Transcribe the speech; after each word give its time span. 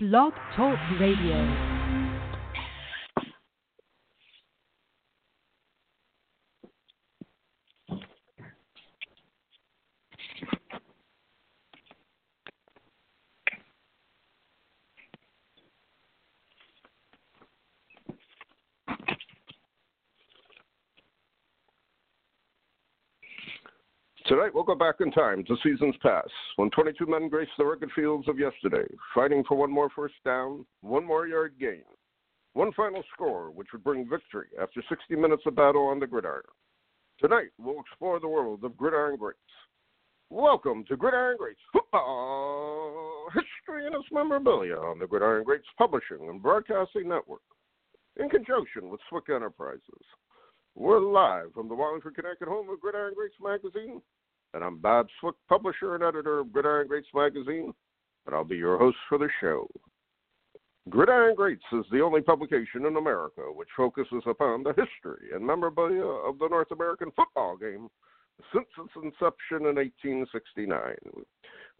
Blog 0.00 0.32
Talk 0.54 0.78
Radio. 1.00 1.77
Tonight, 24.38 24.54
we'll 24.54 24.62
go 24.62 24.76
back 24.76 25.00
in 25.00 25.10
time 25.10 25.42
to 25.46 25.56
seasons 25.64 25.96
past 26.00 26.30
when 26.54 26.70
22 26.70 27.06
men 27.06 27.28
graced 27.28 27.50
the 27.58 27.64
rugged 27.64 27.90
fields 27.90 28.28
of 28.28 28.38
yesterday, 28.38 28.86
fighting 29.12 29.42
for 29.48 29.56
one 29.56 29.68
more 29.68 29.90
first 29.96 30.14
down, 30.24 30.64
one 30.80 31.04
more 31.04 31.26
yard 31.26 31.54
gain, 31.58 31.82
one 32.52 32.70
final 32.74 33.02
score, 33.12 33.50
which 33.50 33.66
would 33.72 33.82
bring 33.82 34.08
victory 34.08 34.46
after 34.62 34.80
60 34.88 35.16
minutes 35.16 35.42
of 35.44 35.56
battle 35.56 35.88
on 35.88 35.98
the 35.98 36.06
gridiron. 36.06 36.44
Tonight, 37.18 37.48
we'll 37.58 37.80
explore 37.80 38.20
the 38.20 38.28
world 38.28 38.62
of 38.62 38.76
gridiron 38.76 39.16
greats. 39.16 39.40
Welcome 40.30 40.84
to 40.84 40.96
Gridiron 40.96 41.36
Greats 41.36 41.58
Football 41.72 43.26
History 43.34 43.86
and 43.86 43.94
its 43.96 44.06
Memorabilia 44.12 44.76
on 44.76 45.00
the 45.00 45.08
Gridiron 45.08 45.42
Greats 45.42 45.66
Publishing 45.76 46.28
and 46.28 46.40
Broadcasting 46.40 47.08
Network 47.08 47.42
in 48.20 48.28
conjunction 48.28 48.88
with 48.88 49.00
Swick 49.08 49.30
Enterprises. 49.34 49.82
We're 50.76 51.00
live 51.00 51.52
from 51.54 51.66
the 51.66 51.74
Wallingford, 51.74 52.14
Connecticut 52.14 52.46
home 52.46 52.70
of 52.70 52.80
Gridiron 52.80 53.14
Greats 53.16 53.34
magazine 53.42 54.00
and 54.54 54.64
I'm 54.64 54.78
Bob 54.78 55.08
Swick, 55.20 55.34
publisher 55.48 55.94
and 55.94 56.02
editor 56.02 56.40
of 56.40 56.52
Gridiron 56.52 56.88
Greats 56.88 57.06
magazine, 57.14 57.72
and 58.26 58.34
I'll 58.34 58.42
be 58.44 58.56
your 58.56 58.78
host 58.78 58.96
for 59.08 59.18
the 59.18 59.28
show. 59.40 59.68
Gridiron 60.88 61.34
Greats 61.34 61.64
is 61.72 61.84
the 61.92 62.00
only 62.00 62.22
publication 62.22 62.86
in 62.86 62.96
America 62.96 63.42
which 63.54 63.68
focuses 63.76 64.22
upon 64.26 64.62
the 64.62 64.70
history 64.70 65.32
and 65.34 65.46
memorabilia 65.46 66.02
of 66.02 66.38
the 66.38 66.48
North 66.48 66.70
American 66.70 67.10
football 67.14 67.56
game 67.56 67.88
since 68.52 68.66
its 68.78 68.92
inception 68.96 69.66
in 69.66 69.76
1869. 69.76 70.96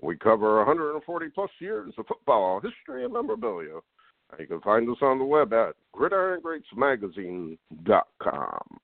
We 0.01 0.17
cover 0.17 0.59
140 0.59 1.29
plus 1.35 1.51
years 1.61 1.93
of 1.97 2.07
football 2.07 2.61
history 2.61 3.05
and 3.05 3.13
memorabilia. 3.13 3.81
You 4.39 4.47
can 4.47 4.61
find 4.61 4.89
us 4.91 4.99
on 5.01 5.19
the 5.19 5.25
web 5.25 5.55
at 5.55 5.75
gridirongreatsmagazine.com. 5.97 8.79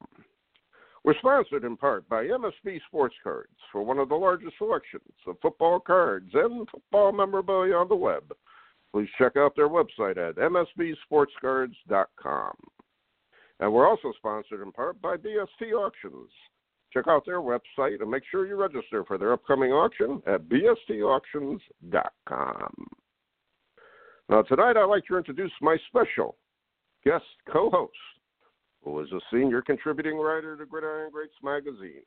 We're 1.04 1.14
sponsored 1.18 1.64
in 1.64 1.76
part 1.76 2.08
by 2.08 2.24
MSB 2.24 2.80
Sports 2.88 3.14
Cards 3.22 3.52
for 3.70 3.82
one 3.82 3.98
of 3.98 4.08
the 4.08 4.14
largest 4.14 4.56
selections 4.56 5.12
of 5.26 5.36
football 5.42 5.78
cards 5.78 6.30
and 6.32 6.66
football 6.70 7.12
memorabilia 7.12 7.74
on 7.74 7.88
the 7.88 7.94
web. 7.94 8.34
Please 8.90 9.10
check 9.18 9.36
out 9.36 9.54
their 9.54 9.68
website 9.68 10.16
at 10.16 10.36
msbsportscards.com. 10.36 12.54
And 13.60 13.72
we're 13.72 13.88
also 13.88 14.12
sponsored 14.16 14.62
in 14.62 14.72
part 14.72 15.00
by 15.02 15.16
BST 15.16 15.72
Auctions. 15.74 16.30
Check 16.92 17.06
out 17.08 17.24
their 17.26 17.40
website 17.40 18.00
and 18.00 18.10
make 18.10 18.24
sure 18.30 18.46
you 18.46 18.56
register 18.56 19.04
for 19.04 19.18
their 19.18 19.34
upcoming 19.34 19.72
auction 19.72 20.22
at 20.26 20.48
bstauctions.com. 20.48 22.86
Now, 24.30 24.40
tonight 24.42 24.76
I'd 24.76 24.84
like 24.84 25.04
to 25.06 25.18
introduce 25.18 25.50
my 25.60 25.76
special 25.88 26.36
guest 27.04 27.24
co 27.52 27.68
host, 27.68 27.92
who 28.84 29.00
is 29.00 29.10
a 29.12 29.20
senior 29.32 29.62
contributing 29.62 30.18
writer 30.18 30.56
to 30.56 30.66
Gridiron 30.66 31.10
Greats 31.10 31.34
magazine, 31.42 32.04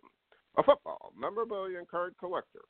a 0.58 0.64
football 0.64 1.11
memorabilia 1.20 1.80
and 1.80 1.88
card 1.88 2.14
collector, 2.20 2.61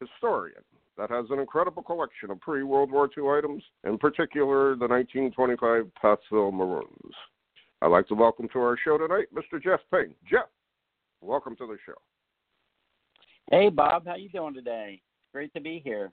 historian 0.00 0.62
that 0.96 1.10
has 1.10 1.26
an 1.30 1.38
incredible 1.38 1.82
collection 1.82 2.30
of 2.30 2.40
pre 2.40 2.62
World 2.62 2.90
War 2.90 3.08
II 3.16 3.28
items, 3.28 3.62
in 3.84 3.98
particular 3.98 4.76
the 4.76 4.86
1925 4.86 5.92
Pottsville 6.00 6.52
Maroons. 6.52 7.14
I'd 7.82 7.88
like 7.88 8.06
to 8.08 8.14
welcome 8.14 8.48
to 8.52 8.58
our 8.60 8.76
show 8.82 8.98
tonight 8.98 9.26
Mr. 9.34 9.62
Jeff 9.62 9.80
Payne. 9.90 10.14
Jeff, 10.30 10.46
welcome 11.20 11.56
to 11.56 11.66
the 11.66 11.76
show. 11.84 11.94
Hey, 13.50 13.68
Bob. 13.68 14.06
How 14.06 14.14
you 14.14 14.28
doing 14.28 14.54
today? 14.54 15.00
Great 15.32 15.52
to 15.54 15.60
be 15.60 15.80
here. 15.82 16.12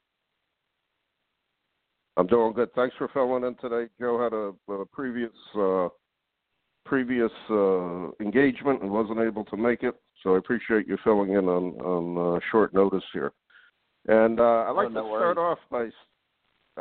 I'm 2.16 2.25
doing 2.25 2.54
good. 2.54 2.74
Thanks 2.74 2.96
for 2.98 3.09
filling 3.09 3.44
in 3.44 3.56
today. 3.56 3.92
Joe 4.00 4.19
had 4.24 4.34
a, 4.34 4.81
a 4.81 4.86
previous 4.86 5.31
uh, 5.56 5.90
previous 6.88 7.31
uh, 7.50 8.09
engagement 8.22 8.81
and 8.81 8.90
wasn't 8.90 9.20
able 9.20 9.44
to 9.46 9.58
make 9.58 9.84
it. 9.84 9.96
So 10.24 10.36
I 10.36 10.38
appreciate 10.40 10.88
you 10.88 10.98
filling 11.03 11.31
in 11.31 11.46
on 11.46 11.74
on 11.81 12.36
uh, 12.38 12.40
short 12.52 12.74
notice 12.74 13.03
here. 13.14 13.31
And 14.08 14.40
uh, 14.40 14.66
I'd 14.68 14.72
like 14.72 14.88
oh, 14.88 14.90
no 14.90 15.03
to 15.03 15.08
worries. 15.08 15.22
start 15.22 15.38
off 15.38 15.59
by 15.70 15.90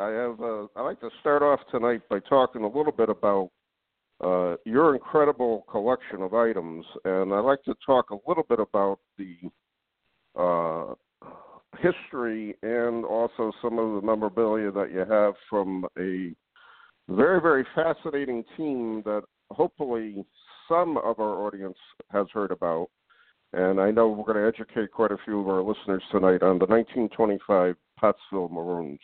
I 0.01 0.09
have 0.09 0.39
uh, 0.39 0.67
I 0.75 0.81
like 0.81 0.99
to 1.01 1.09
start 1.19 1.43
off 1.43 1.59
tonight 1.71 2.01
by 2.09 2.19
talking 2.19 2.63
a 2.63 2.67
little 2.67 2.91
bit 2.91 3.09
about 3.09 3.49
uh, 4.23 4.55
your 4.65 4.95
incredible 4.95 5.65
collection 5.69 6.21
of 6.21 6.33
items, 6.33 6.85
and 7.05 7.33
I'd 7.33 7.39
like 7.39 7.63
to 7.63 7.75
talk 7.85 8.11
a 8.11 8.17
little 8.27 8.45
bit 8.47 8.59
about 8.59 8.99
the 9.17 9.35
uh, 10.35 10.93
history 11.79 12.55
and 12.63 13.05
also 13.05 13.51
some 13.61 13.77
of 13.77 14.01
the 14.01 14.05
memorabilia 14.05 14.71
that 14.71 14.91
you 14.91 14.99
have 14.99 15.33
from 15.49 15.85
a 15.97 16.33
very 17.09 17.41
very 17.41 17.65
fascinating 17.75 18.43
team 18.55 19.01
that 19.05 19.23
hopefully 19.51 20.25
some 20.67 20.97
of 20.97 21.19
our 21.19 21.45
audience 21.45 21.77
has 22.11 22.27
heard 22.33 22.51
about. 22.51 22.89
And 23.53 23.79
I 23.79 23.91
know 23.91 24.09
we're 24.09 24.31
going 24.31 24.37
to 24.37 24.47
educate 24.47 24.91
quite 24.91 25.11
a 25.11 25.17
few 25.23 25.39
of 25.39 25.47
our 25.47 25.61
listeners 25.61 26.03
tonight 26.11 26.43
on 26.43 26.59
the 26.59 26.65
1925 26.65 27.75
Pottsville 27.97 28.49
Maroons. 28.49 28.99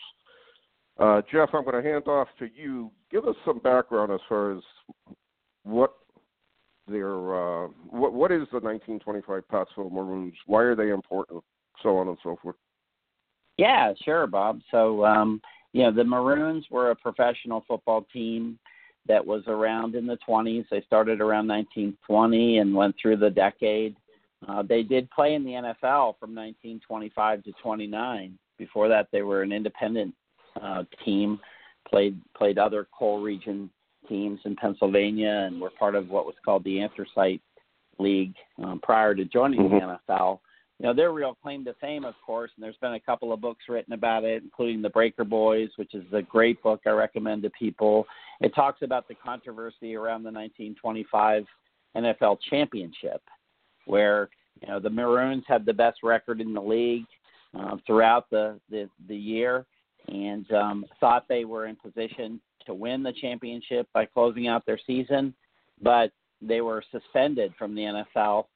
Uh, 1.00 1.22
Jeff, 1.32 1.50
I'm 1.54 1.64
going 1.64 1.82
to 1.82 1.90
hand 1.90 2.08
off 2.08 2.28
to 2.40 2.50
you. 2.54 2.92
Give 3.10 3.26
us 3.26 3.36
some 3.46 3.60
background 3.60 4.12
as 4.12 4.20
far 4.28 4.56
as 4.56 4.64
what 5.64 5.94
their 6.88 7.64
uh, 7.64 7.68
what 7.90 8.14
what 8.14 8.32
is 8.32 8.46
the 8.52 8.60
1925 8.60 9.48
Pottsville 9.48 9.90
Maroons? 9.90 10.34
Why 10.46 10.62
are 10.62 10.76
they 10.76 10.90
important? 10.90 11.42
So 11.82 11.98
on 11.98 12.10
and 12.10 12.18
so 12.22 12.38
forth. 12.42 12.58
Yeah, 13.58 13.94
sure, 14.04 14.28
Bob. 14.28 14.62
So, 14.72 15.06
um, 15.06 15.42
you 15.74 15.84
know, 15.84 15.92
the 15.92 16.04
Maroons 16.04 16.66
were 16.70 16.92
a 16.92 16.96
professional 16.96 17.64
football 17.68 18.06
team 18.12 18.60
that 19.08 19.26
was 19.26 19.44
around 19.48 19.96
in 19.96 20.08
the 20.08 20.18
20s. 20.28 20.66
They 20.70 20.82
started 20.82 21.20
around 21.22 21.48
1920 21.48 22.60
and 22.60 22.74
went 22.74 22.96
through 23.02 23.18
the 23.18 23.30
decade. 23.30 23.96
Uh, 24.48 24.62
they 24.62 24.84
did 24.84 25.10
play 25.12 25.36
in 25.36 25.44
the 25.44 25.52
NFL 25.52 26.20
from 26.20 26.36
1925 26.36 27.44
to 27.44 27.52
29. 27.62 28.38
Before 28.58 28.88
that, 28.88 29.08
they 29.12 29.22
were 29.22 29.42
an 29.42 29.52
independent 29.52 30.14
uh, 30.62 30.84
team, 31.04 31.40
played 31.88 32.20
played 32.38 32.58
other 32.58 32.88
coal 32.98 33.22
region 33.22 33.70
teams 34.08 34.40
in 34.46 34.56
Pennsylvania, 34.56 35.46
and 35.48 35.60
were 35.60 35.72
part 35.72 35.96
of 35.96 36.10
what 36.10 36.26
was 36.26 36.36
called 36.44 36.64
the 36.64 36.82
Anthracite 36.82 37.42
League 38.00 38.36
um, 38.64 38.80
prior 38.84 39.16
to 39.16 39.26
joining 39.26 39.62
Mhm. 39.62 39.70
the 39.80 39.86
NFL. 40.14 40.40
You 40.84 40.90
know, 40.90 40.96
their 40.96 41.14
real 41.14 41.34
claim 41.42 41.64
to 41.64 41.74
fame, 41.80 42.04
of 42.04 42.16
course, 42.26 42.52
and 42.58 42.64
there's 42.64 42.76
been 42.76 42.96
a 42.96 43.00
couple 43.00 43.32
of 43.32 43.40
books 43.40 43.64
written 43.70 43.94
about 43.94 44.26
it, 44.26 44.44
including 44.44 44.82
The 44.82 44.90
Breaker 44.90 45.24
Boys, 45.24 45.70
which 45.78 45.96
is 45.96 46.04
a 46.12 46.22
great 46.22 46.62
book 46.62 46.82
I 46.86 46.90
recommend 46.90 47.44
to 47.44 47.50
people. 47.52 48.06
It 48.42 48.54
talks 48.54 48.82
about 48.82 49.08
the 49.08 49.16
controversy 49.16 49.96
around 49.96 50.24
the 50.24 50.32
1925 50.32 51.46
NFL 51.96 52.38
championship, 52.50 53.22
where 53.86 54.30
you 54.62 54.68
know 54.68 54.82
the 54.82 54.90
Maroons 54.90 55.46
had 55.48 55.66
the 55.66 55.72
best 55.72 56.00
record 56.04 56.42
in 56.42 56.54
the 56.54 56.62
league 56.62 57.06
uh, 57.58 57.78
throughout 57.88 58.30
the, 58.30 58.60
the 58.70 58.90
the 59.08 59.16
year, 59.16 59.66
and 60.10 60.52
um, 60.52 60.86
thought 61.00 61.30
they 61.30 61.46
were 61.46 61.68
in 61.68 61.78
position 61.78 62.42
to 62.66 62.74
win 62.74 63.04
the 63.04 63.14
championship 63.22 63.88
by 63.94 64.04
closing 64.04 64.50
out 64.50 64.66
their 64.66 64.80
season, 64.86 65.34
but 65.82 66.12
they 66.42 66.60
were 66.60 66.84
suspended 66.92 67.54
from 67.58 67.74
the 67.74 68.04
NFL 68.16 68.48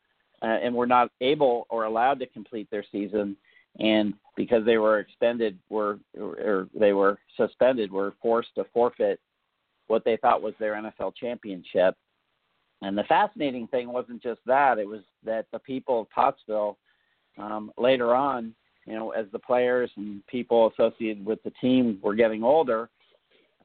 uh, 0.41 0.45
and 0.45 0.73
were 0.73 0.87
not 0.87 1.11
able 1.21 1.65
or 1.69 1.85
allowed 1.85 2.19
to 2.19 2.25
complete 2.27 2.69
their 2.69 2.85
season. 2.91 3.35
And 3.79 4.13
because 4.35 4.65
they 4.65 4.77
were 4.77 4.99
expended, 4.99 5.57
were 5.69 5.99
or 6.17 6.67
they 6.73 6.93
were 6.93 7.19
suspended, 7.35 7.91
were 7.91 8.13
forced 8.21 8.53
to 8.55 8.65
forfeit 8.73 9.19
what 9.87 10.03
they 10.03 10.17
thought 10.17 10.41
was 10.41 10.53
their 10.59 10.73
NFL 10.73 11.15
championship. 11.15 11.95
And 12.81 12.97
the 12.97 13.03
fascinating 13.03 13.67
thing 13.67 13.91
wasn't 13.91 14.21
just 14.21 14.39
that; 14.45 14.79
it 14.79 14.87
was 14.87 15.01
that 15.23 15.45
the 15.51 15.59
people 15.59 16.01
of 16.01 16.09
Pottsville 16.09 16.77
um, 17.37 17.71
later 17.77 18.15
on, 18.15 18.53
you 18.85 18.93
know, 18.93 19.11
as 19.11 19.25
the 19.31 19.39
players 19.39 19.89
and 19.97 20.25
people 20.27 20.71
associated 20.71 21.25
with 21.25 21.41
the 21.43 21.51
team 21.61 21.99
were 22.01 22.15
getting 22.15 22.43
older, 22.43 22.89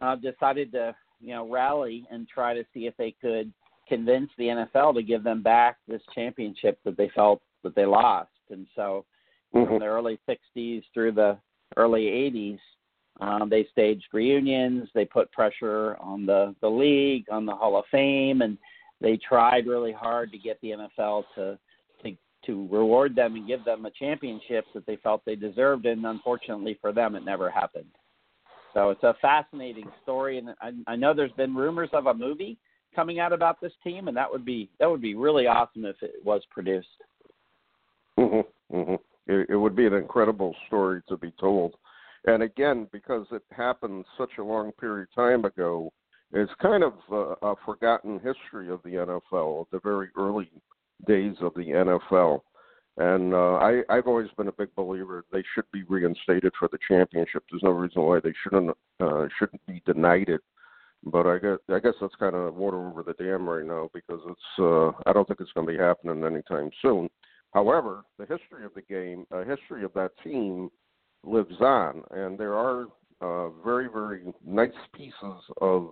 uh, 0.00 0.16
decided 0.16 0.72
to 0.72 0.94
you 1.20 1.34
know 1.34 1.48
rally 1.48 2.06
and 2.10 2.28
try 2.28 2.54
to 2.54 2.64
see 2.74 2.86
if 2.86 2.96
they 2.96 3.14
could 3.20 3.52
convince 3.92 4.30
the 4.38 4.44
NFL 4.44 4.94
to 4.94 5.02
give 5.02 5.22
them 5.22 5.42
back 5.42 5.76
this 5.86 6.00
championship 6.14 6.78
that 6.84 6.96
they 6.96 7.10
felt 7.14 7.42
that 7.62 7.74
they 7.74 7.84
lost. 7.84 8.30
And 8.48 8.66
so, 8.74 9.04
from 9.52 9.66
Mhm. 9.66 9.80
the 9.80 9.86
early 9.86 10.18
'60s 10.26 10.82
through 10.94 11.12
the 11.12 11.38
early 11.76 12.08
'80s, 12.08 12.58
um, 13.20 13.50
they 13.50 13.64
staged 13.64 14.08
reunions. 14.14 14.90
They 14.94 15.04
put 15.04 15.30
pressure 15.30 15.98
on 16.00 16.24
the 16.24 16.54
the 16.60 16.70
league, 16.70 17.28
on 17.30 17.44
the 17.44 17.54
Hall 17.54 17.76
of 17.76 17.84
Fame, 17.88 18.40
and 18.40 18.56
they 19.00 19.18
tried 19.18 19.66
really 19.66 19.92
hard 19.92 20.32
to 20.32 20.38
get 20.38 20.58
the 20.62 20.70
NFL 20.70 21.26
to 21.34 21.58
to 22.02 22.16
to 22.46 22.66
reward 22.68 23.14
them 23.14 23.36
and 23.36 23.46
give 23.46 23.62
them 23.64 23.84
a 23.84 23.90
championship 23.90 24.64
that 24.72 24.86
they 24.86 24.96
felt 24.96 25.22
they 25.26 25.36
deserved. 25.36 25.84
And 25.84 26.06
unfortunately 26.06 26.74
for 26.80 26.92
them, 26.92 27.14
it 27.14 27.24
never 27.24 27.50
happened. 27.50 27.92
So 28.72 28.88
it's 28.88 29.02
a 29.02 29.14
fascinating 29.20 29.92
story, 30.02 30.38
and 30.38 30.54
I, 30.62 30.72
I 30.86 30.96
know 30.96 31.12
there's 31.12 31.32
been 31.32 31.54
rumors 31.54 31.90
of 31.92 32.06
a 32.06 32.14
movie 32.14 32.56
coming 32.94 33.20
out 33.20 33.32
about 33.32 33.60
this 33.60 33.72
team, 33.82 34.08
and 34.08 34.16
that 34.16 34.30
would 34.30 34.44
be 34.44 34.70
that 34.78 34.90
would 34.90 35.02
be 35.02 35.14
really 35.14 35.46
awesome 35.46 35.84
if 35.84 35.96
it 36.02 36.14
was 36.24 36.42
produced. 36.50 36.88
Mhm. 38.18 38.44
Mhm. 38.72 38.98
It, 39.26 39.50
it 39.50 39.56
would 39.56 39.76
be 39.76 39.86
an 39.86 39.94
incredible 39.94 40.54
story 40.66 41.02
to 41.08 41.16
be 41.16 41.30
told, 41.32 41.76
and 42.26 42.42
again, 42.42 42.88
because 42.92 43.26
it 43.32 43.42
happened 43.50 44.04
such 44.16 44.38
a 44.38 44.44
long 44.44 44.72
period 44.72 45.08
of 45.08 45.14
time 45.14 45.44
ago, 45.44 45.92
it's 46.32 46.52
kind 46.60 46.82
of 46.82 46.94
a, 47.10 47.46
a 47.46 47.54
forgotten 47.64 48.20
history 48.20 48.70
of 48.70 48.82
the 48.84 48.90
NFL, 48.90 49.66
the 49.70 49.80
very 49.80 50.08
early 50.16 50.50
days 51.06 51.36
of 51.40 51.54
the 51.54 51.68
NFL. 51.68 52.40
And 52.98 53.32
uh, 53.32 53.54
I, 53.54 53.82
I've 53.88 54.06
always 54.06 54.28
been 54.36 54.48
a 54.48 54.52
big 54.52 54.74
believer 54.74 55.24
they 55.32 55.42
should 55.54 55.64
be 55.72 55.82
reinstated 55.84 56.52
for 56.58 56.68
the 56.70 56.78
championship. 56.86 57.42
There's 57.50 57.62
no 57.62 57.70
reason 57.70 58.02
why 58.02 58.20
they 58.20 58.34
shouldn't 58.42 58.76
uh, 59.00 59.26
shouldn't 59.38 59.64
be 59.66 59.82
denied 59.86 60.28
it. 60.28 60.42
But 61.04 61.26
I 61.26 61.38
guess 61.38 61.58
I 61.68 61.80
guess 61.80 61.94
that's 62.00 62.14
kind 62.16 62.36
of 62.36 62.54
water 62.54 62.86
over 62.86 63.02
the 63.02 63.14
dam 63.14 63.48
right 63.48 63.66
now 63.66 63.90
because 63.92 64.20
it's 64.28 64.58
uh, 64.58 64.90
I 65.06 65.12
don't 65.12 65.26
think 65.26 65.40
it's 65.40 65.52
going 65.52 65.66
to 65.66 65.72
be 65.72 65.78
happening 65.78 66.24
anytime 66.24 66.70
soon. 66.80 67.08
However, 67.52 68.04
the 68.18 68.26
history 68.26 68.64
of 68.64 68.72
the 68.74 68.82
game, 68.82 69.26
a 69.32 69.38
uh, 69.38 69.44
history 69.44 69.84
of 69.84 69.92
that 69.94 70.12
team, 70.22 70.70
lives 71.24 71.60
on, 71.60 72.02
and 72.12 72.38
there 72.38 72.54
are 72.54 72.86
uh, 73.20 73.50
very 73.64 73.88
very 73.88 74.32
nice 74.44 74.70
pieces 74.94 75.42
of 75.60 75.90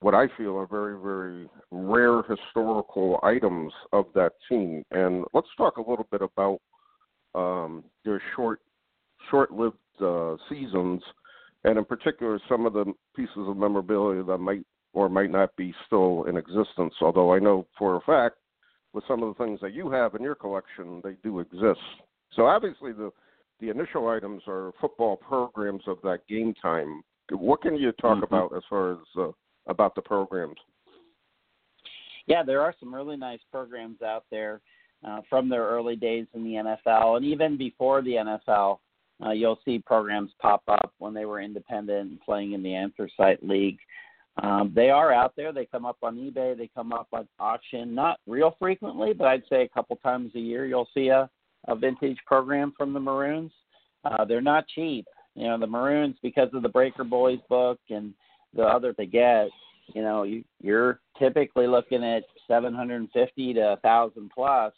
what 0.00 0.14
I 0.14 0.26
feel 0.36 0.56
are 0.56 0.66
very, 0.66 1.00
very 1.00 1.48
rare 1.70 2.22
historical 2.22 3.20
items 3.22 3.72
of 3.92 4.06
that 4.14 4.32
team. 4.48 4.84
And 4.90 5.24
let's 5.32 5.48
talk 5.56 5.76
a 5.76 5.90
little 5.90 6.06
bit 6.10 6.22
about 6.22 6.60
um, 7.34 7.84
their 8.04 8.22
short, 8.34 8.60
short-lived 9.30 9.76
uh, 10.00 10.36
seasons, 10.48 11.02
and 11.66 11.76
in 11.76 11.84
particular 11.84 12.40
some 12.48 12.64
of 12.64 12.72
the 12.72 12.86
pieces 13.14 13.36
of 13.36 13.56
memorabilia 13.56 14.22
that 14.22 14.38
might 14.38 14.64
or 14.94 15.10
might 15.10 15.30
not 15.30 15.54
be 15.56 15.74
still 15.86 16.24
in 16.24 16.38
existence. 16.38 16.94
Although 17.02 17.34
I 17.34 17.38
know 17.38 17.66
for 17.78 17.96
a 17.96 18.00
fact, 18.00 18.36
with 18.94 19.04
some 19.06 19.22
of 19.22 19.36
the 19.36 19.44
things 19.44 19.60
that 19.60 19.74
you 19.74 19.90
have 19.90 20.14
in 20.14 20.22
your 20.22 20.34
collection, 20.34 21.02
they 21.04 21.16
do 21.22 21.40
exist. 21.40 21.80
So 22.32 22.46
obviously 22.46 22.92
the 22.92 23.10
the 23.60 23.68
initial 23.70 24.08
items 24.08 24.42
are 24.46 24.72
football 24.80 25.16
programs 25.16 25.82
of 25.86 25.98
that 26.02 26.20
game 26.28 26.54
time. 26.60 27.02
What 27.30 27.62
can 27.62 27.76
you 27.76 27.92
talk 27.92 28.16
mm-hmm. 28.16 28.24
about 28.24 28.56
as 28.56 28.62
far 28.70 28.92
as 28.92 28.98
uh, 29.18 29.28
about 29.66 29.94
the 29.94 30.02
programs? 30.02 30.56
Yeah, 32.26 32.42
there 32.42 32.60
are 32.60 32.74
some 32.78 32.94
really 32.94 33.16
nice 33.16 33.40
programs 33.50 34.02
out 34.02 34.24
there 34.30 34.60
uh, 35.06 35.20
from 35.28 35.48
their 35.48 35.64
early 35.64 35.96
days 35.96 36.26
in 36.34 36.44
the 36.44 36.76
NFL, 36.86 37.16
and 37.16 37.24
even 37.24 37.56
before 37.56 38.02
the 38.02 38.12
NFL, 38.12 38.78
uh, 39.24 39.30
you'll 39.30 39.60
see 39.64 39.78
programs 39.78 40.32
pop 40.40 40.62
up 40.68 40.92
when 40.98 41.14
they 41.14 41.24
were 41.24 41.40
independent 41.40 42.10
and 42.10 42.20
playing 42.20 42.52
in 42.52 42.62
the 42.62 42.74
Anthracite 42.74 43.46
League. 43.46 43.78
Um, 44.42 44.72
they 44.74 44.90
are 44.90 45.12
out 45.12 45.34
there. 45.36 45.52
They 45.52 45.64
come 45.64 45.86
up 45.86 45.96
on 46.02 46.16
eBay. 46.16 46.56
They 46.56 46.68
come 46.74 46.92
up 46.92 47.08
on 47.12 47.26
auction, 47.38 47.94
not 47.94 48.20
real 48.26 48.54
frequently, 48.58 49.14
but 49.14 49.26
I'd 49.26 49.42
say 49.48 49.62
a 49.62 49.68
couple 49.68 49.96
times 49.96 50.32
a 50.34 50.40
year 50.40 50.66
you'll 50.66 50.88
see 50.92 51.08
a, 51.08 51.30
a 51.68 51.74
vintage 51.74 52.18
program 52.26 52.74
from 52.76 52.92
the 52.92 53.00
Maroons. 53.00 53.52
Uh, 54.04 54.24
they're 54.24 54.42
not 54.42 54.68
cheap. 54.68 55.06
You 55.34 55.48
know, 55.48 55.58
the 55.58 55.66
Maroons, 55.66 56.16
because 56.22 56.48
of 56.52 56.62
the 56.62 56.68
Breaker 56.68 57.04
Boys 57.04 57.38
book 57.48 57.78
and 57.88 58.12
the 58.54 58.62
other 58.62 58.94
they 58.96 59.06
get, 59.06 59.48
you 59.94 60.02
know, 60.02 60.24
you, 60.24 60.44
you're 60.60 61.00
typically 61.18 61.66
looking 61.66 62.04
at 62.04 62.24
750 62.48 63.54
to 63.54 63.60
1,000 63.60 64.30
plus 64.34 64.72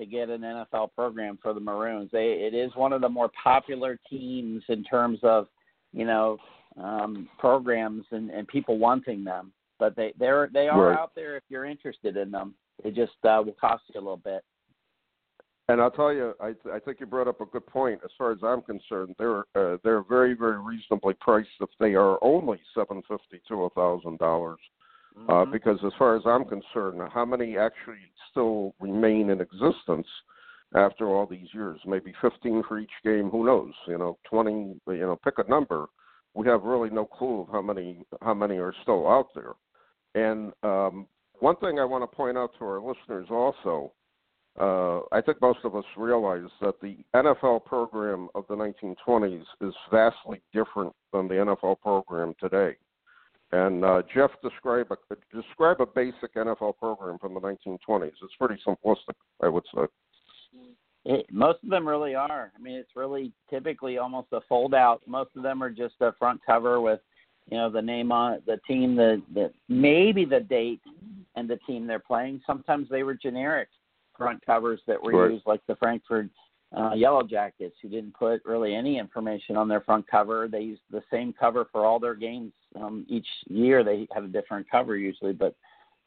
to 0.00 0.06
get 0.06 0.30
an 0.30 0.40
NFL 0.40 0.94
program 0.94 1.38
for 1.42 1.52
the 1.52 1.60
Maroons. 1.60 2.10
They 2.10 2.32
it 2.32 2.54
is 2.54 2.74
one 2.74 2.92
of 2.92 3.02
the 3.02 3.08
more 3.08 3.30
popular 3.42 3.98
teams 4.08 4.62
in 4.68 4.82
terms 4.82 5.18
of, 5.22 5.46
you 5.92 6.06
know, 6.06 6.38
um, 6.76 7.28
programs 7.38 8.06
and, 8.10 8.30
and 8.30 8.48
people 8.48 8.78
wanting 8.78 9.22
them. 9.22 9.52
But 9.78 9.94
they 9.96 10.12
they're 10.18 10.48
they 10.52 10.68
are 10.68 10.88
right. 10.88 10.98
out 10.98 11.12
there 11.14 11.36
if 11.36 11.44
you're 11.48 11.66
interested 11.66 12.16
in 12.16 12.30
them. 12.30 12.54
It 12.82 12.94
just 12.94 13.12
uh, 13.24 13.42
will 13.44 13.56
cost 13.60 13.84
you 13.94 14.00
a 14.00 14.02
little 14.02 14.16
bit. 14.16 14.42
And 15.68 15.80
I'll 15.80 15.90
tell 15.90 16.12
you, 16.12 16.34
I, 16.40 16.54
I 16.74 16.80
think 16.80 16.98
you 16.98 17.06
brought 17.06 17.28
up 17.28 17.40
a 17.40 17.46
good 17.46 17.66
point. 17.66 18.00
As 18.04 18.10
far 18.18 18.32
as 18.32 18.38
I'm 18.42 18.62
concerned, 18.62 19.14
they're 19.18 19.44
uh, 19.54 19.76
they're 19.84 20.02
very 20.02 20.34
very 20.34 20.58
reasonably 20.58 21.14
priced 21.20 21.48
if 21.60 21.68
they 21.78 21.94
are 21.94 22.18
only 22.22 22.58
seven 22.74 23.02
fifty 23.06 23.40
to 23.48 23.64
a 23.64 23.70
thousand 23.70 24.18
dollars. 24.18 24.58
Uh, 25.16 25.32
mm-hmm. 25.32 25.52
Because 25.52 25.78
as 25.84 25.92
far 25.98 26.16
as 26.16 26.22
I'm 26.24 26.44
concerned, 26.44 27.00
how 27.12 27.24
many 27.24 27.56
actually 27.58 27.98
still 28.30 28.74
remain 28.80 29.30
in 29.30 29.40
existence 29.40 30.06
after 30.74 31.08
all 31.08 31.26
these 31.26 31.48
years? 31.52 31.80
Maybe 31.86 32.12
15 32.22 32.62
for 32.68 32.78
each 32.78 32.90
game. 33.04 33.28
Who 33.30 33.44
knows? 33.44 33.72
You 33.86 33.98
know, 33.98 34.18
20. 34.28 34.50
You 34.88 34.96
know, 34.98 35.18
pick 35.22 35.34
a 35.38 35.48
number. 35.50 35.86
We 36.34 36.46
have 36.46 36.62
really 36.62 36.90
no 36.90 37.04
clue 37.04 37.42
of 37.42 37.48
how 37.48 37.62
many 37.62 38.04
how 38.22 38.34
many 38.34 38.58
are 38.58 38.74
still 38.82 39.08
out 39.08 39.28
there. 39.34 39.54
And 40.14 40.52
um, 40.62 41.06
one 41.40 41.56
thing 41.56 41.78
I 41.78 41.84
want 41.84 42.08
to 42.08 42.16
point 42.16 42.38
out 42.38 42.50
to 42.58 42.64
our 42.64 42.80
listeners 42.80 43.26
also 43.30 43.92
uh, 44.58 45.00
I 45.12 45.20
think 45.24 45.40
most 45.40 45.60
of 45.64 45.76
us 45.76 45.84
realize 45.96 46.48
that 46.60 46.80
the 46.80 46.96
NFL 47.14 47.64
program 47.64 48.28
of 48.34 48.44
the 48.48 48.54
1920s 48.56 49.44
is 49.60 49.74
vastly 49.90 50.42
different 50.52 50.92
than 51.12 51.28
the 51.28 51.34
NFL 51.34 51.80
program 51.80 52.34
today. 52.40 52.76
And 53.52 53.84
uh, 53.84 54.02
Jeff, 54.14 54.30
describe 54.42 54.92
a 54.92 54.96
describe 55.34 55.80
a 55.80 55.86
basic 55.86 56.34
NFL 56.34 56.78
program 56.78 57.18
from 57.18 57.34
the 57.34 57.40
1920s. 57.40 58.12
It's 58.22 58.34
pretty 58.38 58.60
simplistic, 58.66 59.16
I 59.42 59.48
would 59.48 59.64
say. 59.74 59.82
It, 61.04 61.26
most 61.32 61.58
of 61.64 61.70
them 61.70 61.88
really 61.88 62.14
are. 62.14 62.52
I 62.54 62.62
mean, 62.62 62.74
it's 62.74 62.94
really 62.94 63.32
typically 63.48 63.98
almost 63.98 64.28
a 64.32 64.40
fold 64.48 64.74
out. 64.74 65.00
Most 65.06 65.30
of 65.34 65.42
them 65.42 65.62
are 65.62 65.70
just 65.70 65.94
a 66.00 66.12
front 66.18 66.40
cover 66.44 66.80
with, 66.80 67.00
you 67.50 67.56
know, 67.56 67.70
the 67.70 67.82
name 67.82 68.12
on 68.12 68.40
the 68.46 68.58
team, 68.68 68.94
the 68.94 69.20
the 69.34 69.50
maybe 69.68 70.24
the 70.24 70.40
date 70.40 70.82
and 71.34 71.48
the 71.48 71.58
team 71.66 71.86
they're 71.86 71.98
playing. 71.98 72.40
Sometimes 72.46 72.88
they 72.88 73.02
were 73.02 73.14
generic 73.14 73.68
front 74.16 74.44
covers 74.44 74.80
that 74.86 75.02
were 75.02 75.12
right. 75.12 75.32
used, 75.32 75.46
like 75.46 75.62
the 75.66 75.76
Frankford 75.76 76.30
uh, 76.76 76.92
Yellow 76.94 77.22
Jackets, 77.22 77.74
who 77.82 77.88
didn't 77.88 78.14
put 78.14 78.44
really 78.44 78.74
any 78.74 78.98
information 78.98 79.56
on 79.56 79.66
their 79.66 79.80
front 79.80 80.06
cover. 80.06 80.46
They 80.46 80.60
used 80.60 80.82
the 80.90 81.02
same 81.10 81.32
cover 81.32 81.66
for 81.72 81.84
all 81.84 81.98
their 81.98 82.14
games. 82.14 82.52
Um, 82.76 83.04
each 83.08 83.26
year 83.48 83.82
they 83.82 84.06
have 84.12 84.24
a 84.24 84.28
different 84.28 84.70
cover 84.70 84.96
usually, 84.96 85.32
but 85.32 85.54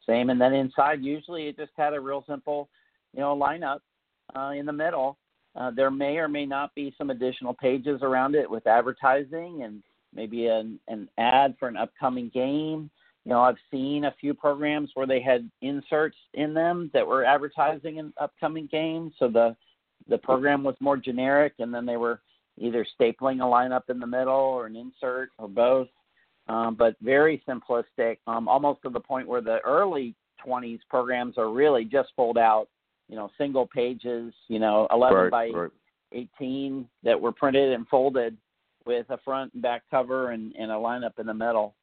same. 0.06 0.30
And 0.30 0.40
then 0.40 0.54
inside, 0.54 1.02
usually 1.02 1.48
it 1.48 1.56
just 1.56 1.72
had 1.76 1.94
a 1.94 2.00
real 2.00 2.24
simple, 2.28 2.68
you 3.12 3.20
know, 3.20 3.36
lineup 3.36 3.80
uh, 4.36 4.50
in 4.50 4.66
the 4.66 4.72
middle. 4.72 5.18
Uh, 5.56 5.70
there 5.70 5.90
may 5.90 6.16
or 6.16 6.28
may 6.28 6.46
not 6.46 6.74
be 6.74 6.94
some 6.98 7.10
additional 7.10 7.54
pages 7.54 8.00
around 8.02 8.34
it 8.34 8.50
with 8.50 8.66
advertising 8.66 9.62
and 9.62 9.82
maybe 10.14 10.46
an, 10.46 10.78
an 10.88 11.08
ad 11.18 11.54
for 11.58 11.68
an 11.68 11.76
upcoming 11.76 12.30
game 12.32 12.90
you 13.24 13.32
know, 13.32 13.40
I've 13.40 13.56
seen 13.70 14.04
a 14.04 14.14
few 14.20 14.34
programs 14.34 14.90
where 14.94 15.06
they 15.06 15.20
had 15.20 15.50
inserts 15.62 16.16
in 16.34 16.52
them 16.52 16.90
that 16.92 17.06
were 17.06 17.24
advertising 17.24 17.98
an 17.98 18.12
upcoming 18.20 18.68
games. 18.70 19.14
So 19.18 19.28
the 19.28 19.56
the 20.06 20.18
program 20.18 20.62
was 20.62 20.74
more 20.80 20.98
generic, 20.98 21.54
and 21.58 21.72
then 21.72 21.86
they 21.86 21.96
were 21.96 22.20
either 22.58 22.86
stapling 23.00 23.40
a 23.40 23.44
lineup 23.44 23.88
in 23.88 23.98
the 23.98 24.06
middle 24.06 24.34
or 24.34 24.66
an 24.66 24.76
insert 24.76 25.30
or 25.38 25.48
both. 25.48 25.88
Um, 26.46 26.74
but 26.74 26.94
very 27.00 27.42
simplistic, 27.48 28.18
um, 28.26 28.48
almost 28.48 28.82
to 28.82 28.90
the 28.90 29.00
point 29.00 29.26
where 29.26 29.40
the 29.40 29.58
early 29.64 30.14
20s 30.46 30.80
programs 30.90 31.38
are 31.38 31.50
really 31.50 31.84
just 31.84 32.10
fold 32.14 32.36
out, 32.36 32.68
you 33.08 33.16
know, 33.16 33.30
single 33.38 33.66
pages, 33.66 34.32
you 34.48 34.58
know, 34.58 34.86
11 34.92 35.16
right, 35.16 35.30
by 35.30 35.48
right. 35.48 35.70
18 36.12 36.86
that 37.02 37.18
were 37.18 37.32
printed 37.32 37.72
and 37.72 37.88
folded 37.88 38.36
with 38.84 39.08
a 39.08 39.18
front 39.24 39.54
and 39.54 39.62
back 39.62 39.82
cover 39.90 40.32
and, 40.32 40.54
and 40.56 40.70
a 40.70 40.74
lineup 40.74 41.18
in 41.18 41.26
the 41.26 41.34
middle. 41.34 41.74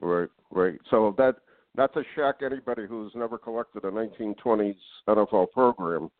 Right, 0.00 0.28
right. 0.50 0.78
So 0.90 1.14
that 1.18 1.36
not 1.76 1.92
to 1.94 2.02
shock 2.16 2.36
anybody 2.42 2.86
who's 2.88 3.12
never 3.14 3.38
collected 3.38 3.84
a 3.84 3.90
1920s 3.90 4.76
NFL 5.08 5.50
program, 5.52 6.10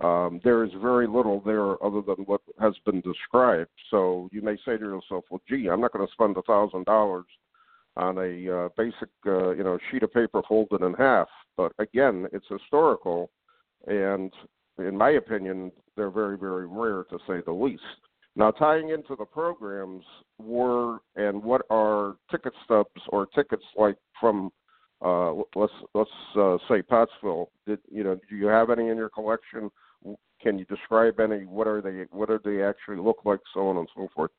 um, 0.00 0.40
there 0.42 0.64
is 0.64 0.70
very 0.80 1.06
little 1.06 1.40
there 1.40 1.82
other 1.84 2.02
than 2.02 2.24
what 2.24 2.40
has 2.60 2.74
been 2.84 3.00
described. 3.00 3.70
So 3.90 4.28
you 4.32 4.42
may 4.42 4.56
say 4.64 4.76
to 4.76 4.84
yourself, 4.84 5.24
"Well, 5.30 5.42
gee, 5.48 5.68
I'm 5.68 5.80
not 5.80 5.92
going 5.92 6.06
to 6.06 6.12
spend 6.12 6.36
a 6.36 6.42
thousand 6.42 6.86
dollars 6.86 7.26
on 7.96 8.18
a 8.18 8.64
uh, 8.64 8.68
basic, 8.76 9.10
uh, 9.26 9.50
you 9.50 9.62
know, 9.62 9.78
sheet 9.90 10.02
of 10.02 10.12
paper 10.12 10.42
folded 10.48 10.82
in 10.82 10.94
half." 10.94 11.28
But 11.56 11.72
again, 11.78 12.26
it's 12.32 12.46
historical, 12.48 13.30
and 13.86 14.32
in 14.78 14.96
my 14.96 15.10
opinion, 15.10 15.70
they're 15.96 16.10
very, 16.10 16.38
very 16.38 16.66
rare 16.66 17.04
to 17.04 17.18
say 17.26 17.42
the 17.44 17.52
least. 17.52 17.82
Now, 18.34 18.50
tying 18.50 18.88
into 18.88 19.14
the 19.14 19.26
programs, 19.26 20.04
were 20.38 21.00
and 21.16 21.42
what 21.42 21.62
are 21.68 22.16
ticket 22.30 22.54
stubs 22.64 23.02
or 23.08 23.26
tickets 23.26 23.64
like 23.76 23.96
from 24.18 24.50
uh, 25.04 25.34
let's 25.54 25.72
let's 25.94 26.10
uh, 26.36 26.56
say 26.68 26.80
Pottsville? 26.82 27.50
Did 27.66 27.80
you 27.90 28.04
know? 28.04 28.18
Do 28.28 28.36
you 28.36 28.46
have 28.46 28.70
any 28.70 28.88
in 28.88 28.96
your 28.96 29.10
collection? 29.10 29.70
Can 30.40 30.58
you 30.58 30.64
describe 30.64 31.20
any? 31.20 31.44
What 31.44 31.68
are 31.68 31.80
they? 31.80 32.04
What 32.10 32.28
do 32.28 32.40
they 32.44 32.62
actually 32.62 32.96
look 32.96 33.20
like? 33.24 33.40
So 33.54 33.68
on 33.68 33.76
and 33.76 33.88
so 33.94 34.08
forth. 34.14 34.30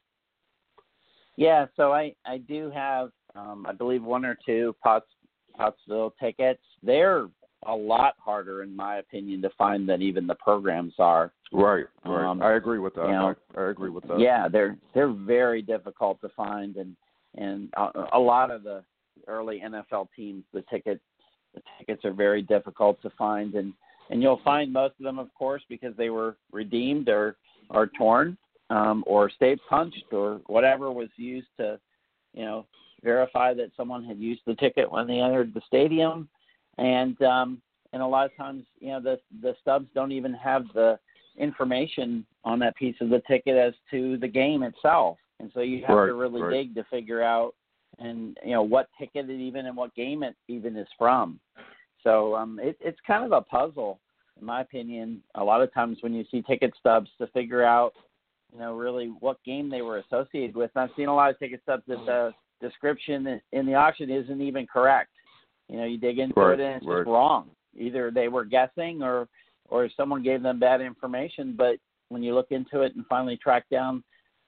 Yeah, 1.38 1.66
so 1.76 1.92
I 1.92 2.14
I 2.26 2.38
do 2.38 2.70
have 2.72 3.12
um, 3.36 3.66
I 3.68 3.74
believe 3.74 4.04
one 4.04 4.26
or 4.26 4.38
two 4.46 4.76
Potts, 4.84 5.08
Pottsville 5.56 6.14
tickets. 6.20 6.62
They're 6.84 7.28
a 7.66 7.76
lot 7.76 8.16
harder, 8.18 8.64
in 8.64 8.76
my 8.76 8.98
opinion, 8.98 9.42
to 9.42 9.50
find 9.58 9.88
than 9.88 10.02
even 10.02 10.28
the 10.28 10.36
programs 10.36 10.94
are. 11.00 11.32
Right, 11.52 11.86
right. 12.06 12.26
Um, 12.26 12.42
I 12.42 12.54
agree 12.54 12.80
with 12.80 12.96
that. 12.96 13.06
you 13.06 13.12
know, 13.12 13.36
I, 13.56 13.62
I 13.62 13.70
agree 13.70 13.90
with 13.90 14.08
that. 14.08 14.20
Yeah, 14.20 14.48
they're 14.48 14.78
they're 14.94 15.14
very 15.14 15.62
difficult 15.62 16.20
to 16.22 16.30
find, 16.30 16.76
and 16.76 16.96
and 17.36 17.70
a, 17.78 18.18
a 18.18 18.20
lot 18.20 18.52
of 18.52 18.64
the 18.64 18.84
early 19.28 19.62
NFL 19.64 20.08
teams, 20.16 20.44
the 20.54 20.64
ticket 20.70 21.00
the 21.54 21.62
tickets 21.78 22.04
are 22.06 22.14
very 22.14 22.42
difficult 22.42 23.02
to 23.04 23.12
find, 23.12 23.56
and 23.56 23.74
and 24.10 24.22
you'll 24.22 24.42
find 24.44 24.72
most 24.72 24.96
of 25.00 25.04
them, 25.04 25.20
of 25.20 25.34
course, 25.34 25.64
because 25.70 25.96
they 25.98 26.10
were 26.10 26.38
redeemed 26.52 27.10
or 27.10 27.38
or 27.70 27.88
torn, 27.98 28.38
um, 28.70 29.04
or 29.08 29.30
stay 29.30 29.56
punched, 29.70 30.06
or 30.12 30.42
whatever 30.48 30.92
was 30.92 31.10
used 31.16 31.48
to, 31.58 31.80
you 32.34 32.44
know, 32.44 32.66
verify 33.04 33.54
that 33.54 33.72
someone 33.76 34.04
had 34.04 34.18
used 34.18 34.42
the 34.46 34.56
ticket 34.56 34.92
when 34.92 35.08
they 35.08 35.20
entered 35.20 35.54
the 35.54 35.62
stadium, 35.68 36.28
and 36.78 37.22
um, 37.22 37.62
and 37.94 38.02
a 38.02 38.08
lot 38.08 38.26
of 38.26 38.36
times, 38.36 38.64
you 38.80 38.90
know, 38.90 39.02
the 39.02 39.20
the 39.42 39.56
stubs 39.62 39.88
don't 39.96 40.12
even 40.12 40.34
have 40.34 40.66
the 40.74 41.00
information 41.38 42.26
on 42.44 42.60
that 42.60 42.76
piece 42.76 42.96
of 43.02 43.10
the 43.10 43.22
ticket 43.28 43.56
as 43.56 43.74
to 43.90 44.18
the 44.18 44.28
game 44.28 44.64
itself, 44.64 45.18
and 45.40 45.52
so 45.54 45.62
you 45.62 45.84
have 45.86 45.98
Right, 45.98 46.08
to 46.08 46.14
really 46.14 46.42
right. 46.42 46.52
dig 46.52 46.76
to 46.76 46.84
figure 46.86 47.24
out 47.24 47.56
and 48.00 48.38
you 48.44 48.52
know 48.52 48.64
what 48.64 48.90
ticket 49.00 49.30
it 49.30 49.40
even 49.40 49.66
and 49.68 49.78
what 49.78 49.94
game 49.96 50.24
it 50.24 50.36
even 50.48 50.76
is 50.76 50.88
from. 50.98 51.40
So 52.04 52.36
um, 52.36 52.60
it, 52.62 52.78
it's 52.80 53.00
kind 53.06 53.26
of 53.26 53.32
a 53.32 53.42
puzzle, 53.42 54.00
in 54.40 54.46
my 54.46 54.62
opinion. 54.62 55.22
A 55.36 55.44
lot 55.44 55.62
of 55.62 55.74
times 55.74 55.98
when 56.02 56.14
you 56.14 56.26
see 56.30 56.42
ticket 56.42 56.74
stubs 56.80 57.10
to 57.20 57.28
figure 57.28 57.64
out, 57.64 57.94
you 58.52 58.60
know, 58.60 58.74
really 58.74 59.08
what 59.20 59.44
game 59.44 59.70
they 59.70 59.82
were 59.82 59.98
associated 60.00 60.56
with. 60.56 60.72
And 60.76 60.84
I've 60.84 60.96
seen 60.96 61.08
a 61.08 61.16
lot 61.16 61.32
of 61.32 61.40
ticket 61.40 61.62
stubs 61.64 61.84
that 61.88 62.06
the 62.06 62.32
description 62.62 63.42
in 63.52 63.66
the 63.66 63.74
auction 63.74 64.10
isn't 64.10 64.42
even 64.42 64.68
correct. 64.68 65.12
You 65.70 65.78
know, 65.78 65.86
you 65.86 65.98
dig 65.98 66.20
into 66.20 66.40
Right, 66.40 66.60
it 66.60 66.64
and 66.64 66.76
it's 66.78 66.86
just 66.86 67.08
wrong. 67.08 67.50
Either 67.78 68.12
they 68.12 68.28
were 68.28 68.46
guessing 68.46 69.02
or 69.02 69.28
or 69.70 69.90
someone 69.96 70.22
gave 70.22 70.44
them 70.44 70.60
bad 70.60 70.82
information. 70.82 71.56
But 71.58 71.78
when 72.10 72.22
you 72.22 72.36
look 72.36 72.52
into 72.52 72.82
it 72.82 72.96
and 72.96 73.06
finally 73.08 73.38
track 73.38 73.66
down, 73.72 74.04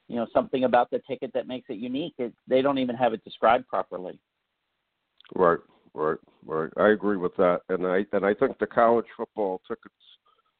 you 0.07 0.17
know, 0.17 0.27
something 0.33 0.65
about 0.65 0.91
the 0.91 1.01
ticket 1.09 1.31
that 1.33 1.47
makes 1.47 1.67
it 1.69 1.77
unique, 1.77 2.13
it, 2.19 2.33
they 2.47 2.61
don't 2.61 2.77
even 2.77 2.95
have 2.95 3.13
it 3.13 3.23
described 3.23 3.67
properly. 3.67 4.19
Right, 5.33 5.57
right, 5.95 6.17
right. 6.45 6.69
I 6.77 6.89
agree 6.89 7.17
with 7.17 7.35
that, 7.37 7.61
and 7.69 7.85
I 7.85 8.05
and 8.11 8.25
I 8.25 8.33
think 8.33 8.59
the 8.59 8.67
college 8.67 9.05
football 9.17 9.61
tickets 9.67 9.93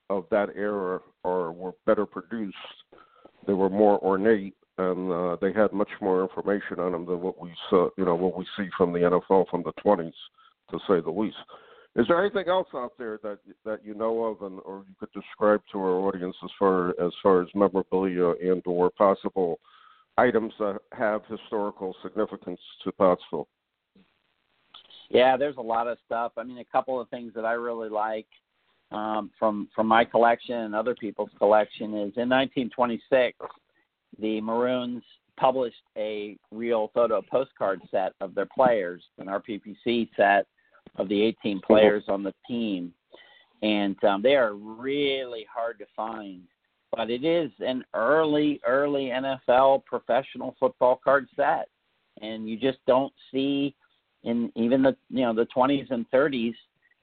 of 0.10 0.26
that 0.32 0.50
era 0.56 1.00
are 1.24 1.52
were 1.52 1.74
better 1.86 2.06
produced. 2.06 2.58
They 3.46 3.54
were 3.54 3.70
more 3.70 4.00
ornate, 4.04 4.56
and 4.78 5.12
uh, 5.12 5.38
they 5.42 5.54
had 5.54 5.74
much 5.74 5.90
more 6.02 6.22
information 6.22 6.80
on 6.80 6.94
them 6.94 7.06
than 7.06 7.22
what 7.22 7.40
we 7.40 7.52
saw, 7.70 7.90
you 7.98 8.06
know, 8.06 8.16
what 8.16 8.38
we 8.38 8.46
see 8.58 8.68
from 8.78 8.94
the 8.94 9.00
NFL 9.00 9.50
from 9.50 9.64
the 9.64 9.74
twenties, 9.82 10.14
to 10.72 10.80
say 10.88 11.02
the 11.02 11.12
least. 11.12 11.38
Is 11.96 12.06
there 12.10 12.20
anything 12.20 12.50
else 12.50 12.68
out 12.74 12.94
there 12.98 13.20
that 13.24 13.40
that 13.66 13.86
you 13.86 13.94
know 13.94 14.26
of, 14.26 14.42
and 14.42 14.60
or 14.66 14.84
you 14.88 14.96
could 15.00 15.12
describe 15.14 15.62
to 15.72 15.80
our 15.80 16.00
audience 16.08 16.36
as 16.44 16.50
far 16.58 16.90
as 17.02 17.12
far 17.22 17.42
as 17.42 17.48
memorabilia 17.56 18.32
and 18.32 18.62
or 18.66 18.90
possible 18.90 19.60
items 20.18 20.54
that 20.60 20.80
have 20.92 21.22
historical 21.30 21.96
significance 22.04 22.60
to 22.84 22.92
Pottsville? 22.92 23.48
Yeah, 25.10 25.38
there's 25.38 25.58
a 25.58 25.62
lot 25.62 25.88
of 25.88 25.98
stuff. 26.06 26.34
I 26.38 26.44
mean, 26.44 26.58
a 26.58 26.66
couple 26.66 27.00
of 27.00 27.10
things 27.10 27.34
that 27.36 27.46
I 27.46 27.54
really 27.54 27.90
like 27.90 28.28
um, 28.92 29.32
from 29.38 29.68
from 29.76 29.88
my 29.88 30.06
collection 30.06 30.56
and 30.56 30.76
other 30.76 30.96
people's 30.96 31.30
collection 31.38 31.90
is 31.94 32.14
in 32.18 32.30
1926, 32.30 33.38
the 34.20 34.42
Maroons 34.42 35.04
published 35.38 35.76
a 35.98 36.38
real 36.52 36.92
photo 36.94 37.22
postcard 37.22 37.82
set 37.92 38.14
of 38.22 38.34
their 38.36 38.48
players, 38.48 39.04
an 39.18 39.28
RPPC 39.28 40.10
set 40.16 40.48
of 40.98 41.10
the 41.10 41.22
18 41.22 41.60
players 41.62 42.04
on 42.08 42.24
the 42.24 42.34
team, 42.48 42.94
and 43.62 44.02
um, 44.06 44.22
they 44.22 44.36
are 44.36 44.54
really 44.54 45.46
hard 45.54 45.78
to 45.80 45.86
find. 45.96 46.42
But 46.96 47.10
it 47.10 47.26
is 47.26 47.52
an 47.60 47.84
early, 47.94 48.62
early 48.66 49.12
NFL 49.14 49.84
professional 49.84 50.56
football 50.58 51.02
card 51.04 51.28
set, 51.36 51.68
and 52.22 52.48
you 52.48 52.58
just 52.58 52.78
don't 52.88 53.12
see 53.34 53.76
in 54.26 54.52
even 54.56 54.82
the 54.82 54.96
you 55.10 55.22
know 55.22 55.34
the 55.34 55.48
20s 55.56 55.90
and 55.92 56.06
30s, 56.12 56.54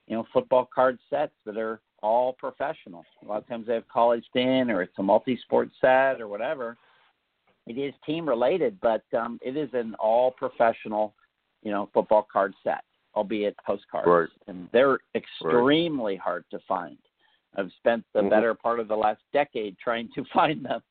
you 0.07 0.17
know, 0.17 0.27
football 0.33 0.69
card 0.73 0.99
sets 1.09 1.33
that 1.47 1.57
are 1.57 1.81
all 2.03 2.33
professional. 2.35 3.05
A 3.25 3.27
lot 3.27 3.39
of 3.39 3.49
times 3.49 3.67
they 3.67 3.75
have 3.75 3.89
college 3.89 4.25
in 4.35 4.71
or 4.71 4.83
it's 4.83 4.99
a 4.99 5.03
multi-sport 5.03 5.71
set 5.81 6.21
or 6.21 6.29
whatever. 6.29 6.77
It 7.67 7.79
is 7.79 7.95
team 8.05 8.29
related, 8.29 8.77
but 8.83 9.05
um, 9.17 9.39
it 9.41 9.57
is 9.57 9.71
an 9.73 9.95
all 10.01 10.33
professional, 10.33 11.15
you 11.63 11.71
know, 11.71 11.89
football 11.95 12.27
card 12.31 12.55
set, 12.65 12.83
albeit 13.15 13.57
postcards, 13.65 14.09
Right. 14.09 14.29
and 14.49 14.69
they're 14.73 14.99
extremely 15.15 16.17
hard 16.17 16.45
to 16.51 16.59
find. 16.67 16.99
I've 17.57 17.71
spent 17.79 18.05
the 18.15 18.23
Mhm. 18.23 18.31
better 18.31 18.55
part 18.55 18.81
of 18.81 18.89
the 18.89 18.97
last 18.97 19.23
decade 19.33 19.79
trying 19.79 20.09
to 20.15 20.25
find 20.33 20.65
them 20.65 20.83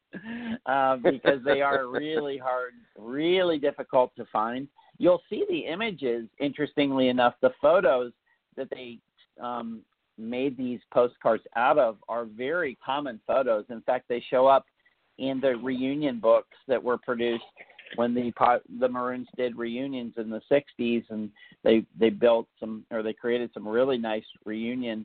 uh, 0.65 0.95
because 0.97 1.43
they 1.43 1.61
are 1.61 1.87
really 1.87 2.37
hard, 2.37 2.73
really 2.97 3.57
difficult 3.57 4.15
to 4.15 4.25
find. 4.25 4.69
You'll 5.01 5.23
see 5.31 5.45
the 5.49 5.61
images, 5.61 6.27
interestingly 6.39 7.07
enough, 7.07 7.33
the 7.41 7.49
photos 7.59 8.11
that 8.55 8.69
they 8.69 8.99
um, 9.41 9.81
made 10.15 10.55
these 10.55 10.79
postcards 10.93 11.41
out 11.55 11.79
of 11.79 11.97
are 12.07 12.25
very 12.25 12.77
common 12.85 13.19
photos. 13.25 13.65
In 13.69 13.81
fact, 13.81 14.07
they 14.07 14.23
show 14.29 14.45
up 14.45 14.67
in 15.17 15.39
the 15.41 15.55
reunion 15.55 16.19
books 16.19 16.55
that 16.67 16.83
were 16.83 16.99
produced 16.99 17.43
when 17.95 18.13
the 18.13 18.31
the 18.79 18.87
Maroons 18.87 19.27
did 19.35 19.57
reunions 19.57 20.13
in 20.17 20.29
the 20.29 20.41
'60s, 20.51 21.03
and 21.09 21.31
they 21.63 21.83
they 21.99 22.11
built 22.11 22.47
some 22.59 22.85
or 22.91 23.01
they 23.01 23.13
created 23.13 23.49
some 23.55 23.67
really 23.67 23.97
nice 23.97 24.23
reunion, 24.45 25.03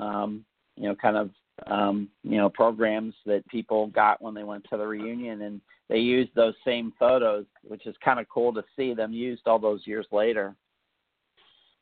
um, 0.00 0.44
you 0.76 0.88
know, 0.88 0.96
kind 0.96 1.16
of 1.16 1.30
um, 1.68 2.08
you 2.24 2.36
know 2.36 2.48
programs 2.48 3.14
that 3.26 3.46
people 3.46 3.86
got 3.86 4.20
when 4.20 4.34
they 4.34 4.42
went 4.42 4.66
to 4.70 4.76
the 4.76 4.86
reunion, 4.88 5.42
and 5.42 5.60
they 5.88 5.98
used 5.98 6.34
those 6.34 6.54
same 6.64 6.92
photos, 6.98 7.46
which 7.62 7.86
is 7.86 7.94
kind 8.04 8.18
of 8.18 8.28
cool 8.28 8.52
to 8.54 8.64
see 8.76 8.94
them 8.94 9.12
used 9.12 9.42
all 9.46 9.58
those 9.58 9.86
years 9.86 10.06
later. 10.10 10.56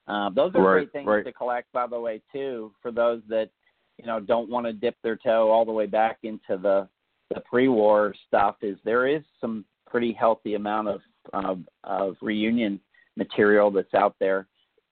Uh, 0.07 0.29
those 0.31 0.55
are 0.55 0.63
Right, 0.63 0.73
great 0.75 0.93
things 0.93 1.07
right. 1.07 1.25
to 1.25 1.33
collect, 1.33 1.73
by 1.73 1.87
the 1.87 1.99
way, 1.99 2.21
too, 2.33 2.73
for 2.83 2.91
those 2.91 3.23
that 3.29 3.51
you 3.99 4.07
know 4.07 4.21
don't 4.21 4.51
want 4.51 4.67
to 4.67 4.73
dip 4.73 4.97
their 5.03 5.17
toe 5.17 5.51
all 5.51 5.65
the 5.65 5.73
way 5.73 5.87
back 5.87 6.19
into 6.23 6.59
the 6.59 6.89
the 7.35 7.41
pre-war 7.41 8.15
stuff. 8.27 8.57
Is 8.61 8.77
there 8.85 9.07
is 9.07 9.23
some 9.41 9.65
pretty 9.87 10.13
healthy 10.13 10.55
amount 10.55 10.89
of 10.89 11.01
of, 11.33 11.61
of 11.85 12.17
reunion 12.21 12.81
material 13.17 13.71
that's 13.71 13.95
out 13.95 14.17
there 14.21 14.47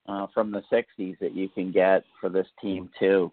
uh, 0.07 0.25
from 0.33 0.51
the 0.51 0.63
'60s 0.71 1.19
that 1.19 1.35
you 1.35 1.47
can 1.49 1.71
get 1.71 2.03
for 2.19 2.29
this 2.29 2.47
team 2.59 2.89
too. 2.97 3.31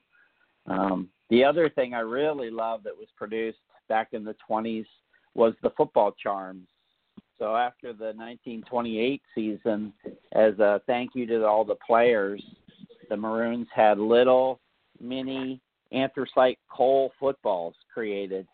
Um, 0.67 1.09
the 1.31 1.45
other 1.45 1.71
thing 1.71 1.95
I 1.95 2.01
really 2.01 2.51
love 2.51 2.83
that 2.83 2.97
was 2.97 3.09
produced 3.17 3.59
back 3.89 4.09
in 4.13 4.25
the 4.25 4.37
20s 4.49 4.85
was 5.35 5.55
the 5.63 5.71
football 5.77 6.13
charms. 6.23 6.67
So 7.39 7.57
after 7.57 7.93
the 7.93 8.13
1928 8.13 9.23
season, 9.35 9.93
as 10.33 10.59
a 10.59 10.81
thank 10.87 11.15
you 11.15 11.27
to 11.27 11.47
all 11.47 11.65
the 11.65 11.77
players, 11.87 12.43
the 13.09 13.17
Maroons 13.17 13.69
had 13.75 13.99
little 13.99 14.61
mini 15.01 15.61
anthracite 15.93 16.59
coal 16.71 17.13
footballs 17.19 17.75
created, 17.93 18.47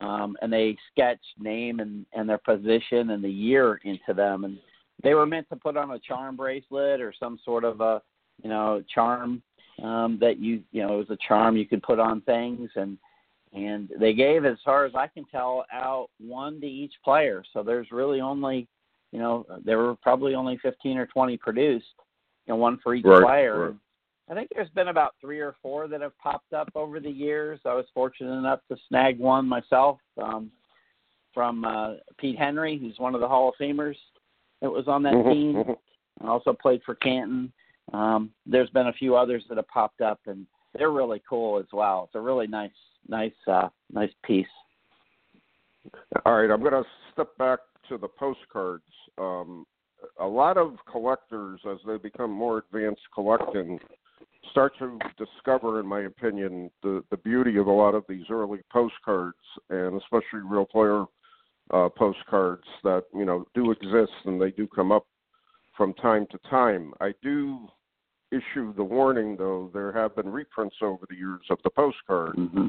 um, 0.00 0.36
and 0.40 0.52
they 0.52 0.76
sketched 0.90 1.20
name 1.38 1.80
and, 1.80 2.06
and 2.14 2.28
their 2.28 2.38
position 2.38 3.10
and 3.10 3.22
the 3.22 3.30
year 3.30 3.80
into 3.84 4.14
them, 4.14 4.44
and 4.44 4.58
they 5.02 5.14
were 5.14 5.26
meant 5.26 5.48
to 5.50 5.56
put 5.56 5.76
on 5.76 5.90
a 5.90 5.98
charm 5.98 6.36
bracelet 6.36 7.00
or 7.00 7.12
some 7.18 7.38
sort 7.44 7.64
of 7.64 7.80
a 7.80 8.00
you 8.42 8.48
know 8.48 8.82
charm 8.92 9.42
um, 9.82 10.18
that 10.20 10.38
you 10.38 10.62
you 10.72 10.82
know 10.82 10.94
it 10.94 11.08
was 11.08 11.10
a 11.10 11.26
charm 11.26 11.56
you 11.56 11.66
could 11.66 11.82
put 11.82 11.98
on 11.98 12.20
things. 12.22 12.70
And 12.76 12.98
and 13.52 13.90
they 13.98 14.14
gave 14.14 14.44
as 14.44 14.56
far 14.64 14.84
as 14.84 14.94
I 14.94 15.06
can 15.06 15.24
tell 15.26 15.64
out 15.72 16.08
one 16.18 16.60
to 16.60 16.66
each 16.66 16.94
player. 17.04 17.44
So 17.52 17.62
there's 17.62 17.90
really 17.90 18.20
only 18.20 18.68
you 19.12 19.18
know 19.18 19.46
there 19.64 19.78
were 19.78 19.96
probably 19.96 20.34
only 20.34 20.58
15 20.62 20.96
or 20.98 21.06
20 21.06 21.36
produced, 21.36 21.86
you 22.46 22.54
know 22.54 22.56
one 22.56 22.78
for 22.82 22.94
each 22.94 23.04
Right, 23.04 23.22
player. 23.22 23.66
right. 23.66 23.74
I 24.30 24.34
think 24.34 24.50
there's 24.54 24.70
been 24.70 24.88
about 24.88 25.14
three 25.20 25.40
or 25.40 25.56
four 25.60 25.88
that 25.88 26.00
have 26.00 26.16
popped 26.18 26.52
up 26.52 26.70
over 26.74 27.00
the 27.00 27.10
years. 27.10 27.60
I 27.66 27.74
was 27.74 27.84
fortunate 27.92 28.32
enough 28.32 28.60
to 28.70 28.76
snag 28.88 29.18
one 29.18 29.46
myself 29.46 29.98
um, 30.16 30.50
from 31.34 31.64
uh, 31.64 31.94
Pete 32.18 32.38
Henry, 32.38 32.78
who's 32.78 32.98
one 32.98 33.14
of 33.14 33.20
the 33.20 33.28
Hall 33.28 33.48
of 33.48 33.54
Famers 33.60 33.96
that 34.60 34.70
was 34.70 34.86
on 34.86 35.02
that 35.02 35.14
Mhm, 35.14 35.32
team. 35.32 35.54
mhm. 35.56 35.78
I 36.22 36.28
also 36.28 36.52
played 36.52 36.82
for 36.84 36.94
Canton. 36.94 37.52
Um, 37.92 38.32
there's 38.46 38.70
been 38.70 38.86
a 38.86 38.92
few 38.92 39.16
others 39.16 39.44
that 39.48 39.56
have 39.56 39.68
popped 39.68 40.00
up, 40.00 40.20
and 40.26 40.46
they're 40.74 40.90
really 40.90 41.22
cool 41.28 41.58
as 41.58 41.66
well. 41.72 42.04
It's 42.04 42.14
a 42.14 42.20
really 42.20 42.46
nice, 42.46 42.70
nice, 43.08 43.32
uh, 43.46 43.68
nice 43.92 44.12
piece. 44.24 44.46
All 46.24 46.40
right, 46.40 46.50
I'm 46.50 46.60
going 46.60 46.72
to 46.72 46.84
step 47.12 47.36
back 47.38 47.58
to 47.88 47.98
the 47.98 48.08
postcards. 48.08 48.84
Um, 49.18 49.66
a 50.20 50.26
lot 50.26 50.56
of 50.56 50.76
collectors, 50.90 51.60
as 51.70 51.78
they 51.86 51.96
become 51.96 52.30
more 52.30 52.58
advanced 52.58 53.02
collecting, 53.14 53.78
start 54.50 54.72
to 54.78 54.98
discover, 55.18 55.80
in 55.80 55.86
my 55.86 56.02
opinion, 56.02 56.70
the, 56.82 57.02
the 57.10 57.16
beauty 57.18 57.56
of 57.56 57.66
a 57.66 57.72
lot 57.72 57.94
of 57.94 58.04
these 58.08 58.24
early 58.30 58.60
postcards, 58.72 59.36
and 59.70 60.00
especially 60.00 60.40
real 60.44 60.66
player 60.66 61.04
uh, 61.72 61.88
postcards 61.88 62.64
that 62.82 63.04
you 63.14 63.24
know 63.24 63.46
do 63.54 63.70
exist 63.70 64.12
and 64.24 64.40
they 64.40 64.50
do 64.50 64.66
come 64.66 64.92
up 64.92 65.06
from 65.76 65.94
time 65.94 66.26
to 66.30 66.38
time. 66.50 66.92
I 67.00 67.12
do 67.22 67.68
issue 68.32 68.74
the 68.74 68.82
warning, 68.82 69.36
though, 69.36 69.70
there 69.72 69.92
have 69.92 70.16
been 70.16 70.28
reprints 70.28 70.76
over 70.82 71.06
the 71.08 71.16
years 71.16 71.42
of 71.50 71.58
the 71.62 71.70
postcard. 71.70 72.36
Mm-hmm. 72.36 72.68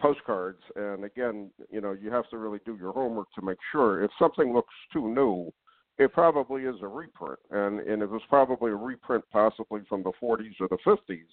Postcards, 0.00 0.62
and 0.76 1.04
again, 1.04 1.50
you 1.70 1.82
know, 1.82 1.92
you 1.92 2.10
have 2.10 2.28
to 2.30 2.38
really 2.38 2.60
do 2.64 2.74
your 2.80 2.92
homework 2.92 3.30
to 3.34 3.42
make 3.42 3.58
sure. 3.70 4.02
If 4.02 4.10
something 4.18 4.54
looks 4.54 4.72
too 4.94 5.12
new, 5.12 5.52
it 5.98 6.14
probably 6.14 6.62
is 6.62 6.76
a 6.80 6.88
reprint, 6.88 7.38
and 7.50 7.80
and 7.80 8.00
it 8.00 8.08
was 8.08 8.22
probably 8.30 8.70
a 8.70 8.76
reprint, 8.76 9.24
possibly 9.30 9.82
from 9.90 10.02
the 10.02 10.12
40s 10.22 10.54
or 10.58 10.68
the 10.68 10.78
50s, 10.86 11.28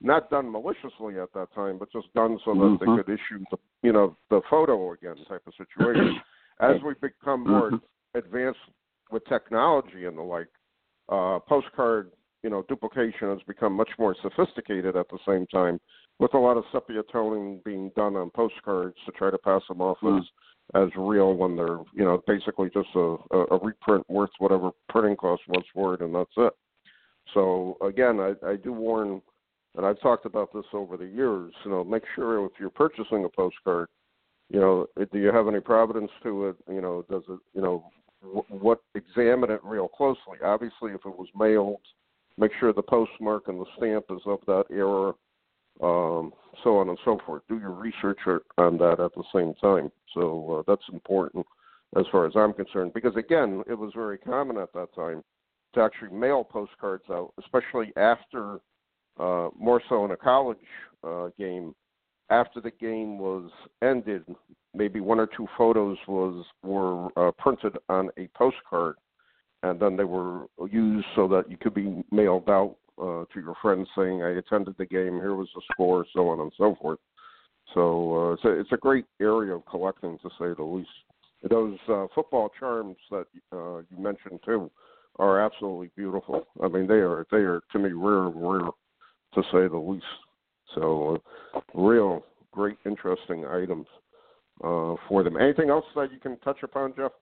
not 0.00 0.30
done 0.30 0.52
maliciously 0.52 1.18
at 1.18 1.32
that 1.34 1.52
time, 1.52 1.78
but 1.78 1.90
just 1.90 2.12
done 2.14 2.38
so 2.44 2.52
that 2.54 2.60
Mm-hmm. 2.60 2.84
they 2.84 3.02
could 3.02 3.08
issue 3.08 3.44
the 3.50 3.58
you 3.82 3.92
know 3.92 4.16
the 4.30 4.40
photo 4.48 4.92
again 4.92 5.16
type 5.28 5.42
of 5.48 5.54
situation. 5.54 6.20
As 6.60 6.76
we 6.82 6.94
become 6.94 7.42
more 7.42 7.72
Mhm. 7.72 7.82
advanced 8.14 8.60
with 9.10 9.24
technology 9.24 10.04
and 10.04 10.16
the 10.16 10.22
like, 10.22 10.48
uh, 11.08 11.40
postcard 11.40 12.12
you 12.46 12.50
know 12.50 12.64
duplication 12.68 13.28
has 13.28 13.40
become 13.48 13.72
much 13.72 13.90
more 13.98 14.14
sophisticated 14.22 14.94
at 14.94 15.08
the 15.08 15.18
same 15.26 15.48
time, 15.48 15.80
with 16.20 16.32
a 16.34 16.38
lot 16.38 16.56
of 16.56 16.62
sepia 16.70 17.02
toning 17.12 17.60
being 17.64 17.90
done 17.96 18.14
on 18.14 18.30
postcards 18.30 18.94
to 19.04 19.10
try 19.10 19.32
to 19.32 19.38
pass 19.38 19.62
them 19.66 19.80
off 19.80 19.98
Mm. 20.00 20.20
as 20.20 20.24
as 20.74 20.88
real 20.96 21.34
when 21.34 21.56
they're 21.56 21.80
you 21.92 22.04
know 22.04 22.22
basically 22.24 22.70
just 22.70 22.88
a, 22.94 23.16
a, 23.32 23.38
a 23.54 23.58
reprint 23.64 24.08
worth 24.08 24.30
whatever 24.38 24.70
printing 24.88 25.16
cost 25.16 25.42
was 25.48 25.64
for 25.74 25.94
it, 25.94 26.02
and 26.02 26.14
that's 26.14 26.36
it. 26.36 26.52
So 27.34 27.76
again, 27.82 28.20
I, 28.20 28.30
I 28.46 28.54
do 28.54 28.72
warn, 28.72 29.20
and 29.76 29.84
I've 29.84 30.00
talked 30.00 30.24
about 30.24 30.52
this 30.54 30.70
over 30.72 30.96
the 30.96 31.10
years. 31.20 31.52
You 31.64 31.72
know, 31.72 31.82
make 31.82 32.04
sure 32.14 32.46
if 32.46 32.52
you're 32.60 32.70
purchasing 32.70 33.24
a 33.24 33.28
postcard, 33.28 33.88
you 34.50 34.60
know, 34.60 34.86
do 34.96 35.18
you 35.18 35.32
have 35.32 35.48
any 35.48 35.58
providence 35.58 36.12
to 36.22 36.46
it? 36.50 36.56
You 36.68 36.80
know, 36.80 37.04
does 37.10 37.24
it, 37.28 37.40
you 37.54 37.62
know, 37.62 37.90
wh- 38.22 38.48
what 38.52 38.82
examine 38.94 39.50
it 39.50 39.60
real 39.64 39.88
closely. 39.88 40.38
Obviously, 40.44 40.92
if 40.92 41.04
it 41.04 41.18
was 41.18 41.28
mailed, 41.34 41.80
make 42.38 42.52
sure 42.58 42.72
the 42.72 42.82
postmark 42.82 43.48
and 43.48 43.60
the 43.60 43.66
stamp 43.76 44.06
is 44.10 44.20
of 44.26 44.40
that 44.46 44.64
era 44.70 45.12
um, 45.82 46.32
so 46.64 46.78
on 46.78 46.88
and 46.88 46.98
so 47.04 47.18
forth. 47.26 47.42
Do 47.48 47.58
your 47.58 47.72
research 47.72 48.18
on 48.58 48.78
that 48.78 49.00
at 49.00 49.14
the 49.14 49.24
same 49.34 49.54
time. 49.54 49.90
So 50.14 50.58
uh, 50.58 50.62
that's 50.66 50.88
important 50.92 51.46
as 51.96 52.04
far 52.10 52.26
as 52.26 52.32
I'm 52.34 52.52
concerned, 52.52 52.92
because 52.94 53.16
again, 53.16 53.62
it 53.68 53.74
was 53.74 53.92
very 53.94 54.18
common 54.18 54.58
at 54.58 54.72
that 54.72 54.94
time 54.94 55.22
to 55.74 55.80
actually 55.80 56.10
mail 56.10 56.44
postcards 56.44 57.04
out, 57.10 57.32
especially 57.42 57.92
after, 57.96 58.58
uh, 59.20 59.48
more 59.56 59.80
so 59.88 60.04
in 60.04 60.10
a 60.10 60.16
college 60.16 60.58
uh, 61.06 61.28
game, 61.38 61.74
after 62.30 62.60
the 62.60 62.72
game 62.72 63.18
was 63.18 63.50
ended. 63.82 64.24
Maybe 64.74 65.00
one 65.00 65.20
or 65.20 65.28
two 65.36 65.46
photos 65.56 65.96
was 66.08 66.44
were 66.62 67.08
uh, 67.16 67.30
printed 67.38 67.78
on 67.88 68.10
a 68.18 68.28
postcard, 68.36 68.96
and 69.62 69.80
then 69.80 69.96
they 69.96 70.04
were 70.04 70.46
used 70.70 71.06
so 71.14 71.28
that 71.28 71.50
you 71.50 71.56
could 71.56 71.74
be 71.74 72.02
mailed 72.10 72.48
out 72.48 72.76
uh, 73.00 73.24
to 73.32 73.40
your 73.40 73.54
friends 73.60 73.88
saying, 73.96 74.22
"I 74.22 74.38
attended 74.38 74.76
the 74.78 74.86
game. 74.86 75.14
Here 75.14 75.34
was 75.34 75.48
the 75.54 75.62
score," 75.72 76.04
so 76.12 76.28
on 76.28 76.40
and 76.40 76.52
so 76.56 76.76
forth. 76.80 76.98
So 77.74 78.30
uh, 78.30 78.32
it's 78.34 78.44
a 78.44 78.60
it's 78.60 78.72
a 78.72 78.76
great 78.76 79.06
area 79.20 79.54
of 79.54 79.66
collecting, 79.66 80.18
to 80.18 80.28
say 80.38 80.54
the 80.56 80.62
least. 80.62 80.88
Those 81.48 81.78
uh, 81.88 82.06
football 82.14 82.50
charms 82.58 82.96
that 83.10 83.26
uh, 83.52 83.78
you 83.78 83.98
mentioned 83.98 84.40
too 84.44 84.70
are 85.18 85.40
absolutely 85.40 85.90
beautiful. 85.96 86.46
I 86.62 86.68
mean, 86.68 86.86
they 86.86 86.94
are 86.94 87.26
they 87.30 87.38
are 87.38 87.60
to 87.72 87.78
me 87.78 87.90
rare 87.92 88.26
and 88.26 88.34
rare, 88.36 88.70
to 89.34 89.42
say 89.52 89.68
the 89.68 89.76
least. 89.76 90.04
So, 90.74 91.20
uh, 91.54 91.60
real 91.74 92.24
great, 92.52 92.78
interesting 92.86 93.44
items 93.44 93.86
uh, 94.64 94.94
for 95.08 95.22
them. 95.22 95.36
Anything 95.36 95.70
else 95.70 95.84
that 95.94 96.10
you 96.10 96.18
can 96.18 96.38
touch 96.38 96.62
upon, 96.62 96.94
Jeff? 96.96 97.12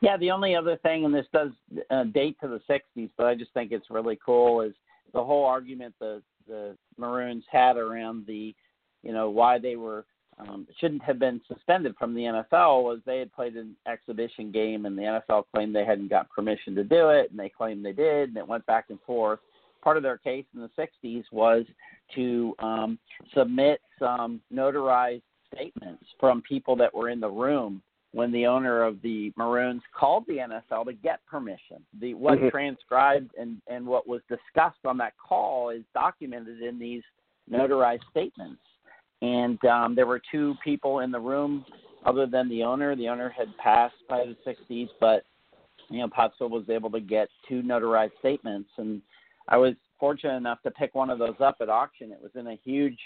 Yeah, 0.00 0.16
the 0.16 0.30
only 0.30 0.54
other 0.54 0.76
thing, 0.76 1.04
and 1.04 1.14
this 1.14 1.26
does 1.32 1.50
uh, 1.90 2.04
date 2.04 2.36
to 2.40 2.48
the 2.48 2.60
'60s, 2.68 3.10
but 3.16 3.26
I 3.26 3.34
just 3.34 3.52
think 3.52 3.72
it's 3.72 3.90
really 3.90 4.18
cool, 4.24 4.60
is 4.60 4.74
the 5.12 5.24
whole 5.24 5.44
argument 5.44 5.94
the 6.00 6.22
the 6.46 6.76
Maroons 6.96 7.44
had 7.50 7.76
around 7.76 8.24
the, 8.26 8.54
you 9.02 9.12
know, 9.12 9.30
why 9.30 9.58
they 9.58 9.76
were 9.76 10.04
um, 10.38 10.66
shouldn't 10.78 11.02
have 11.02 11.18
been 11.18 11.40
suspended 11.48 11.94
from 11.98 12.14
the 12.14 12.20
NFL 12.22 12.82
was 12.82 13.00
they 13.06 13.18
had 13.18 13.32
played 13.32 13.56
an 13.56 13.74
exhibition 13.88 14.52
game, 14.52 14.86
and 14.86 14.96
the 14.96 15.02
NFL 15.30 15.44
claimed 15.54 15.74
they 15.74 15.84
hadn't 15.84 16.10
got 16.10 16.30
permission 16.30 16.74
to 16.74 16.84
do 16.84 17.08
it, 17.08 17.30
and 17.30 17.38
they 17.38 17.48
claimed 17.48 17.84
they 17.84 17.92
did, 17.92 18.28
and 18.28 18.36
it 18.36 18.46
went 18.46 18.66
back 18.66 18.86
and 18.90 19.00
forth. 19.06 19.40
Part 19.82 19.96
of 19.96 20.02
their 20.02 20.18
case 20.18 20.44
in 20.54 20.60
the 20.60 20.70
'60s 20.78 21.24
was 21.32 21.64
to 22.14 22.54
um, 22.58 22.98
submit 23.34 23.80
some 23.98 24.40
notarized 24.52 25.22
statements 25.54 26.04
from 26.20 26.42
people 26.42 26.76
that 26.76 26.94
were 26.94 27.08
in 27.08 27.20
the 27.20 27.28
room 27.28 27.82
when 28.16 28.32
the 28.32 28.46
owner 28.46 28.82
of 28.82 28.96
the 29.02 29.30
Maroons 29.36 29.82
called 29.94 30.24
the 30.26 30.38
NFL 30.38 30.86
to 30.86 30.94
get 30.94 31.20
permission. 31.26 31.84
The 32.00 32.14
what 32.14 32.38
Mhm. 32.38 32.50
transcribed 32.50 33.34
and 33.34 33.60
and 33.66 33.86
what 33.86 34.06
was 34.06 34.22
discussed 34.24 34.86
on 34.86 34.96
that 34.96 35.18
call 35.18 35.68
is 35.68 35.84
documented 35.92 36.62
in 36.62 36.78
these 36.78 37.04
notarized 37.50 38.08
statements. 38.08 38.62
And 39.20 39.62
um, 39.66 39.94
there 39.94 40.06
were 40.06 40.18
two 40.30 40.54
people 40.64 41.00
in 41.00 41.10
the 41.10 41.20
room 41.20 41.66
other 42.06 42.24
than 42.24 42.48
the 42.48 42.62
owner. 42.62 42.96
The 42.96 43.06
owner 43.06 43.28
had 43.28 43.54
passed 43.58 44.02
by 44.08 44.24
the 44.24 44.36
60s, 44.46 44.88
but 44.98 45.26
you 45.90 45.98
know 45.98 46.08
Pottsville 46.08 46.48
was 46.48 46.70
able 46.70 46.90
to 46.92 47.00
get 47.00 47.28
two 47.46 47.60
notarized 47.60 48.18
statements, 48.20 48.70
and 48.78 49.02
I 49.46 49.58
was 49.58 49.74
fortunate 50.00 50.36
enough 50.36 50.62
to 50.62 50.70
pick 50.70 50.94
one 50.94 51.10
of 51.10 51.18
those 51.18 51.38
up 51.40 51.60
at 51.60 51.68
auction. 51.68 52.12
It 52.12 52.22
was 52.22 52.34
in 52.34 52.46
a 52.46 52.56
huge 52.64 52.98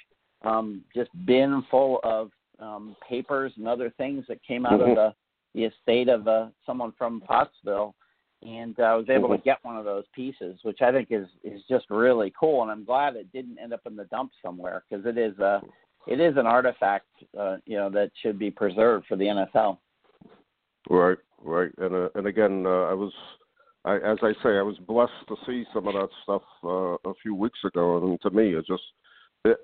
um, 0.43 0.85
just 0.95 1.11
bin 1.27 1.63
full 1.69 1.99
of 2.05 2.31
um, 2.61 2.97
papers 3.09 3.53
and 3.57 3.67
other 3.67 3.91
things 3.91 4.25
that 4.29 4.43
came 4.43 4.67
out 4.67 4.81
Mhm. 4.81 4.91
of 4.91 4.97
the, 4.97 5.15
the 5.55 5.65
estate 5.65 6.09
of 6.09 6.29
uh, 6.29 6.49
someone 6.65 6.93
from 6.93 7.21
Pottsville, 7.23 7.95
and 8.43 8.79
uh, 8.79 8.85
I 8.85 8.95
was 8.95 9.09
able 9.11 9.29
Mhm. 9.29 9.37
to 9.37 9.43
get 9.43 9.65
one 9.65 9.77
of 9.77 9.85
those 9.85 10.07
pieces, 10.09 10.63
which 10.63 10.81
I 10.83 10.93
think 10.93 11.11
is 11.11 11.29
is 11.43 11.63
just 11.69 11.91
really 11.91 12.31
cool. 12.39 12.63
And 12.63 12.71
I'm 12.71 12.85
glad 12.85 13.17
it 13.17 13.33
didn't 13.33 13.59
end 13.59 13.73
up 13.73 13.87
in 13.87 13.97
the 13.97 14.05
dump 14.07 14.33
somewhere 14.43 14.85
because 14.89 15.05
it 15.07 15.19
is 15.19 15.39
a 15.39 15.63
it 16.07 16.21
is 16.21 16.37
an 16.37 16.47
artifact, 16.47 17.09
uh, 17.39 17.59
you 17.67 17.77
know, 17.77 17.91
that 17.91 18.11
should 18.23 18.39
be 18.39 18.51
preserved 18.51 19.07
for 19.07 19.17
the 19.17 19.27
NFL. 19.27 19.79
Right, 20.89 21.19
right, 21.43 21.71
and 21.79 21.95
uh, 21.95 22.09
and 22.15 22.27
again, 22.27 22.65
uh, 22.67 22.85
I 22.85 22.95
was, 22.95 23.13
I, 23.85 23.97
as 23.97 24.19
I 24.23 24.33
say, 24.43 24.59
I 24.59 24.63
was 24.63 24.79
blessed 24.79 25.13
to 25.29 25.37
see 25.47 25.67
some 25.75 25.87
of 25.87 25.95
that 25.95 26.09
stuff 26.23 26.43
uh, 26.65 26.97
a 27.09 27.15
few 27.23 27.35
weeks 27.35 27.59
ago, 27.65 27.99
and 27.99 28.21
to 28.23 28.31
me, 28.31 28.55
it's 28.55 28.67
just 28.67 28.83
uh, 28.83 28.95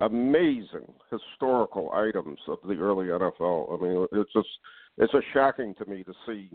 amazing 0.00 0.92
historical 1.10 1.90
items 1.92 2.38
of 2.48 2.58
the 2.66 2.74
early 2.74 3.06
NFL. 3.06 3.78
I 3.78 3.82
mean, 3.82 4.06
it's 4.12 4.32
just, 4.32 4.48
it's 4.98 5.12
just 5.12 5.26
shocking 5.32 5.74
to 5.74 5.86
me 5.86 6.02
to 6.04 6.12
see 6.26 6.50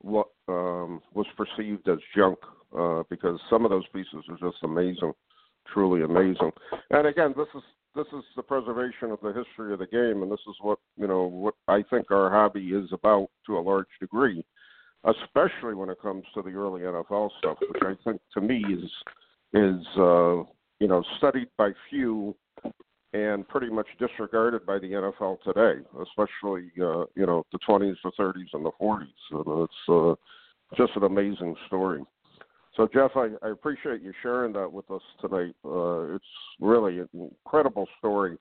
what 0.00 0.28
um, 0.48 1.00
was 1.14 1.26
perceived 1.36 1.88
as 1.88 1.98
junk, 2.16 2.38
uh, 2.78 3.02
because 3.10 3.38
some 3.48 3.64
of 3.64 3.70
those 3.70 3.86
pieces 3.92 4.24
are 4.28 4.50
just 4.50 4.62
amazing, 4.62 5.12
truly 5.72 6.02
amazing. 6.02 6.52
And 6.90 7.06
again, 7.06 7.34
this 7.36 7.48
is 7.54 7.62
this 7.94 8.06
is 8.12 8.24
the 8.34 8.42
preservation 8.42 9.12
of 9.12 9.20
the 9.22 9.32
history 9.32 9.72
of 9.72 9.78
the 9.78 9.86
game, 9.86 10.22
and 10.22 10.30
this 10.30 10.40
is 10.48 10.56
what 10.60 10.78
you 10.96 11.06
know 11.06 11.22
what 11.24 11.54
I 11.68 11.82
think 11.90 12.10
our 12.10 12.30
hobby 12.30 12.68
is 12.68 12.88
about 12.92 13.28
to 13.46 13.58
a 13.58 13.60
large 13.60 13.86
degree, 14.00 14.44
especially 15.04 15.74
when 15.74 15.88
it 15.88 16.02
comes 16.02 16.24
to 16.34 16.42
the 16.42 16.50
early 16.50 16.82
NFL 16.82 17.30
stuff, 17.38 17.58
which 17.60 17.82
I 17.82 17.94
think 18.04 18.20
to 18.34 18.40
me 18.40 18.64
is 18.68 18.90
is 19.54 19.86
uh, 19.96 20.42
you 20.80 20.88
know 20.88 21.02
studied 21.18 21.48
by 21.56 21.70
few 21.88 22.34
and 23.14 23.46
pretty 23.48 23.70
much 23.70 23.86
disregarded 23.98 24.66
by 24.66 24.78
the 24.78 24.90
NFL 24.90 25.38
today, 25.42 25.80
especially 26.02 26.70
uh, 26.80 27.04
you 27.14 27.26
know 27.26 27.44
the 27.52 27.58
20s, 27.66 27.94
the 28.02 28.12
30s, 28.18 28.52
and 28.52 28.64
the 28.64 28.72
40s. 28.80 29.06
And 29.30 29.68
it's 29.68 29.88
uh, 29.88 30.14
just 30.76 30.96
an 30.96 31.04
amazing 31.04 31.54
story. 31.68 32.02
So, 32.76 32.88
Jeff, 32.92 33.12
I, 33.14 33.28
I 33.40 33.50
appreciate 33.50 34.02
you 34.02 34.12
sharing 34.20 34.52
that 34.54 34.72
with 34.72 34.90
us 34.90 35.02
tonight. 35.20 35.54
Uh, 35.64 36.14
it's 36.16 36.24
really 36.60 36.98
an 36.98 37.08
incredible 37.14 37.86
story, 37.98 38.36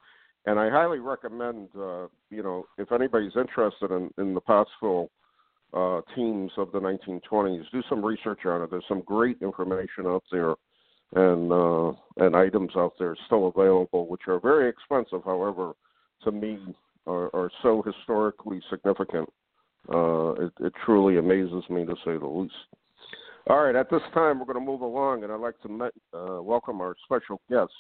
and 0.48 0.60
I 0.60 0.72
highly 0.72 0.98
recommend, 0.98 1.70
uh, 1.78 2.08
you 2.32 2.42
know, 2.42 2.66
if 2.80 2.92
anybody's 2.92 3.38
interested 3.38 3.92
in, 3.92 4.10
in 4.18 4.34
the 4.34 4.42
Pottsville 4.42 5.12
uh, 5.74 6.02
teams 6.16 6.52
of 6.58 6.72
the 6.72 6.80
1920s, 6.80 7.64
do 7.72 7.84
some 7.88 8.04
research 8.04 8.40
on 8.46 8.64
it. 8.64 8.72
There's 8.72 8.84
some 8.88 9.02
great 9.02 9.38
information 9.42 10.08
out 10.08 10.24
there, 10.32 10.56
and 11.16 11.52
uh, 11.52 11.92
and 12.18 12.36
items 12.36 12.72
out 12.76 12.94
there 13.00 13.16
still 13.26 13.48
available, 13.48 14.08
which 14.08 14.24
are 14.28 14.40
very 14.40 14.70
expensive. 14.70 15.24
However, 15.26 15.74
to 16.24 16.32
me, 16.32 16.60
are, 17.08 17.30
are 17.36 17.52
so 17.62 17.82
historically 17.82 18.62
significant. 18.70 19.30
Uh, 19.94 20.32
it, 20.34 20.54
it 20.62 20.74
truly 20.86 21.18
amazes 21.18 21.64
me 21.70 21.86
to 21.86 21.96
say 22.06 22.18
the 22.18 22.26
least. 22.26 22.54
All 23.50 23.62
right, 23.62 23.76
at 23.76 23.90
this 23.90 24.02
time, 24.14 24.40
we're 24.40 24.46
going 24.46 24.66
to 24.66 24.72
move 24.72 24.82
along, 24.82 25.24
and 25.24 25.32
I'd 25.32 25.40
like 25.42 25.60
to 25.64 25.70
met, 25.70 25.92
uh, 26.14 26.42
welcome 26.42 26.80
our 26.80 26.96
special 27.04 27.42
guest. 27.50 27.74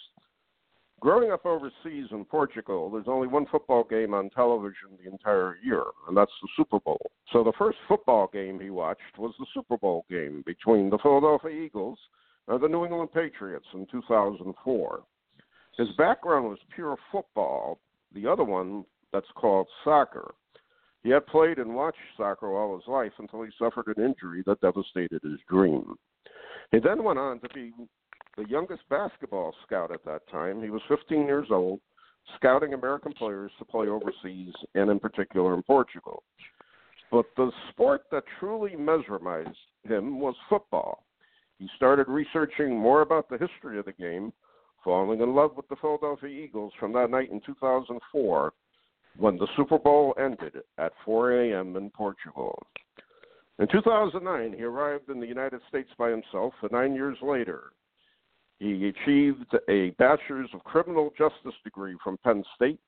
Growing 0.99 1.31
up 1.31 1.45
overseas 1.45 2.07
in 2.11 2.25
Portugal, 2.25 2.89
there's 2.89 3.07
only 3.07 3.27
one 3.27 3.45
football 3.49 3.85
game 3.85 4.13
on 4.13 4.29
television 4.29 4.89
the 5.01 5.09
entire 5.09 5.57
year, 5.63 5.83
and 6.07 6.17
that's 6.17 6.31
the 6.41 6.49
Super 6.57 6.79
Bowl. 6.79 6.99
So 7.31 7.43
the 7.43 7.53
first 7.57 7.77
football 7.87 8.29
game 8.31 8.59
he 8.59 8.69
watched 8.69 9.17
was 9.17 9.33
the 9.39 9.45
Super 9.53 9.77
Bowl 9.77 10.05
game 10.09 10.43
between 10.45 10.89
the 10.89 10.97
Philadelphia 10.97 11.51
Eagles 11.51 11.99
the 12.47 12.67
New 12.67 12.86
England 12.86 13.12
Patriots 13.13 13.65
in 13.73 13.88
2004. 13.91 15.03
His 15.77 15.88
background 15.97 16.49
was 16.49 16.60
pure 16.75 16.97
football, 17.12 17.79
the 18.13 18.27
other 18.27 18.43
one 18.43 18.86
that's 19.12 19.25
called 19.36 19.67
soccer. 19.84 20.34
He 21.03 21.10
had 21.10 21.25
played 21.27 21.58
and 21.58 21.75
watched 21.75 21.97
soccer 22.15 22.56
all 22.56 22.77
his 22.77 22.88
life 22.88 23.12
until 23.17 23.43
he 23.43 23.49
suffered 23.60 23.88
an 23.95 24.03
injury 24.03 24.43
that 24.45 24.62
devastated 24.62 25.21
his 25.23 25.39
dream. 25.49 25.95
He 26.71 26.79
then 26.79 27.03
went 27.03 27.19
on 27.19 27.39
to 27.41 27.49
be 27.53 27.73
the 28.38 28.47
youngest 28.47 28.84
basketball 28.89 29.53
scout 29.65 29.91
at 29.91 30.06
that 30.06 30.27
time. 30.32 30.62
He 30.63 30.69
was 30.69 30.82
15 30.88 31.25
years 31.25 31.47
old, 31.51 31.82
scouting 32.36 32.73
American 32.73 33.13
players 33.13 33.51
to 33.60 33.65
play 33.65 33.88
overseas 33.88 34.53
and, 34.75 34.89
in 34.89 34.99
particular, 34.99 35.53
in 35.53 35.63
Portugal. 35.63 36.23
But 37.12 37.25
the 37.36 37.51
sport 37.69 38.03
that 38.12 38.23
truly 38.39 38.75
mesmerized 38.75 39.49
him 39.84 40.19
was 40.19 40.36
football. 40.49 41.03
He 41.63 41.69
started 41.78 42.10
researching 42.10 42.78
more 42.78 43.04
about 43.04 43.30
the 43.30 43.38
history 43.38 43.80
of 43.80 43.86
the 43.86 43.93
game, 43.93 44.34
falling 44.84 45.21
in 45.21 45.34
love 45.34 45.56
with 45.56 45.65
the 45.69 45.78
Philadelphia 45.78 46.28
Eagles 46.28 46.73
from 46.78 46.91
that 46.91 47.10
night 47.10 47.32
in 47.32 47.39
2004 47.39 48.54
when 49.15 49.38
the 49.38 49.47
Super 49.56 49.80
Bowl 49.80 50.13
ended 50.19 50.58
at 50.78 50.91
4 51.06 51.32
a.m. 51.39 51.78
in 51.78 51.89
Portugal. 51.91 52.62
In 53.60 53.69
2009, 53.69 54.58
he 54.58 54.63
arrived 54.65 55.10
in 55.10 55.21
the 55.21 55.26
United 55.26 55.62
States 55.69 55.88
by 55.97 56.10
himself, 56.10 56.54
and 56.63 56.71
nine 56.73 56.95
years 56.95 57.17
later, 57.21 57.71
he 58.60 58.89
achieved 58.89 59.56
a 59.69 59.91
Bachelor's 59.91 60.49
of 60.54 60.65
Criminal 60.65 61.13
Justice 61.17 61.58
degree 61.63 61.95
from 62.04 62.17
Penn 62.26 62.43
State, 62.58 62.82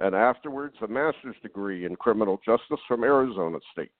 and 0.00 0.16
afterwards 0.16 0.74
a 0.82 0.88
Master's 0.88 1.36
degree 1.44 1.84
in 1.86 1.94
Criminal 1.94 2.40
Justice 2.44 2.80
from 2.88 3.04
Arizona 3.04 3.58
State. 3.70 3.92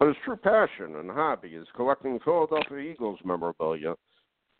But 0.00 0.08
his 0.08 0.16
true 0.24 0.36
passion 0.36 0.96
and 0.96 1.10
hobby 1.10 1.50
is 1.50 1.68
collecting 1.76 2.18
Philadelphia 2.24 2.78
Eagles 2.78 3.20
memorabilia, 3.22 3.94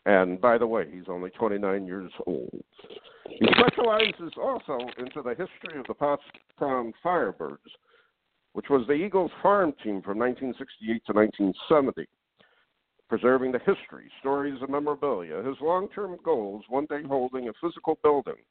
and 0.05 0.39
by 0.39 0.59
the 0.59 0.67
way, 0.67 0.85
he's 0.93 1.09
only 1.09 1.31
29 1.31 1.87
years 1.87 2.11
old. 2.27 2.63
He 3.27 3.47
specializes 3.57 4.33
also 4.39 4.77
into 4.99 5.23
the 5.23 5.31
history 5.31 5.79
of 5.79 5.87
the 5.87 5.95
Pottstown 5.95 6.93
Firebirds, 7.03 7.57
which 8.53 8.69
was 8.69 8.85
the 8.85 8.93
Eagles 8.93 9.31
farm 9.41 9.73
team 9.83 10.03
from 10.03 10.19
1968 10.19 11.01
to 11.07 11.13
1970. 11.13 12.07
Preserving 13.09 13.51
the 13.51 13.59
history, 13.59 14.11
stories, 14.19 14.59
and 14.61 14.69
memorabilia, 14.69 15.41
his 15.41 15.57
long 15.59 15.89
term 15.89 16.17
goal 16.23 16.59
is 16.63 16.69
one 16.69 16.85
day 16.85 17.01
holding 17.03 17.49
a 17.49 17.53
physical 17.59 17.97
building 18.03 18.41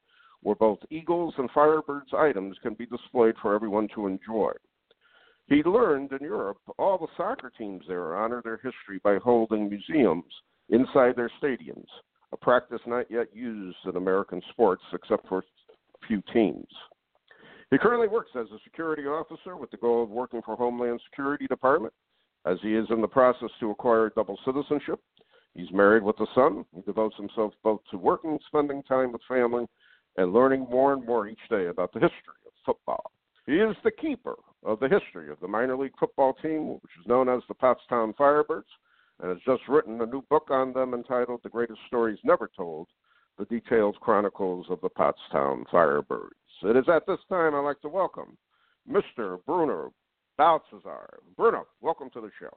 where 0.42 0.57
both 0.57 0.79
Eagles 0.90 1.35
and 1.38 1.50
Firebirds 1.50 2.12
items 2.14 2.57
can 2.62 2.74
be 2.74 2.87
displayed 2.87 3.37
for 3.40 3.55
everyone 3.55 3.87
to 3.94 4.09
enjoy. 4.09 4.50
He 5.51 5.65
learned 5.65 6.13
in 6.13 6.21
Europe 6.21 6.59
all 6.79 6.97
the 6.97 7.09
soccer 7.17 7.51
teams 7.59 7.83
there 7.89 8.17
honor 8.17 8.41
their 8.41 8.59
history 8.59 9.01
by 9.03 9.19
holding 9.19 9.69
museums 9.69 10.33
inside 10.69 11.17
their 11.17 11.31
stadiums, 11.43 11.89
a 12.33 12.37
practice 12.37 12.81
not 12.87 13.11
yet 13.11 13.35
used 13.35 13.77
in 13.85 13.97
American 13.97 14.41
sports 14.51 14.83
except 14.93 15.27
for 15.27 15.39
a 15.39 16.07
few 16.07 16.23
teams. 16.33 16.69
He 17.73 17.79
currently 17.79 18.07
works 18.07 18.31
as 18.37 18.47
a 18.53 18.63
security 18.63 19.03
officer 19.07 19.57
with 19.57 19.73
the 19.73 19.77
goal 19.77 20.05
of 20.05 20.09
working 20.09 20.41
for 20.41 20.55
Homeland 20.55 21.01
Security 21.11 21.49
Department, 21.49 21.93
as 22.47 22.59
he 22.63 22.77
is 22.77 22.87
in 22.91 23.01
the 23.01 23.09
process 23.09 23.51
to 23.59 23.73
acquire 23.73 24.13
double 24.15 24.39
citizenship. 24.45 25.01
He's 25.55 25.73
married 25.73 26.05
with 26.05 26.21
a 26.21 26.27
son. 26.33 26.65
He 26.73 26.83
devotes 26.83 27.17
himself 27.17 27.55
both 27.65 27.81
to 27.91 27.99
working, 27.99 28.39
spending 28.47 28.85
time 28.85 29.11
with 29.11 29.23
family, 29.29 29.67
and 30.17 30.33
learning 30.33 30.69
more 30.71 30.93
and 30.93 31.05
more 31.05 31.27
each 31.27 31.39
day 31.51 31.67
about 31.67 31.93
the 31.93 31.99
history 31.99 32.39
of 32.47 32.53
football. 32.65 33.11
He 33.47 33.55
is 33.55 33.75
the 33.83 33.91
keeper 33.91 34.37
of 34.62 34.81
the 34.81 34.88
history 34.88 35.31
of 35.31 35.40
the 35.40 35.49
minor 35.49 35.77
league 35.77 35.92
football 35.99 36.35
team, 36.35 36.75
which 36.75 36.92
is 37.01 37.07
known 37.07 37.29
as 37.29 37.42
the 37.49 37.55
Pottstown 37.55 38.14
Firebirds, 38.16 38.64
and 39.20 39.31
has 39.31 39.38
just 39.44 39.68
written 39.68 40.01
a 40.01 40.07
new 40.07 40.23
book 40.31 40.49
on 40.51 40.73
them 40.73 40.94
entitled 40.94 41.40
The 41.42 41.49
Greatest 41.49 41.81
Stories 41.87 42.18
Never 42.25 42.51
Told 42.57 42.88
The 43.38 43.46
Detailed 43.46 43.99
Chronicles 44.01 44.66
of 44.70 44.81
the 44.81 44.90
Pottstown 44.90 45.64
Firebirds. 45.73 46.29
It 46.62 46.77
is 46.77 46.85
at 46.92 47.07
this 47.07 47.18
time 47.29 47.55
I'd 47.55 47.61
like 47.61 47.81
to 47.81 47.88
welcome 47.88 48.37
Mr. 48.88 49.38
Bruno 49.46 49.92
Balthazar. 50.37 51.20
Bruno, 51.37 51.66
welcome 51.81 52.11
to 52.11 52.20
the 52.20 52.31
show. 52.38 52.55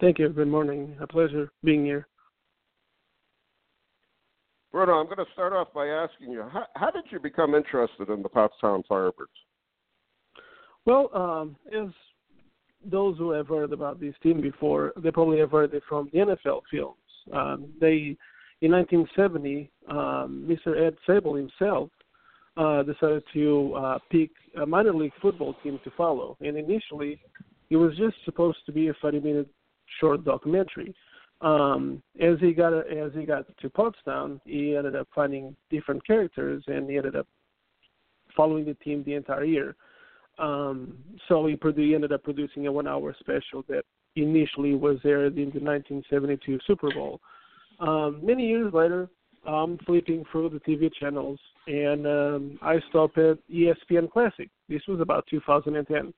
Thank 0.00 0.18
you. 0.18 0.28
Good 0.28 0.48
morning. 0.48 0.96
A 1.00 1.06
pleasure 1.06 1.50
being 1.64 1.84
here. 1.84 2.06
Bruno, 4.72 4.92
I'm 4.94 5.06
going 5.06 5.18
to 5.18 5.32
start 5.32 5.52
off 5.52 5.72
by 5.74 5.88
asking 5.88 6.30
you 6.30 6.44
how, 6.52 6.64
how 6.76 6.90
did 6.90 7.04
you 7.10 7.18
become 7.18 7.54
interested 7.54 8.08
in 8.08 8.22
the 8.22 8.28
Pottstown 8.28 8.82
Firebirds? 8.88 9.26
Well, 10.86 11.10
um, 11.14 11.56
as 11.72 11.88
those 12.84 13.18
who 13.18 13.30
have 13.32 13.48
heard 13.48 13.72
about 13.72 14.00
this 14.00 14.14
team 14.22 14.40
before, 14.40 14.92
they 14.96 15.10
probably 15.10 15.38
have 15.38 15.50
heard 15.50 15.74
it 15.74 15.82
from 15.88 16.08
the 16.12 16.20
NFL 16.20 16.62
films. 16.70 16.96
Um, 17.32 17.72
they, 17.80 18.16
in 18.62 18.72
1970, 18.72 19.70
um, 19.88 20.46
Mr. 20.48 20.80
Ed 20.80 20.96
Sabol 21.06 21.36
himself 21.36 21.90
uh, 22.56 22.82
decided 22.82 23.22
to 23.32 23.74
uh, 23.74 23.98
pick 24.10 24.30
a 24.60 24.66
minor 24.66 24.94
league 24.94 25.12
football 25.20 25.54
team 25.62 25.78
to 25.84 25.90
follow. 25.96 26.36
And 26.40 26.56
initially, 26.56 27.20
it 27.68 27.76
was 27.76 27.96
just 27.96 28.16
supposed 28.24 28.58
to 28.66 28.72
be 28.72 28.88
a 28.88 28.94
30-minute 28.94 29.48
short 30.00 30.24
documentary. 30.24 30.94
Um, 31.42 32.02
as 32.20 32.38
he 32.40 32.52
got 32.52 32.74
as 32.74 33.12
he 33.14 33.24
got 33.24 33.46
to 33.60 33.70
Pottstown, 33.70 34.40
he 34.44 34.76
ended 34.76 34.94
up 34.94 35.08
finding 35.14 35.56
different 35.70 36.06
characters, 36.06 36.62
and 36.66 36.88
he 36.90 36.98
ended 36.98 37.16
up 37.16 37.26
following 38.36 38.66
the 38.66 38.74
team 38.74 39.02
the 39.04 39.14
entire 39.14 39.44
year. 39.44 39.74
Um, 40.40 40.96
so 41.28 41.46
he, 41.46 41.54
produ- 41.54 41.86
he 41.86 41.94
ended 41.94 42.12
up 42.12 42.24
producing 42.24 42.66
a 42.66 42.72
one-hour 42.72 43.14
special 43.20 43.62
that 43.68 43.84
initially 44.16 44.74
was 44.74 44.98
aired 45.04 45.36
in 45.36 45.50
the 45.50 45.60
1972 45.60 46.58
Super 46.66 46.90
Bowl. 46.92 47.20
Um, 47.78 48.20
many 48.22 48.46
years 48.46 48.72
later, 48.72 49.08
I'm 49.46 49.78
flipping 49.86 50.24
through 50.30 50.50
the 50.50 50.60
TV 50.60 50.90
channels, 50.98 51.38
and 51.66 52.06
um, 52.06 52.58
I 52.62 52.78
stopped 52.88 53.18
at 53.18 53.38
ESPN 53.50 54.10
Classic. 54.10 54.50
This 54.68 54.82
was 54.88 55.00
about 55.00 55.26
2010, 55.30 56.12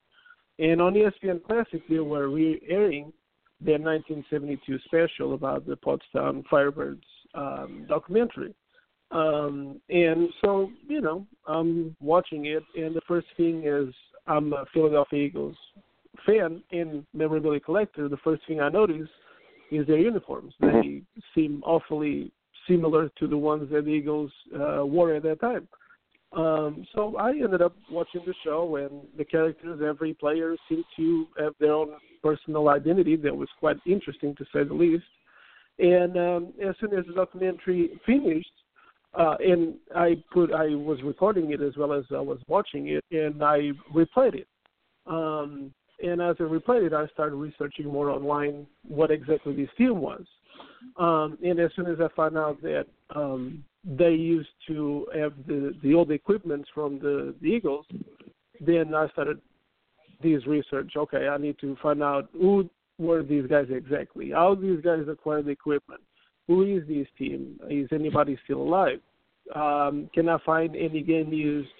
and 0.59 0.81
on 0.81 0.95
ESPN 0.95 1.43
Classic 1.45 1.83
they 1.89 1.99
were 1.99 2.29
re-airing 2.29 3.13
their 3.61 3.79
1972 3.79 4.79
special 4.87 5.35
about 5.35 5.67
the 5.67 5.77
Pottstown 5.77 6.45
Firebirds 6.51 7.03
um, 7.35 7.87
documentary. 7.89 8.55
Um, 9.13 9.81
and 9.91 10.29
so, 10.43 10.71
you 10.89 11.01
know, 11.01 11.27
I'm 11.47 11.95
watching 12.01 12.47
it, 12.47 12.65
and 12.75 12.97
the 12.97 13.03
first 13.07 13.27
thing 13.37 13.63
is 13.65 13.95
I'm 14.27 14.53
a 14.53 14.65
Philadelphia 14.73 15.25
Eagles 15.25 15.57
fan 16.27 16.63
and 16.71 17.05
memorabilia 17.13 17.61
collector. 17.61 18.09
The 18.09 18.19
first 18.19 18.43
thing 18.47 18.61
I 18.61 18.69
notice 18.69 19.09
is 19.71 19.87
their 19.87 19.99
uniforms. 19.99 20.55
They 20.61 21.03
seem 21.35 21.63
awfully 21.65 22.31
similar 22.69 23.11
to 23.19 23.27
the 23.27 23.37
ones 23.37 23.71
that 23.73 23.85
the 23.85 23.91
Eagles 23.91 24.31
uh, 24.55 24.85
wore 24.85 25.15
at 25.15 25.23
that 25.25 25.41
time. 25.41 25.67
Um, 26.33 26.87
so 26.95 27.17
I 27.17 27.31
ended 27.31 27.61
up 27.61 27.77
watching 27.91 28.23
the 28.25 28.35
show, 28.45 28.77
and 28.77 29.07
the 29.19 29.25
characters, 29.25 29.81
every 29.87 30.15
player 30.15 30.57
seemed 30.69 30.85
to 30.97 31.27
have 31.39 31.55
their 31.61 31.73
own 31.73 31.91
personal 32.23 32.69
identity 32.69 33.17
that 33.17 33.37
was 33.37 33.49
quite 33.59 33.77
interesting 33.87 34.35
to 34.37 34.45
say 34.53 34.65
the 34.65 34.73
least. 34.73 35.05
And 35.79 36.17
um, 36.17 36.53
as 36.67 36.75
soon 36.81 36.97
as 36.97 37.05
the 37.07 37.15
documentary 37.15 38.01
finished, 38.07 38.49
uh, 39.14 39.37
and 39.40 39.75
I 39.94 40.22
put 40.33 40.53
I 40.53 40.75
was 40.75 40.98
recording 41.03 41.53
it 41.53 41.61
as 41.61 41.77
well 41.77 41.92
as 41.92 42.05
I 42.11 42.20
was 42.20 42.38
watching 42.48 42.88
it, 42.88 43.05
and 43.11 43.42
I 43.42 43.72
replayed 43.94 44.35
it. 44.35 44.48
Um, 45.07 45.72
and 46.03 46.20
as 46.20 46.37
I 46.40 46.44
replayed 46.44 46.87
it, 46.87 46.92
I 46.92 47.07
started 47.09 47.37
researching 47.37 47.87
more 47.87 48.11
online 48.11 48.66
what 48.87 49.11
exactly 49.11 49.55
this 49.55 49.68
team 49.77 50.01
was. 50.01 50.25
Um, 50.96 51.38
and 51.44 51.61
as 51.61 51.70
soon 51.77 51.87
as 51.87 51.98
I 52.01 52.09
found 52.16 52.37
out 52.37 52.61
that 52.62 52.87
um, 53.14 53.64
they 53.85 54.12
used 54.12 54.48
to 54.68 55.07
have 55.14 55.33
the 55.46 55.75
the 55.83 55.94
old 55.94 56.11
equipment 56.11 56.66
from 56.75 56.98
the, 56.98 57.35
the 57.40 57.48
Eagles, 57.48 57.87
then 58.61 58.94
I 58.94 59.09
started 59.09 59.40
this 60.22 60.46
research. 60.46 60.92
Okay, 60.96 61.29
I 61.29 61.37
need 61.37 61.59
to 61.61 61.77
find 61.83 62.03
out 62.03 62.29
who 62.33 62.68
were 62.98 63.22
these 63.22 63.46
guys 63.46 63.66
exactly, 63.70 64.31
how 64.31 64.55
these 64.55 64.81
guys 64.81 65.05
acquired 65.09 65.46
the 65.46 65.51
equipment, 65.51 66.01
who 66.47 66.63
is 66.63 66.87
this 66.89 67.07
team, 67.19 67.59
is 67.71 67.89
anybody 67.93 68.39
still 68.45 68.63
alive, 68.63 69.01
um, 69.55 70.09
can 70.15 70.29
I 70.29 70.39
find 70.45 70.77
any 70.77 71.03
game 71.03 71.33
used 71.33 71.71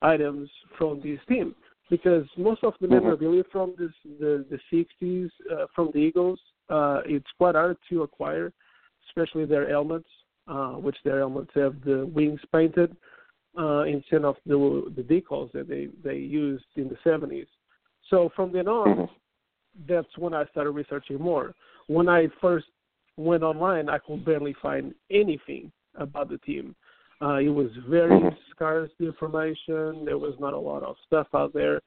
items 0.00 0.50
from 0.76 1.00
this 1.02 1.18
team? 1.28 1.54
Because 1.90 2.24
most 2.36 2.64
of 2.64 2.74
the 2.80 2.86
mm-hmm. 2.86 2.96
memorabilia 2.96 3.44
from 3.50 3.74
this, 3.78 3.90
the 4.18 4.44
the 4.50 4.58
60s 5.02 5.30
uh, 5.50 5.66
from 5.74 5.90
the 5.92 6.00
Eagles, 6.00 6.40
uh, 6.68 7.00
it's 7.04 7.26
quite 7.36 7.54
hard 7.54 7.76
to 7.90 8.02
acquire, 8.02 8.52
especially 9.08 9.44
their 9.44 9.68
helmets, 9.68 10.08
uh, 10.48 10.72
which 10.72 10.96
their 11.04 11.18
helmets 11.18 11.50
have 11.54 11.74
the 11.84 12.06
wings 12.14 12.40
painted 12.52 12.96
uh, 13.58 13.82
instead 13.82 14.24
of 14.24 14.36
the 14.46 14.92
the 14.96 15.02
decals 15.02 15.52
that 15.52 15.68
they 15.68 15.88
they 16.02 16.16
used 16.16 16.64
in 16.76 16.88
the 16.88 16.96
70s. 17.04 17.46
So 18.08 18.30
from 18.34 18.52
then 18.52 18.68
on, 18.68 18.88
mm-hmm. 18.88 19.04
that's 19.88 20.18
when 20.18 20.34
I 20.34 20.44
started 20.46 20.70
researching 20.70 21.20
more. 21.20 21.54
When 21.86 22.08
I 22.08 22.28
first 22.40 22.66
went 23.16 23.42
online, 23.42 23.88
I 23.88 23.98
could 23.98 24.24
barely 24.24 24.54
find 24.60 24.94
anything 25.10 25.70
about 25.96 26.28
the 26.28 26.38
team. 26.38 26.74
Uh, 27.20 27.36
it 27.36 27.48
was 27.48 27.70
very 27.88 28.18
mm-hmm. 28.18 28.36
scarce 28.50 28.90
information. 28.98 30.04
There 30.04 30.18
was 30.18 30.34
not 30.40 30.54
a 30.54 30.58
lot 30.58 30.82
of 30.82 30.96
stuff 31.06 31.28
out 31.34 31.52
there. 31.52 31.80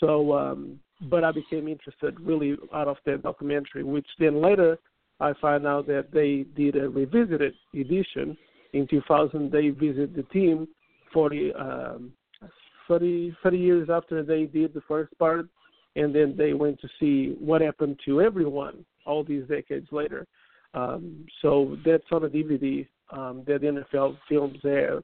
So, 0.00 0.36
um, 0.36 0.80
but 1.02 1.22
I 1.22 1.32
became 1.32 1.68
interested 1.68 2.18
really 2.20 2.56
out 2.74 2.88
of 2.88 2.96
that 3.06 3.22
documentary, 3.22 3.84
which 3.84 4.06
then 4.18 4.42
later 4.42 4.78
I 5.20 5.32
found 5.40 5.66
out 5.66 5.86
that 5.86 6.06
they 6.12 6.44
did 6.60 6.76
a 6.76 6.88
revisited 6.88 7.54
edition 7.72 8.36
in 8.72 8.86
2000. 8.88 9.52
They 9.52 9.68
visited 9.68 10.14
the 10.14 10.24
team 10.24 10.66
40, 11.12 11.52
um, 11.54 12.12
30, 12.88 13.36
30 13.42 13.56
years 13.56 13.88
after 13.90 14.22
they 14.22 14.44
did 14.44 14.74
the 14.74 14.82
first 14.88 15.16
part, 15.18 15.46
and 15.94 16.12
then 16.12 16.34
they 16.36 16.52
went 16.52 16.80
to 16.80 16.88
see 16.98 17.36
what 17.38 17.60
happened 17.60 18.00
to 18.06 18.20
everyone 18.20 18.84
all 19.06 19.22
these 19.22 19.46
decades 19.46 19.86
later. 19.92 20.26
Um, 20.74 21.26
so 21.40 21.76
that's 21.84 22.04
on 22.10 22.24
a 22.24 22.28
DVD 22.28 22.86
um, 23.10 23.44
that 23.46 23.62
NFL 23.62 24.16
films 24.28 24.58
there, 24.62 25.00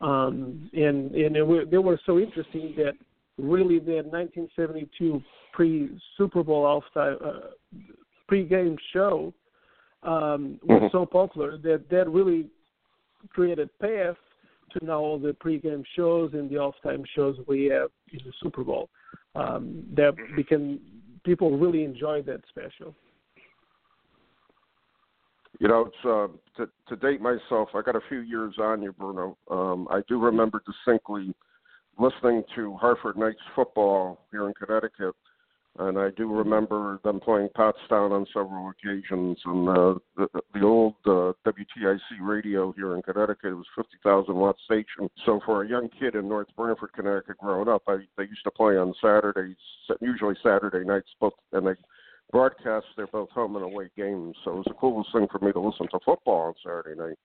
um, 0.00 0.70
and 0.72 1.14
and 1.14 1.36
it 1.36 1.46
were, 1.46 1.64
they 1.64 1.78
were 1.78 2.00
so 2.06 2.18
interesting 2.18 2.74
that 2.78 2.94
really 3.38 3.78
that 3.78 4.06
1972 4.06 5.22
pre 5.52 5.90
Super 6.16 6.42
Bowl 6.42 6.64
off 6.64 6.84
uh, 6.96 7.50
pre-game 8.26 8.78
show 8.92 9.32
um, 10.02 10.58
was 10.62 10.80
mm-hmm. 10.80 10.86
so 10.90 11.04
popular 11.04 11.58
that 11.58 11.84
that 11.90 12.08
really 12.08 12.48
created 13.28 13.68
path 13.78 14.16
to 14.72 14.84
now 14.84 14.98
all 14.98 15.18
the 15.18 15.34
pre-game 15.34 15.84
shows 15.94 16.30
and 16.32 16.48
the 16.48 16.56
off-time 16.56 17.04
shows 17.14 17.36
we 17.46 17.66
have 17.66 17.90
in 18.12 18.20
the 18.24 18.32
Super 18.42 18.64
Bowl. 18.64 18.88
Um, 19.34 19.84
that 19.94 20.14
became 20.34 20.80
people 21.24 21.58
really 21.58 21.84
enjoyed 21.84 22.26
that 22.26 22.40
special. 22.48 22.94
You 25.58 25.68
know, 25.68 25.86
it's 25.86 26.04
uh, 26.04 26.28
to 26.56 26.70
to 26.88 26.96
date 26.96 27.20
myself. 27.20 27.68
I 27.74 27.82
got 27.82 27.96
a 27.96 28.00
few 28.08 28.20
years 28.20 28.54
on 28.58 28.82
you, 28.82 28.92
Bruno. 28.92 29.36
Um, 29.50 29.86
I 29.90 30.00
do 30.08 30.18
remember 30.18 30.62
distinctly 30.66 31.34
listening 31.98 32.42
to 32.56 32.74
Hartford 32.76 33.16
Knights 33.16 33.40
football 33.54 34.26
here 34.30 34.48
in 34.48 34.54
Connecticut 34.54 35.14
and 35.78 35.98
I 35.98 36.10
do 36.10 36.30
remember 36.30 37.00
them 37.02 37.18
playing 37.18 37.48
Pottstown 37.56 38.12
on 38.12 38.26
several 38.26 38.70
occasions. 38.70 39.38
And 39.44 39.68
uh, 39.68 39.94
the, 40.16 40.28
the 40.52 40.62
old 40.62 40.94
uh, 41.06 41.32
WTIC 41.46 42.00
radio 42.20 42.72
here 42.72 42.94
in 42.94 43.02
Connecticut 43.02 43.52
it 43.52 43.54
was 43.54 43.66
50,000 43.74 44.34
watt 44.34 44.56
station. 44.66 45.08
So 45.24 45.40
for 45.46 45.62
a 45.62 45.68
young 45.68 45.88
kid 45.98 46.14
in 46.14 46.28
North 46.28 46.48
Branford, 46.56 46.92
Connecticut, 46.92 47.38
growing 47.38 47.68
up, 47.68 47.82
I 47.88 47.98
they 48.18 48.24
used 48.24 48.44
to 48.44 48.50
play 48.50 48.76
on 48.76 48.92
Saturdays, 49.00 49.56
usually 50.00 50.34
Saturday 50.42 50.84
nights, 50.84 51.08
both, 51.18 51.32
and 51.52 51.66
they 51.66 51.74
broadcast 52.32 52.86
their 52.96 53.06
both 53.06 53.30
home 53.30 53.56
and 53.56 53.64
away 53.64 53.90
games. 53.96 54.34
So 54.44 54.52
it 54.52 54.56
was 54.56 54.64
the 54.66 54.74
coolest 54.74 55.10
thing 55.12 55.28
for 55.30 55.44
me 55.44 55.52
to 55.52 55.60
listen 55.60 55.86
to 55.92 55.98
football 56.04 56.48
on 56.48 56.54
Saturday 56.64 56.98
night. 56.98 57.18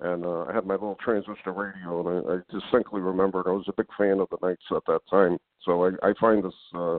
And 0.00 0.24
uh, 0.24 0.44
I 0.48 0.54
had 0.54 0.64
my 0.64 0.74
little 0.74 0.96
transistor 1.04 1.52
radio, 1.52 2.00
and 2.00 2.26
I, 2.26 2.34
I 2.34 2.60
distinctly 2.60 3.00
remember 3.00 3.42
I 3.46 3.52
was 3.52 3.66
a 3.68 3.72
big 3.76 3.88
fan 3.98 4.20
of 4.20 4.28
the 4.30 4.38
Knights 4.40 4.62
at 4.70 4.82
that 4.86 5.00
time. 5.10 5.38
So 5.64 5.84
I, 5.84 5.90
I 6.02 6.12
find 6.20 6.42
this. 6.42 6.54
Uh, 6.74 6.98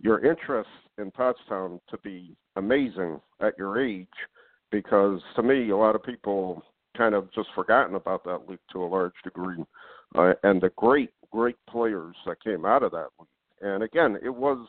your 0.00 0.24
interest 0.24 0.68
in 0.98 1.10
Pottstown 1.10 1.80
to 1.88 1.98
be 2.02 2.36
amazing 2.56 3.20
at 3.40 3.56
your 3.58 3.82
age 3.82 4.06
because 4.70 5.20
to 5.36 5.42
me 5.42 5.70
a 5.70 5.76
lot 5.76 5.94
of 5.94 6.02
people 6.02 6.62
kind 6.96 7.14
of 7.14 7.32
just 7.32 7.48
forgotten 7.54 7.94
about 7.94 8.24
that 8.24 8.48
league 8.48 8.58
to 8.72 8.82
a 8.82 8.86
large 8.86 9.14
degree 9.24 9.62
uh, 10.14 10.32
and 10.42 10.60
the 10.60 10.70
great 10.76 11.10
great 11.30 11.56
players 11.68 12.16
that 12.26 12.42
came 12.42 12.64
out 12.64 12.82
of 12.82 12.92
that 12.92 13.08
league 13.18 13.28
and 13.60 13.82
again 13.82 14.18
it 14.22 14.34
was 14.34 14.66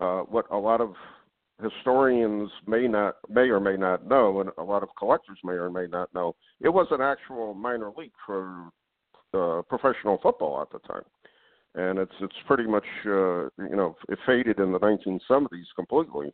uh, 0.00 0.20
what 0.20 0.46
a 0.50 0.56
lot 0.56 0.80
of 0.80 0.94
historians 1.62 2.50
may 2.66 2.86
not 2.86 3.16
may 3.28 3.48
or 3.48 3.60
may 3.60 3.76
not 3.76 4.06
know 4.06 4.40
and 4.40 4.50
a 4.58 4.62
lot 4.62 4.82
of 4.82 4.88
collectors 4.98 5.38
may 5.44 5.52
or 5.52 5.70
may 5.70 5.86
not 5.86 6.12
know 6.14 6.34
it 6.60 6.68
was 6.68 6.86
an 6.90 7.00
actual 7.00 7.54
minor 7.54 7.90
league 7.96 8.12
for 8.26 8.68
uh, 9.34 9.62
professional 9.62 10.18
football 10.22 10.60
at 10.60 10.70
the 10.70 10.78
time 10.86 11.04
and 11.74 11.98
it's 11.98 12.12
it's 12.20 12.34
pretty 12.46 12.66
much 12.66 12.84
uh, 13.06 13.44
you 13.58 13.76
know 13.76 13.96
it 14.08 14.18
faded 14.26 14.58
in 14.58 14.72
the 14.72 14.78
1970s 14.78 15.48
completely. 15.74 16.32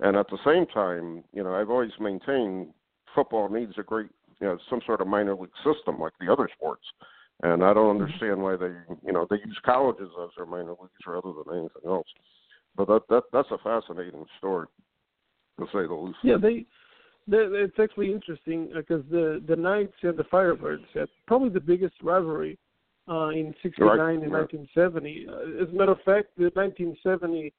And 0.00 0.14
at 0.16 0.26
the 0.28 0.38
same 0.44 0.66
time, 0.66 1.24
you 1.32 1.42
know, 1.42 1.54
I've 1.54 1.70
always 1.70 1.92
maintained 1.98 2.68
football 3.14 3.48
needs 3.48 3.72
a 3.78 3.82
great 3.82 4.10
you 4.40 4.46
know 4.46 4.58
some 4.68 4.80
sort 4.84 5.00
of 5.00 5.06
minor 5.06 5.34
league 5.34 5.50
system 5.64 5.98
like 5.98 6.12
the 6.20 6.30
other 6.30 6.48
sports. 6.56 6.84
And 7.42 7.62
I 7.62 7.72
don't 7.74 7.96
mm-hmm. 7.96 8.04
understand 8.04 8.42
why 8.42 8.56
they 8.56 8.72
you 9.06 9.12
know 9.12 9.26
they 9.28 9.36
use 9.36 9.58
colleges 9.64 10.10
as 10.22 10.30
their 10.36 10.46
minor 10.46 10.72
leagues 10.72 11.06
rather 11.06 11.32
than 11.32 11.58
anything 11.58 11.90
else. 11.90 12.08
But 12.76 12.88
that 12.88 13.02
that 13.08 13.22
that's 13.32 13.50
a 13.50 13.58
fascinating 13.58 14.24
story, 14.38 14.66
to 15.58 15.66
say 15.66 15.86
the 15.86 15.94
least. 15.94 16.18
Yeah, 16.22 16.36
they. 16.40 16.66
It's 17.28 17.78
actually 17.82 18.12
interesting 18.12 18.70
because 18.72 19.02
the 19.10 19.42
the 19.48 19.56
Knights 19.56 19.94
and 20.02 20.16
the 20.16 20.24
Firebirds 20.24 20.84
had 20.94 21.08
probably 21.26 21.48
the 21.48 21.60
biggest 21.60 21.94
rivalry 22.02 22.56
uh, 23.08 23.28
in 23.28 23.52
'69 23.62 23.98
right. 23.98 24.22
and 24.22 24.32
1970. 24.32 25.26
Uh, 25.28 25.62
as 25.62 25.68
a 25.68 25.72
matter 25.72 25.92
of 25.92 25.98
fact, 26.04 26.28
the 26.36 26.50
1970 26.54 27.52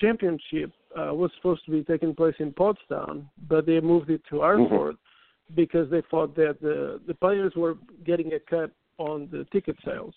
championship 0.00 0.70
uh, 0.96 1.12
was 1.12 1.30
supposed 1.36 1.64
to 1.64 1.70
be 1.70 1.82
taking 1.82 2.14
place 2.14 2.34
in 2.38 2.52
Pottstown, 2.52 3.24
but 3.48 3.66
they 3.66 3.80
moved 3.80 4.10
it 4.10 4.22
to 4.30 4.40
Hartford 4.40 4.94
mm-hmm. 4.94 5.54
because 5.54 5.90
they 5.90 6.02
thought 6.10 6.34
that 6.36 6.58
the 6.60 7.00
the 7.06 7.14
players 7.14 7.52
were 7.56 7.76
getting 8.04 8.32
a 8.34 8.38
cut 8.38 8.70
on 8.98 9.28
the 9.32 9.44
ticket 9.52 9.76
sales. 9.84 10.14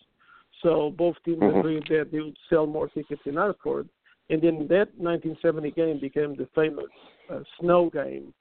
So 0.61 0.93
both 0.97 1.15
teams 1.25 1.39
mm-hmm. 1.39 1.59
agreed 1.59 1.83
that 1.89 2.11
they 2.11 2.19
would 2.19 2.37
sell 2.49 2.65
more 2.65 2.87
tickets 2.87 3.21
in 3.25 3.35
Hartford. 3.35 3.89
And 4.29 4.41
then 4.41 4.67
that 4.69 4.89
1970 4.97 5.71
game 5.71 5.99
became 5.99 6.35
the 6.35 6.47
famous 6.55 6.85
uh, 7.31 7.39
snow 7.59 7.89
game 7.89 8.33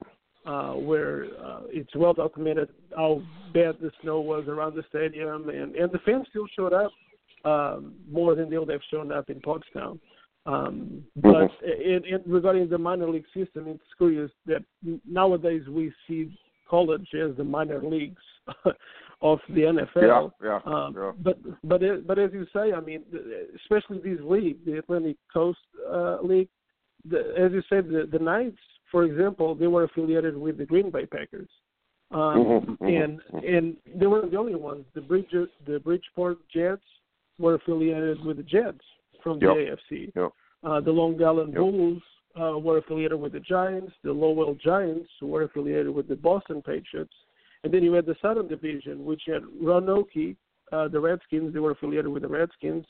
uh, 0.45 0.73
where 0.73 1.25
uh, 1.43 1.61
it's 1.69 1.95
well 1.95 2.13
documented 2.13 2.69
how 2.95 3.21
bad 3.53 3.75
the 3.81 3.91
snow 4.01 4.19
was 4.19 4.47
around 4.47 4.75
the 4.75 4.83
stadium, 4.89 5.49
and 5.49 5.75
and 5.75 5.91
the 5.91 5.99
fans 6.05 6.27
still 6.29 6.47
showed 6.55 6.73
up 6.73 6.91
um, 7.45 7.93
more 8.11 8.35
than 8.35 8.49
they 8.49 8.57
would 8.57 8.69
have 8.69 8.81
shown 8.91 9.11
up 9.11 9.29
in 9.29 9.39
Pottstown. 9.41 9.99
Um, 10.47 11.03
but 11.15 11.49
mm-hmm. 11.49 11.81
in, 11.81 12.05
in, 12.05 12.31
regarding 12.31 12.69
the 12.69 12.77
minor 12.77 13.09
league 13.09 13.25
system, 13.33 13.67
it's 13.67 13.81
curious 13.97 14.29
that 14.45 14.63
nowadays 15.07 15.63
we 15.67 15.91
see 16.07 16.37
college 16.69 17.07
as 17.13 17.35
the 17.37 17.43
minor 17.43 17.81
leagues 17.81 18.21
of 19.21 19.39
the 19.49 19.61
NFL. 19.61 20.31
Yeah, 20.43 20.59
yeah, 20.65 20.73
um, 20.73 20.95
yeah. 20.97 21.11
But 21.21 21.37
but 21.63 22.07
but 22.07 22.19
as 22.19 22.31
you 22.33 22.45
say, 22.53 22.73
I 22.73 22.79
mean, 22.79 23.03
especially 23.55 23.99
these 24.03 24.21
leagues, 24.21 24.59
the 24.65 24.79
Atlantic 24.79 25.17
Coast 25.33 25.59
uh, 25.89 26.17
League, 26.21 26.49
the, 27.09 27.33
as 27.37 27.51
you 27.51 27.61
said, 27.69 27.87
the 27.89 28.07
the 28.11 28.19
Knights 28.19 28.57
for 28.95 29.03
example, 29.03 29.55
they 29.55 29.67
were 29.67 29.83
affiliated 29.83 30.37
with 30.37 30.57
the 30.57 30.65
Green 30.65 30.89
Bay 30.89 31.05
Packers, 31.05 31.49
um, 32.11 32.19
mm-hmm, 32.19 32.71
mm-hmm, 32.71 32.85
and 32.85 33.43
and 33.43 33.77
they 33.93 34.07
weren't 34.07 34.31
the 34.31 34.37
only 34.37 34.55
ones. 34.55 34.85
The 34.93 35.01
Bridge 35.01 35.33
the 35.67 35.79
Bridgeport 35.79 36.37
Jets 36.53 36.85
were 37.37 37.55
affiliated 37.55 38.23
with 38.23 38.37
the 38.37 38.43
Jets 38.43 38.79
from 39.21 39.39
the 39.39 39.47
yep. 39.47 39.79
AFC. 39.91 40.11
Yep. 40.15 40.31
Uh, 40.63 40.79
the 40.79 40.91
Long 40.91 41.21
Island 41.21 41.49
yep. 41.49 41.59
Bulls 41.59 42.01
uh, 42.39 42.57
were 42.57 42.77
affiliated 42.77 43.19
with 43.19 43.33
the 43.33 43.41
Giants. 43.41 43.91
The 44.03 44.13
Lowell 44.13 44.55
Giants 44.63 45.09
were 45.21 45.43
affiliated 45.43 45.93
with 45.93 46.07
the 46.07 46.15
Boston 46.15 46.61
Patriots. 46.61 47.13
And 47.65 47.73
then 47.73 47.83
you 47.83 47.93
had 47.93 48.05
the 48.05 48.15
Southern 48.21 48.47
Division, 48.47 49.03
which 49.05 49.23
had 49.25 49.41
Roanoke, 49.59 50.11
uh, 50.71 50.87
the 50.87 50.99
Redskins. 50.99 51.51
They 51.51 51.59
were 51.59 51.71
affiliated 51.71 52.09
with 52.09 52.21
the 52.21 52.29
Redskins. 52.29 52.85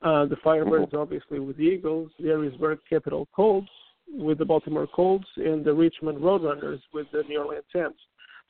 Uh, 0.00 0.24
the 0.24 0.36
Firebirds, 0.36 0.88
mm-hmm. 0.88 0.96
obviously, 0.96 1.38
with 1.38 1.58
the 1.58 1.64
Eagles. 1.64 2.10
The 2.18 2.28
Harrisburg 2.28 2.78
Capital 2.88 3.28
Colts 3.36 3.68
with 4.08 4.38
the 4.38 4.44
Baltimore 4.44 4.86
Colts 4.86 5.26
and 5.36 5.62
the 5.62 5.74
Richmond 5.74 6.18
Roadrunners 6.18 6.80
with 6.94 7.06
the 7.12 7.24
New 7.28 7.40
Orleans 7.40 7.64
Saints. 7.74 7.98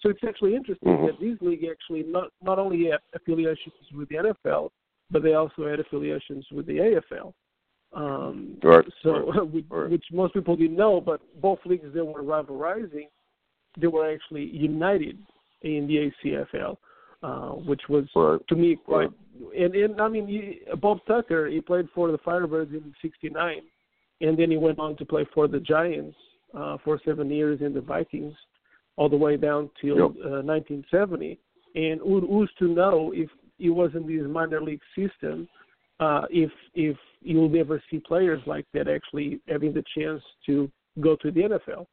So 0.00 0.11
it's 0.11 0.20
actually 0.24 0.55
interesting 0.55 0.88
mm-hmm. 0.88 1.07
that 1.07 1.18
these 1.20 1.37
leagues 1.40 1.64
actually 1.68 2.05
not 2.05 2.31
not 2.42 2.61
only 2.61 2.90
had 2.90 3.00
affiliations 3.12 3.74
with 3.92 4.09
the 4.09 4.16
NFL, 4.16 4.70
but 5.11 5.24
they 5.24 5.35
also 5.35 5.68
had 5.68 5.81
affiliations 5.81 6.46
with 6.52 6.66
the 6.66 7.00
AFL. 7.12 7.33
Um, 7.92 8.57
right. 8.62 8.85
So 9.02 9.33
right. 9.33 9.50
which, 9.52 9.64
right. 9.68 9.90
which 9.90 10.05
most 10.12 10.35
people 10.35 10.55
didn't 10.55 10.76
know, 10.76 11.00
but 11.00 11.20
both 11.40 11.59
leagues 11.64 11.92
that 11.92 12.05
were 12.05 12.22
rivalizing, 12.22 13.09
they 13.81 13.88
were 13.88 14.09
actually 14.09 14.44
united 14.44 15.18
in 15.62 15.86
the 15.86 16.10
ACFL, 16.24 16.76
uh, 17.22 17.56
which 17.66 17.82
was 17.88 18.04
right. 18.14 18.40
to 18.48 18.56
me 18.56 18.76
quite. 18.76 19.08
Right. 19.08 19.10
And, 19.58 19.74
and 19.74 20.00
I 20.00 20.08
mean, 20.08 20.26
he, 20.26 20.60
Bob 20.76 20.98
Tucker, 21.06 21.46
he 21.48 21.60
played 21.60 21.88
for 21.94 22.10
the 22.10 22.18
Firebirds 22.18 22.72
in 22.72 22.94
'69 23.02 23.62
and 24.20 24.38
then 24.38 24.50
he 24.50 24.56
went 24.56 24.78
on 24.78 24.96
to 24.96 25.04
play 25.04 25.26
for 25.34 25.48
the 25.48 25.60
Giants 25.60 26.16
uh, 26.56 26.78
for 26.84 27.00
seven 27.04 27.30
years 27.30 27.60
in 27.60 27.74
the 27.74 27.80
Vikings, 27.80 28.34
all 28.96 29.08
the 29.08 29.16
way 29.16 29.36
down 29.36 29.70
till 29.80 29.96
yep. 29.96 30.10
uh, 30.24 30.42
1970. 30.42 31.38
And 31.74 32.00
who's 32.00 32.50
to 32.58 32.68
know 32.68 33.12
if 33.14 33.28
he 33.58 33.68
was 33.68 33.90
in 33.94 34.06
this 34.06 34.26
minor 34.28 34.62
league 34.62 34.80
system, 34.96 35.48
uh, 36.00 36.22
if 36.30 36.50
if 36.74 36.96
you'll 37.20 37.54
ever 37.58 37.82
see 37.90 37.98
players 37.98 38.40
like 38.46 38.66
that 38.72 38.88
actually 38.88 39.40
having 39.48 39.72
the 39.72 39.84
chance 39.96 40.22
to 40.46 40.70
go 41.00 41.16
to 41.16 41.30
the 41.30 41.40
NFL. 41.40 41.86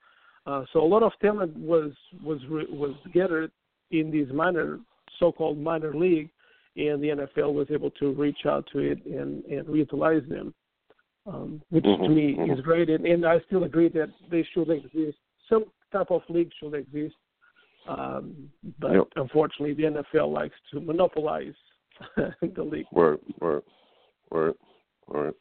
Uh, 0.45 0.63
so 0.73 0.81
a 0.81 0.85
lot 0.85 1.03
of 1.03 1.11
talent 1.21 1.55
was 1.57 1.91
was 2.23 2.39
was 2.49 2.95
gathered 3.13 3.51
in 3.91 4.11
these 4.11 4.27
minor 4.33 4.79
so-called 5.19 5.57
minor 5.57 5.93
league, 5.93 6.29
and 6.75 7.01
the 7.01 7.09
NFL 7.09 7.53
was 7.53 7.67
able 7.71 7.91
to 7.91 8.11
reach 8.13 8.45
out 8.45 8.67
to 8.73 8.79
it 8.79 9.05
and 9.05 9.43
and 9.45 9.73
utilize 9.75 10.23
them 10.27 10.53
um, 11.25 11.61
which 11.69 11.83
mm-hmm, 11.83 12.03
to 12.03 12.09
me 12.09 12.35
mm-hmm. 12.37 12.51
is 12.51 12.61
great. 12.61 12.89
And, 12.89 13.05
and 13.05 13.25
I 13.25 13.39
still 13.47 13.63
agree 13.63 13.89
that 13.89 14.09
they 14.29 14.45
should 14.53 14.69
exist. 14.69 15.17
Some 15.49 15.65
type 15.91 16.11
of 16.11 16.21
league 16.29 16.51
should 16.59 16.73
exist. 16.73 17.15
Um, 17.87 18.49
but 18.79 18.93
yep. 18.93 19.07
unfortunately, 19.15 19.73
the 19.73 20.01
NFL 20.01 20.33
likes 20.33 20.55
to 20.71 20.79
monopolize 20.79 21.53
the 22.15 22.63
league. 22.63 22.85
Right, 22.93 23.19
right, 23.41 23.63
right, 24.31 24.55
right. 25.07 25.33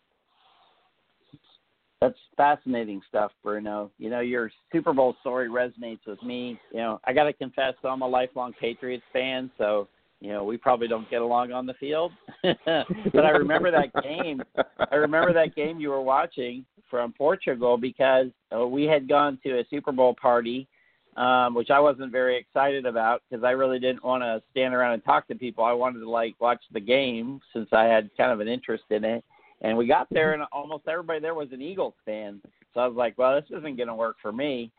That's 2.03 2.19
fascinating 2.37 3.01
stuff, 3.09 3.31
Bruno. 3.45 3.93
You 3.99 4.11
know, 4.11 4.19
your 4.19 4.51
Super 4.73 4.93
Bowl 4.93 5.15
story 5.21 5.49
resonates 5.49 6.05
with 6.05 6.21
me. 6.23 6.59
You 6.73 6.79
know, 6.79 7.01
I 7.05 7.13
got 7.13 7.25
to 7.25 7.33
confess, 7.33 7.75
I'm 7.85 8.03
a 8.03 8.09
lifelong 8.09 8.53
Patriots 8.61 9.05
fan, 9.13 9.51
so 9.57 9.87
you 10.21 10.33
know, 10.33 10.43
we 10.45 10.57
probably 10.57 10.89
don't 10.89 11.09
get 11.11 11.21
along 11.21 11.53
on 11.53 11.65
the 11.65 11.75
field. 11.75 12.13
but 12.43 13.25
I 13.25 13.31
remember 13.31 13.71
that 13.71 13.93
game. 14.03 14.43
I 14.91 14.97
remember 14.97 15.33
that 15.33 15.55
game 15.55 15.81
you 15.81 15.91
were 15.91 16.03
watching 16.03 16.65
from 16.91 17.13
Portugal 17.13 17.77
because 17.77 18.27
uh, 18.57 18.67
we 18.67 18.85
had 18.85 19.09
gone 19.09 19.39
to 19.45 19.61
a 19.61 19.65
Super 19.71 19.93
Bowl 19.93 20.15
party 20.21 20.69
um, 21.17 21.55
which 21.55 21.71
I 21.71 21.79
wasn't 21.79 22.11
very 22.11 22.39
excited 22.39 22.87
about 22.87 23.23
because 23.29 23.45
I 23.45 23.51
really 23.51 23.79
didn't 23.79 24.05
want 24.05 24.23
to 24.23 24.43
stand 24.51 24.75
around 24.75 24.95
and 24.95 25.05
talk 25.05 25.29
to 25.29 25.35
people. 25.35 25.65
I 25.65 25.73
wanted 25.73 26.01
to 26.01 26.09
like 26.09 26.35
watch 26.41 26.63
the 26.73 26.81
game 26.81 27.41
since 27.53 27.69
I 27.73 27.85
had 27.85 28.11
kind 28.17 28.33
of 28.33 28.41
an 28.41 28.49
interest 28.49 28.85
in 28.91 29.05
it. 29.05 29.25
And 29.63 29.77
we 29.77 29.87
got 29.87 30.09
there, 30.11 30.33
and 30.33 30.43
almost 30.53 30.89
everybody 30.89 31.21
there 31.21 31.35
was 31.35 31.49
an 31.53 31.63
Eagles 31.63 31.95
fan. 32.05 32.41
So 32.75 32.81
I 32.81 32.87
was 32.87 32.97
like, 32.97 33.17
well, 33.17 33.35
this 33.35 33.59
isn't 33.59 33.77
going 33.77 33.89
to 33.89 33.95
work 33.95 34.17
for 34.21 34.33
me. 34.33 34.71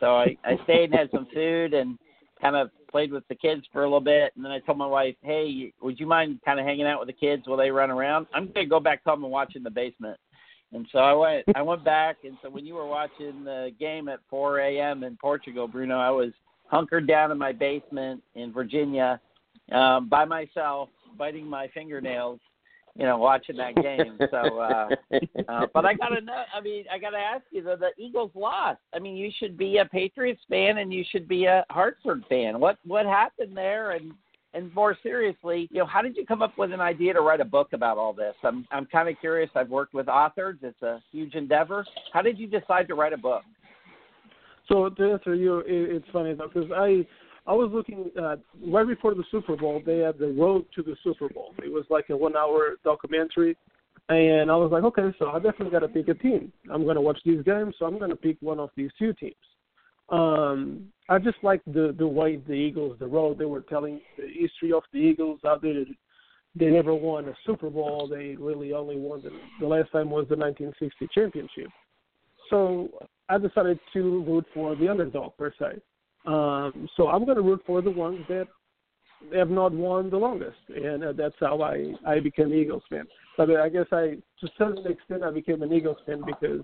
So 0.00 0.16
I, 0.16 0.36
I 0.44 0.58
stayed 0.64 0.90
and 0.90 0.94
had 0.94 1.10
some 1.12 1.28
food 1.32 1.74
and 1.74 1.96
kind 2.40 2.56
of 2.56 2.70
played 2.90 3.12
with 3.12 3.26
the 3.28 3.36
kids 3.36 3.62
for 3.72 3.82
a 3.82 3.86
little 3.86 4.00
bit. 4.00 4.32
And 4.34 4.44
then 4.44 4.50
I 4.50 4.58
told 4.58 4.78
my 4.78 4.86
wife, 4.86 5.14
hey, 5.22 5.72
would 5.80 6.00
you 6.00 6.06
mind 6.06 6.40
kind 6.44 6.58
of 6.58 6.66
hanging 6.66 6.86
out 6.86 6.98
with 6.98 7.06
the 7.06 7.12
kids 7.12 7.44
while 7.46 7.56
they 7.56 7.70
run 7.70 7.90
around? 7.90 8.26
I'm 8.34 8.44
going 8.46 8.66
to 8.66 8.70
go 8.70 8.80
back 8.80 9.04
home 9.04 9.22
and 9.22 9.32
watch 9.32 9.54
in 9.54 9.62
the 9.62 9.70
basement. 9.70 10.18
And 10.72 10.86
so 10.90 10.98
I 10.98 11.12
went, 11.12 11.44
I 11.54 11.62
went 11.62 11.84
back, 11.84 12.16
and 12.24 12.36
so 12.42 12.48
when 12.48 12.64
you 12.64 12.74
were 12.74 12.86
watching 12.86 13.44
the 13.44 13.72
game 13.78 14.08
at 14.08 14.20
4 14.30 14.58
a.m. 14.60 15.04
in 15.04 15.18
Portugal, 15.18 15.68
Bruno, 15.68 15.98
I 15.98 16.08
was 16.08 16.32
hunkered 16.66 17.06
down 17.06 17.30
in 17.30 17.36
my 17.36 17.52
basement 17.52 18.22
in 18.34 18.52
Virginia 18.52 19.20
um, 19.70 20.08
by 20.08 20.24
myself, 20.24 20.88
biting 21.18 21.46
my 21.46 21.68
fingernails, 21.74 22.40
you 22.96 23.06
know, 23.06 23.16
watching 23.16 23.56
that 23.56 23.74
game. 23.76 24.18
So, 24.30 24.58
uh, 24.58 24.88
uh, 25.48 25.66
but 25.72 25.84
I 25.84 25.94
gotta 25.94 26.20
know. 26.20 26.44
I 26.54 26.60
mean, 26.60 26.84
I 26.92 26.98
gotta 26.98 27.18
ask 27.18 27.44
you 27.50 27.62
though. 27.62 27.76
The 27.76 27.90
Eagles 28.02 28.30
lost. 28.34 28.80
I 28.94 28.98
mean, 28.98 29.16
you 29.16 29.30
should 29.38 29.56
be 29.56 29.78
a 29.78 29.84
Patriots 29.84 30.42
fan 30.48 30.78
and 30.78 30.92
you 30.92 31.04
should 31.10 31.26
be 31.26 31.44
a 31.44 31.64
Hartford 31.70 32.24
fan. 32.28 32.60
What 32.60 32.78
what 32.86 33.06
happened 33.06 33.56
there? 33.56 33.92
And 33.92 34.12
and 34.54 34.72
more 34.74 34.96
seriously, 35.02 35.68
you 35.70 35.78
know, 35.78 35.86
how 35.86 36.02
did 36.02 36.16
you 36.16 36.26
come 36.26 36.42
up 36.42 36.58
with 36.58 36.72
an 36.72 36.80
idea 36.80 37.14
to 37.14 37.22
write 37.22 37.40
a 37.40 37.44
book 37.44 37.68
about 37.72 37.96
all 37.96 38.12
this? 38.12 38.34
I'm 38.42 38.66
I'm 38.70 38.86
kind 38.86 39.08
of 39.08 39.18
curious. 39.20 39.50
I've 39.54 39.70
worked 39.70 39.94
with 39.94 40.08
authors. 40.08 40.58
It's 40.62 40.82
a 40.82 41.02
huge 41.10 41.34
endeavor. 41.34 41.86
How 42.12 42.20
did 42.20 42.38
you 42.38 42.46
decide 42.46 42.88
to 42.88 42.94
write 42.94 43.14
a 43.14 43.18
book? 43.18 43.42
So 44.68 44.88
to 44.90 45.12
answer 45.12 45.34
you, 45.34 45.62
it's 45.66 46.06
funny 46.12 46.34
though 46.34 46.48
because 46.52 46.70
I 46.74 47.06
I 47.46 47.52
was 47.52 47.70
looking 47.72 48.10
at 48.16 48.38
right 48.66 48.86
before 48.86 49.14
the 49.14 49.24
Super 49.30 49.56
Bowl. 49.56 49.82
They 49.84 49.98
had 49.98 50.18
the 50.18 50.28
Road 50.28 50.66
to 50.74 50.82
the 50.82 50.96
Super 51.02 51.28
Bowl. 51.28 51.54
It 51.58 51.72
was 51.72 51.84
like 51.90 52.08
a 52.10 52.16
one-hour 52.16 52.76
documentary, 52.84 53.56
and 54.08 54.50
I 54.50 54.56
was 54.56 54.70
like, 54.70 54.84
okay, 54.84 55.14
so 55.18 55.30
I 55.30 55.34
definitely 55.34 55.70
got 55.70 55.80
to 55.80 55.88
pick 55.88 56.08
a 56.08 56.14
team. 56.14 56.52
I'm 56.72 56.84
going 56.84 56.96
to 56.96 57.00
watch 57.00 57.18
these 57.24 57.42
games, 57.42 57.74
so 57.78 57.86
I'm 57.86 57.98
going 57.98 58.10
to 58.10 58.16
pick 58.16 58.36
one 58.40 58.60
of 58.60 58.70
these 58.76 58.90
two 58.98 59.12
teams. 59.14 59.34
Um, 60.08 60.88
I 61.08 61.18
just 61.18 61.38
like 61.42 61.62
the 61.66 61.94
the 61.98 62.06
way 62.06 62.36
the 62.36 62.52
Eagles, 62.52 62.96
the 62.98 63.06
road 63.06 63.38
they 63.38 63.44
were 63.44 63.62
telling 63.62 64.00
the 64.18 64.26
history 64.26 64.72
of 64.72 64.82
the 64.92 64.98
Eagles. 64.98 65.40
How 65.42 65.56
they 65.56 65.86
they 66.54 66.66
never 66.66 66.94
won 66.94 67.28
a 67.28 67.34
Super 67.46 67.70
Bowl. 67.70 68.08
They 68.08 68.36
really 68.38 68.72
only 68.72 68.96
won 68.96 69.22
the, 69.22 69.30
the 69.60 69.66
last 69.66 69.90
time 69.90 70.10
was 70.10 70.26
the 70.28 70.36
1960 70.36 71.08
championship. 71.14 71.70
So 72.50 72.88
I 73.28 73.38
decided 73.38 73.78
to 73.94 74.22
root 74.24 74.44
for 74.52 74.76
the 74.76 74.88
underdog 74.88 75.36
per 75.38 75.52
se. 75.58 75.80
Um, 76.26 76.88
so 76.96 77.08
I'm 77.08 77.24
going 77.24 77.36
to 77.36 77.42
root 77.42 77.62
for 77.66 77.82
the 77.82 77.90
ones 77.90 78.20
that 78.28 78.46
have 79.34 79.50
not 79.50 79.72
won 79.72 80.10
the 80.10 80.16
longest, 80.16 80.58
and 80.68 81.04
uh, 81.04 81.12
that's 81.12 81.34
how 81.40 81.62
I 81.62 81.92
I 82.06 82.20
became 82.20 82.52
Eagles 82.52 82.82
fan. 82.90 83.06
But 83.36 83.50
I 83.50 83.68
guess 83.68 83.86
I 83.92 84.16
to 84.40 84.46
a 84.46 84.48
certain 84.58 84.86
extent 84.86 85.22
I 85.22 85.30
became 85.30 85.62
an 85.62 85.72
Eagles 85.72 85.98
fan 86.06 86.22
because 86.24 86.60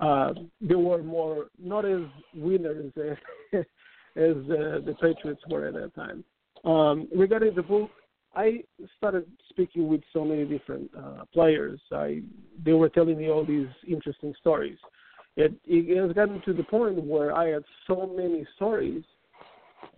uh, 0.00 0.32
they 0.60 0.74
were 0.74 1.02
more 1.02 1.46
not 1.58 1.84
as 1.84 2.02
winners 2.34 2.92
as, 2.96 3.64
as 4.16 4.36
uh, 4.50 4.80
the 4.84 4.94
Patriots 5.00 5.42
were 5.48 5.66
at 5.66 5.74
that 5.74 5.94
time. 5.94 6.24
Um, 6.64 7.08
regarding 7.14 7.54
the 7.54 7.62
book, 7.62 7.90
I 8.34 8.62
started 8.96 9.26
speaking 9.50 9.88
with 9.88 10.00
so 10.12 10.24
many 10.24 10.44
different 10.44 10.90
uh, 10.96 11.24
players. 11.32 11.80
I 11.92 12.22
they 12.64 12.72
were 12.72 12.88
telling 12.88 13.18
me 13.18 13.30
all 13.30 13.44
these 13.44 13.68
interesting 13.86 14.34
stories. 14.40 14.78
It, 15.36 15.54
it 15.66 15.96
has 15.96 16.12
gotten 16.12 16.42
to 16.42 16.52
the 16.52 16.62
point 16.64 17.02
where 17.02 17.34
I 17.34 17.48
had 17.48 17.64
so 17.86 18.12
many 18.14 18.46
stories 18.56 19.02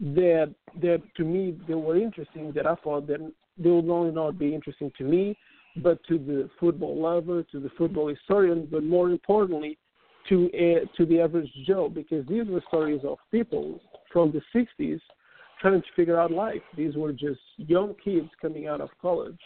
that 0.01 0.55
that 0.81 1.03
to 1.16 1.25
me 1.25 1.59
they 1.68 1.75
were 1.75 1.97
interesting 1.97 2.53
that 2.55 2.66
I 2.66 2.75
thought 2.77 3.07
that 3.09 3.33
they 3.59 3.70
would 3.70 3.88
only 3.88 4.12
not 4.12 4.38
be 4.38 4.55
interesting 4.55 4.92
to 4.99 5.05
me, 5.05 5.37
but 5.77 6.03
to 6.09 6.18
the 6.18 6.49
football 6.59 7.01
lover, 7.01 7.42
to 7.53 7.61
the 7.61 7.70
football 7.77 8.09
historian, 8.09 8.68
but 8.70 8.83
more 8.83 9.11
importantly, 9.11 9.79
to 10.29 10.47
uh, 10.47 10.87
to 10.97 11.07
the 11.07 11.20
average 11.20 11.51
Joe, 11.66 11.88
because 11.88 12.27
these 12.27 12.47
were 12.47 12.62
stories 12.68 13.01
of 13.05 13.18
people 13.31 13.81
from 14.12 14.33
the 14.33 14.42
'60s 14.55 15.01
trying 15.61 15.81
to 15.81 15.88
figure 15.97 16.20
out 16.20 16.31
life. 16.31 16.62
These 16.77 16.97
were 16.97 17.12
just 17.12 17.40
young 17.57 17.94
kids 18.05 18.29
coming 18.40 18.66
out 18.66 18.81
of 18.81 18.90
college 19.01 19.38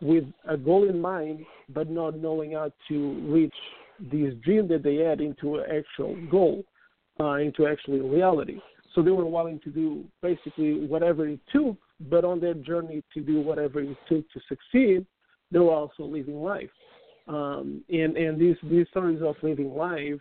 with 0.00 0.24
a 0.48 0.56
goal 0.56 0.88
in 0.88 1.00
mind, 1.00 1.44
but 1.70 1.90
not 1.90 2.16
knowing 2.16 2.52
how 2.52 2.70
to 2.88 3.12
reach 3.28 3.54
this 4.00 4.34
dream 4.42 4.68
that 4.68 4.82
they 4.82 4.96
had 4.96 5.20
into 5.20 5.56
an 5.56 5.64
actual 5.70 6.16
goal, 6.30 6.64
uh, 7.20 7.34
into 7.34 7.66
actually 7.66 8.00
reality. 8.00 8.60
So 8.94 9.02
they 9.02 9.10
were 9.10 9.26
willing 9.26 9.60
to 9.60 9.70
do 9.70 10.04
basically 10.22 10.86
whatever 10.86 11.26
it 11.28 11.40
took, 11.52 11.76
but 12.08 12.24
on 12.24 12.40
their 12.40 12.54
journey 12.54 13.02
to 13.14 13.20
do 13.20 13.40
whatever 13.40 13.80
it 13.80 13.96
took 14.08 14.28
to 14.30 14.40
succeed, 14.48 15.06
they 15.50 15.58
were 15.58 15.74
also 15.74 16.04
living 16.04 16.42
life. 16.42 16.70
Um, 17.26 17.84
and 17.90 18.16
and 18.16 18.40
these 18.40 18.56
these 18.64 18.86
stories 18.90 19.20
of 19.22 19.36
living 19.42 19.74
life 19.74 20.20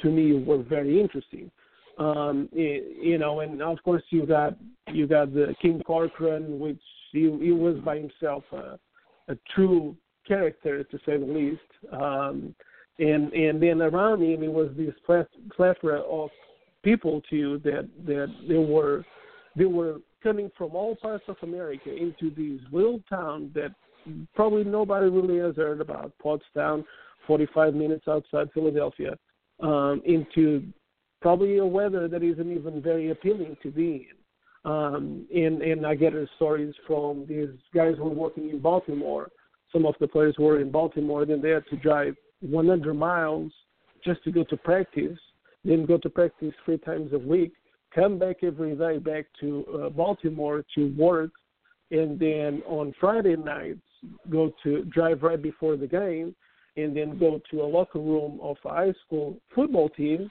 to 0.00 0.10
me 0.10 0.42
were 0.42 0.62
very 0.62 1.00
interesting. 1.00 1.50
Um, 1.98 2.48
it, 2.52 3.04
you 3.04 3.18
know, 3.18 3.40
and 3.40 3.60
of 3.60 3.82
course 3.82 4.02
you 4.10 4.24
got 4.24 4.56
you 4.86 5.06
got 5.06 5.34
the 5.34 5.54
King 5.60 5.82
Corcoran, 5.84 6.58
which 6.58 6.80
he, 7.12 7.22
he 7.40 7.52
was 7.52 7.76
by 7.84 7.98
himself 7.98 8.44
a, 8.52 8.78
a 9.28 9.36
true 9.54 9.96
character 10.26 10.84
to 10.84 10.98
say 11.04 11.18
the 11.18 11.26
least. 11.26 11.60
Um, 11.92 12.54
and 12.98 13.32
and 13.32 13.62
then 13.62 13.80
around 13.80 14.22
him 14.22 14.42
it 14.42 14.52
was 14.52 14.70
this 14.76 14.94
plethora 15.56 16.00
of 16.00 16.30
people 16.82 17.22
too 17.28 17.60
that 17.64 17.88
that 18.06 18.28
they 18.48 18.58
were 18.58 19.04
they 19.56 19.64
were 19.64 19.98
coming 20.22 20.50
from 20.56 20.74
all 20.74 20.96
parts 20.96 21.24
of 21.28 21.36
America 21.42 21.94
into 21.94 22.30
this 22.30 22.60
little 22.72 23.00
town 23.08 23.50
that 23.54 23.72
probably 24.34 24.64
nobody 24.64 25.08
really 25.08 25.38
has 25.38 25.56
heard 25.56 25.80
about, 25.80 26.12
Pottstown, 26.24 26.84
45 27.26 27.74
minutes 27.74 28.04
outside 28.08 28.48
Philadelphia, 28.52 29.16
um, 29.60 30.00
into 30.04 30.64
probably 31.20 31.58
a 31.58 31.66
weather 31.66 32.08
that 32.08 32.22
isn't 32.22 32.52
even 32.52 32.80
very 32.80 33.10
appealing 33.10 33.56
to 33.62 33.70
be 33.70 34.08
in. 34.10 34.70
Um, 34.70 35.26
and 35.34 35.62
and 35.62 35.86
I 35.86 35.94
get 35.94 36.12
stories 36.36 36.74
from 36.86 37.26
these 37.28 37.48
guys 37.74 37.94
who 37.96 38.08
are 38.08 38.14
working 38.14 38.50
in 38.50 38.60
Baltimore. 38.60 39.30
Some 39.72 39.86
of 39.86 39.94
the 40.00 40.08
players 40.08 40.36
were 40.38 40.60
in 40.60 40.70
Baltimore, 40.70 41.24
then 41.24 41.40
they 41.40 41.50
had 41.50 41.64
to 41.70 41.76
drive 41.76 42.16
100 42.40 42.94
miles 42.94 43.52
just 44.04 44.22
to 44.24 44.30
go 44.30 44.44
to 44.44 44.56
practice, 44.56 45.18
then 45.64 45.86
go 45.86 45.98
to 45.98 46.08
practice 46.08 46.54
three 46.64 46.78
times 46.78 47.12
a 47.12 47.18
week, 47.18 47.52
come 47.94 48.18
back 48.18 48.36
every 48.42 48.74
day 48.74 48.98
back 48.98 49.26
to 49.40 49.64
uh, 49.74 49.88
Baltimore 49.90 50.64
to 50.74 50.94
work, 50.96 51.30
and 51.90 52.18
then 52.18 52.62
on 52.66 52.94
Friday 53.00 53.36
nights 53.36 53.80
go 54.30 54.52
to 54.62 54.84
drive 54.84 55.22
right 55.22 55.42
before 55.42 55.76
the 55.76 55.86
game, 55.86 56.34
and 56.76 56.96
then 56.96 57.18
go 57.18 57.40
to 57.50 57.62
a 57.62 57.64
locker 57.64 57.98
room 57.98 58.38
of 58.40 58.56
a 58.64 58.68
high 58.68 58.94
school 59.04 59.36
football 59.54 59.88
team 59.88 60.30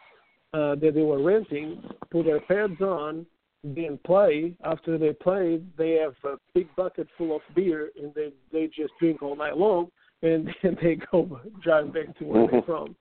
uh, 0.54 0.76
that 0.76 0.94
they 0.94 1.02
were 1.02 1.22
renting, 1.22 1.84
put 2.10 2.26
their 2.26 2.40
pads 2.40 2.80
on, 2.80 3.26
then 3.64 4.00
play. 4.06 4.54
After 4.64 4.98
they 4.98 5.12
play, 5.12 5.62
they 5.78 5.94
have 5.94 6.16
a 6.24 6.38
big 6.54 6.74
bucket 6.78 7.08
full 7.18 7.36
of 7.36 7.42
beer, 7.54 7.90
and 8.02 8.14
they 8.16 8.32
they 8.54 8.68
just 8.68 8.94
drink 9.00 9.22
all 9.22 9.36
night 9.36 9.58
long 9.58 9.90
and 10.22 10.50
then 10.64 10.78
they 10.82 10.98
go 11.12 11.40
drive 11.64 11.94
back 11.94 12.18
to 12.20 12.26
where 12.26 12.48
they're 12.52 12.62
from. 12.64 12.96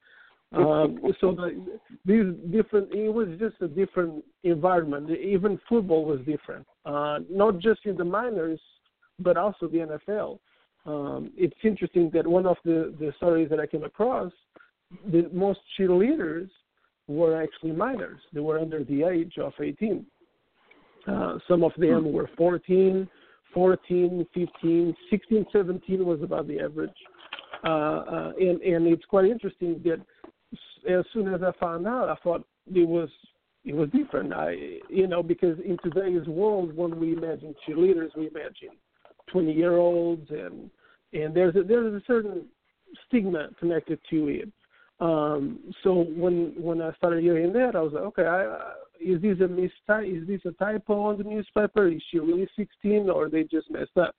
Um, 0.52 1.00
so 1.20 1.33
the, 1.33 1.81
these 2.05 2.24
different, 2.52 2.92
it 2.92 3.12
was 3.12 3.29
just 3.38 3.57
a 3.61 3.68
different 3.68 4.24
environment. 4.44 5.11
Even 5.11 5.59
football 5.68 6.05
was 6.05 6.20
different, 6.20 6.66
uh, 6.85 7.18
not 7.29 7.59
just 7.59 7.81
in 7.85 7.96
the 7.96 8.05
minors, 8.05 8.61
but 9.18 9.37
also 9.37 9.66
the 9.66 9.98
NFL. 10.09 10.38
Um, 10.87 11.33
it's 11.37 11.57
interesting 11.64 12.11
that 12.14 12.26
one 12.26 12.46
of 12.46 12.57
the, 12.64 12.94
the 12.98 13.12
stories 13.16 13.50
that 13.50 13.59
I 13.59 13.66
came 13.66 13.83
across, 13.83 14.33
the 15.11 15.29
most 15.33 15.59
cheerleaders 15.79 16.48
were 17.09 17.42
actually 17.42 17.72
minors. 17.72 18.20
They 18.33 18.40
were 18.40 18.59
under 18.59 18.85
the 18.85 19.02
age 19.02 19.35
of 19.38 19.52
18. 19.61 20.07
Uh, 21.09 21.38
some 21.48 21.64
of 21.64 21.72
them 21.76 22.05
hmm. 22.05 22.12
were 22.12 22.31
14, 22.37 23.09
14, 23.54 24.26
15, 24.35 24.96
16, 25.11 25.47
17 25.53 26.05
was 26.05 26.22
about 26.22 26.47
the 26.47 26.61
average. 26.61 26.90
Uh, 27.64 27.68
uh, 27.68 28.32
and, 28.38 28.61
and 28.62 28.86
it's 28.86 29.05
quite 29.07 29.24
interesting 29.24 29.80
that 29.84 30.01
as 30.88 31.05
soon 31.12 31.32
as 31.32 31.40
I 31.42 31.53
found 31.59 31.86
out, 31.86 32.09
I 32.09 32.14
thought 32.22 32.44
it 32.72 32.86
was 32.86 33.09
it 33.64 33.74
was 33.74 33.88
different. 33.90 34.32
I 34.32 34.78
you 34.88 35.07
know 35.09 35.22
because 35.22 35.59
in 35.64 35.76
today's 35.82 36.26
world, 36.28 36.76
when 36.76 36.99
we 37.01 37.12
imagine 37.12 37.55
cheerleaders, 37.66 38.16
we 38.16 38.28
imagine 38.28 38.76
20 39.32 39.53
year 39.53 39.76
olds 39.76 40.28
and 40.30 40.70
and 41.12 41.34
there's 41.34 41.57
a, 41.57 41.62
there's 41.62 41.94
a 41.94 42.05
certain 42.07 42.47
stigma 43.07 43.49
connected 43.59 43.99
to 44.11 44.28
it. 44.28 44.53
Um, 45.01 45.74
so 45.82 46.07
when 46.16 46.55
when 46.57 46.80
I 46.80 46.92
started 46.94 47.22
hearing 47.22 47.53
that, 47.55 47.74
I 47.74 47.80
was 47.80 47.92
like, 47.92 48.05
okay, 48.05 48.26
I, 48.26 48.72
is 49.01 49.20
this 49.22 49.40
a 49.40 49.49
mis 49.49 49.70
is 50.05 50.26
this 50.26 50.40
a 50.44 50.53
typo 50.53 51.01
on 51.03 51.18
the 51.18 51.24
newspaper? 51.24 51.88
Is 51.88 52.03
she 52.11 52.18
really 52.18 52.49
16 52.57 53.11
or 53.11 53.28
they 53.28 53.44
just 53.44 53.70
messed 53.70 53.97
up? 53.97 54.14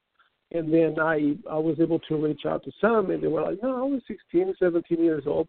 And 0.51 0.73
then 0.73 0.95
I 0.99 1.35
I 1.49 1.57
was 1.57 1.77
able 1.79 1.99
to 1.99 2.15
reach 2.15 2.45
out 2.45 2.63
to 2.63 2.71
some, 2.79 3.11
and 3.11 3.21
they 3.21 3.27
were 3.27 3.41
like, 3.41 3.61
no, 3.61 3.75
I 3.77 3.83
was 3.83 4.01
16, 4.07 4.55
17 4.59 5.03
years 5.03 5.23
old. 5.27 5.47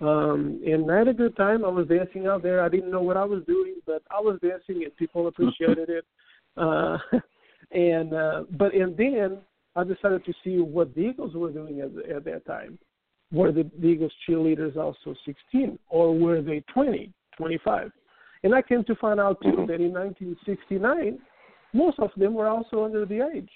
Um, 0.00 0.60
and 0.64 0.90
I 0.90 0.98
had 0.98 1.08
a 1.08 1.14
good 1.14 1.36
time. 1.36 1.64
I 1.64 1.68
was 1.68 1.88
dancing 1.88 2.26
out 2.26 2.42
there. 2.42 2.62
I 2.62 2.68
didn't 2.68 2.90
know 2.90 3.02
what 3.02 3.16
I 3.16 3.24
was 3.24 3.42
doing, 3.46 3.76
but 3.84 4.02
I 4.10 4.20
was 4.20 4.38
dancing, 4.40 4.84
and 4.84 4.96
people 4.96 5.28
appreciated 5.28 5.88
it. 5.88 6.04
Uh, 6.56 6.98
and 7.70 8.12
uh, 8.12 8.42
but 8.58 8.74
and 8.74 8.96
then 8.96 9.38
I 9.76 9.84
decided 9.84 10.24
to 10.24 10.32
see 10.42 10.58
what 10.58 10.92
the 10.96 11.02
Eagles 11.02 11.34
were 11.34 11.52
doing 11.52 11.80
at, 11.80 12.16
at 12.16 12.24
that 12.24 12.44
time. 12.46 12.80
Were 13.30 13.52
the, 13.52 13.70
the 13.78 13.86
Eagles 13.86 14.12
cheerleaders 14.28 14.76
also 14.76 15.14
16, 15.24 15.78
or 15.88 16.18
were 16.18 16.42
they 16.42 16.64
20, 16.72 17.12
25? 17.36 17.92
And 18.44 18.54
I 18.54 18.62
came 18.62 18.84
to 18.84 18.94
find 18.96 19.18
out 19.18 19.40
too 19.42 19.66
that 19.66 19.80
in 19.80 19.92
1969, 19.92 21.18
most 21.72 21.98
of 21.98 22.10
them 22.16 22.34
were 22.34 22.48
also 22.48 22.84
under 22.84 23.04
the 23.04 23.28
age. 23.34 23.50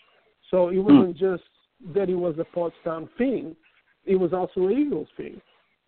So 0.50 0.68
it 0.68 0.78
wasn't 0.78 1.16
just 1.16 1.44
that 1.94 2.08
it 2.08 2.14
was 2.14 2.34
a 2.38 2.56
Pottstown 2.56 3.08
thing; 3.16 3.56
it 4.04 4.16
was 4.16 4.32
also 4.32 4.66
an 4.66 4.72
Eagles 4.72 5.08
thing. 5.16 5.40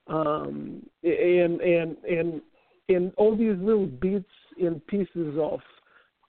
Um, 0.07 0.87
and 1.03 1.61
and 1.61 1.97
and 2.05 2.43
and 2.89 3.13
all 3.17 3.37
these 3.37 3.57
little 3.59 3.87
bits 3.87 4.31
and 4.61 4.85
pieces 4.87 5.37
of 5.39 5.61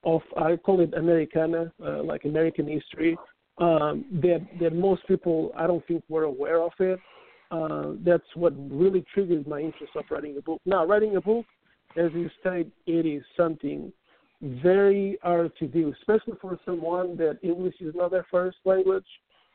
of 0.04 0.22
I 0.38 0.56
call 0.58 0.82
it 0.82 0.94
Americana, 0.94 1.72
uh, 1.84 2.04
like 2.04 2.26
American 2.26 2.68
history, 2.68 3.18
um, 3.58 4.06
that 4.22 4.46
that 4.60 4.74
most 4.74 5.08
people 5.08 5.52
I 5.58 5.68
don't 5.68 5.86
think 5.88 6.04
were 6.10 6.24
aware 6.24 6.62
of 6.62 6.74
it. 6.80 7.00
Uh, 7.52 7.94
that's 8.04 8.24
what 8.36 8.54
really 8.72 9.06
triggered 9.14 9.48
my 9.48 9.60
interest 9.60 9.94
of 9.96 10.04
writing 10.10 10.36
a 10.38 10.42
book. 10.42 10.60
Now, 10.66 10.86
writing 10.86 11.16
a 11.16 11.22
book, 11.22 11.46
as 11.98 12.12
you 12.14 12.30
said, 12.44 12.72
it 12.86 13.06
is 13.06 13.24
something 13.38 13.92
very 14.42 15.18
hard 15.24 15.52
to 15.58 15.68
do, 15.68 15.94
especially 16.00 16.34
for 16.42 16.60
someone 16.66 17.16
that 17.18 17.40
English 17.42 17.76
is 17.80 17.96
not 17.96 18.12
their 18.12 18.26
first 18.30 18.58
language. 18.66 19.06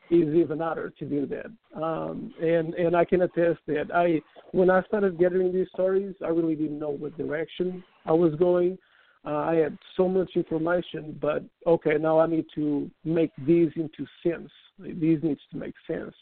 Is 0.09 0.35
even 0.35 0.59
harder 0.59 0.89
to 0.89 1.05
do 1.05 1.25
that, 1.27 1.81
um, 1.81 2.33
and 2.41 2.73
and 2.73 2.97
I 2.97 3.05
can 3.05 3.21
attest 3.21 3.59
that 3.67 3.95
I 3.95 4.21
when 4.51 4.69
I 4.69 4.83
started 4.83 5.17
gathering 5.17 5.53
these 5.53 5.69
stories, 5.73 6.13
I 6.21 6.27
really 6.27 6.55
didn't 6.55 6.79
know 6.79 6.89
what 6.89 7.17
direction 7.17 7.81
I 8.05 8.11
was 8.11 8.35
going. 8.35 8.77
Uh, 9.25 9.37
I 9.37 9.55
had 9.55 9.77
so 9.95 10.09
much 10.09 10.31
information, 10.35 11.17
but 11.21 11.43
okay, 11.65 11.93
now 11.97 12.19
I 12.19 12.27
need 12.27 12.45
to 12.55 12.91
make 13.05 13.31
these 13.47 13.69
into 13.77 14.05
sense. 14.21 14.51
These 14.79 15.19
needs 15.23 15.39
to 15.51 15.57
make 15.57 15.75
sense, 15.87 16.13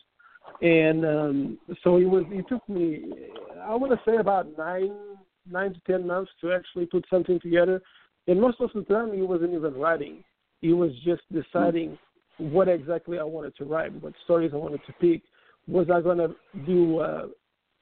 and 0.62 1.04
um, 1.04 1.60
so 1.84 1.98
it 1.98 2.06
was. 2.06 2.26
It 2.30 2.46
took 2.48 2.68
me, 2.70 3.06
I 3.64 3.74
want 3.74 3.92
to 3.92 4.00
say, 4.06 4.18
about 4.18 4.56
nine, 4.56 4.94
nine 5.52 5.74
to 5.74 5.80
ten 5.88 6.06
months 6.06 6.32
to 6.42 6.52
actually 6.52 6.86
put 6.86 7.06
something 7.10 7.40
together. 7.40 7.82
And 8.28 8.40
most 8.40 8.60
of 8.62 8.70
the 8.74 8.84
time, 8.84 9.14
he 9.14 9.22
wasn't 9.22 9.54
even 9.54 9.74
writing. 9.74 10.24
He 10.62 10.74
was 10.74 10.92
just 11.04 11.22
deciding 11.32 11.98
what 12.38 12.68
exactly 12.68 13.20
I 13.20 13.24
wanted 13.24 13.56
to 13.58 13.66
write, 13.66 13.94
what 14.02 14.14
stories 14.24 14.52
I 14.54 14.58
wanted 14.58 14.82
to 14.88 14.94
pick. 14.94 15.22
Was 15.68 15.88
I 15.94 16.02
going 16.02 16.18
to 16.18 16.36
do 16.66 17.00
uh, 17.00 17.28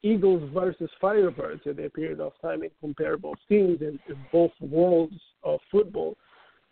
Eagles 0.03 0.49
versus 0.53 0.89
Firebirds 1.01 1.65
at 1.65 1.77
that 1.77 1.93
period 1.93 2.19
of 2.19 2.33
time 2.41 2.63
in 2.63 2.69
comparable 2.81 3.35
teams 3.49 3.81
in, 3.81 3.99
in 4.07 4.17
both 4.31 4.51
worlds 4.59 5.15
of 5.43 5.59
football. 5.71 6.17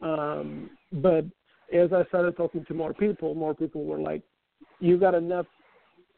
Um, 0.02 0.70
but 0.92 1.26
as 1.74 1.92
I 1.94 2.04
started 2.10 2.38
talking 2.38 2.66
to 2.66 2.74
more 2.74 2.94
people, 2.94 3.34
more 3.34 3.56
people 3.56 3.86
were 3.86 4.00
like, 4.00 4.22
"You 4.80 4.98
got 4.98 5.16
enough 5.16 5.48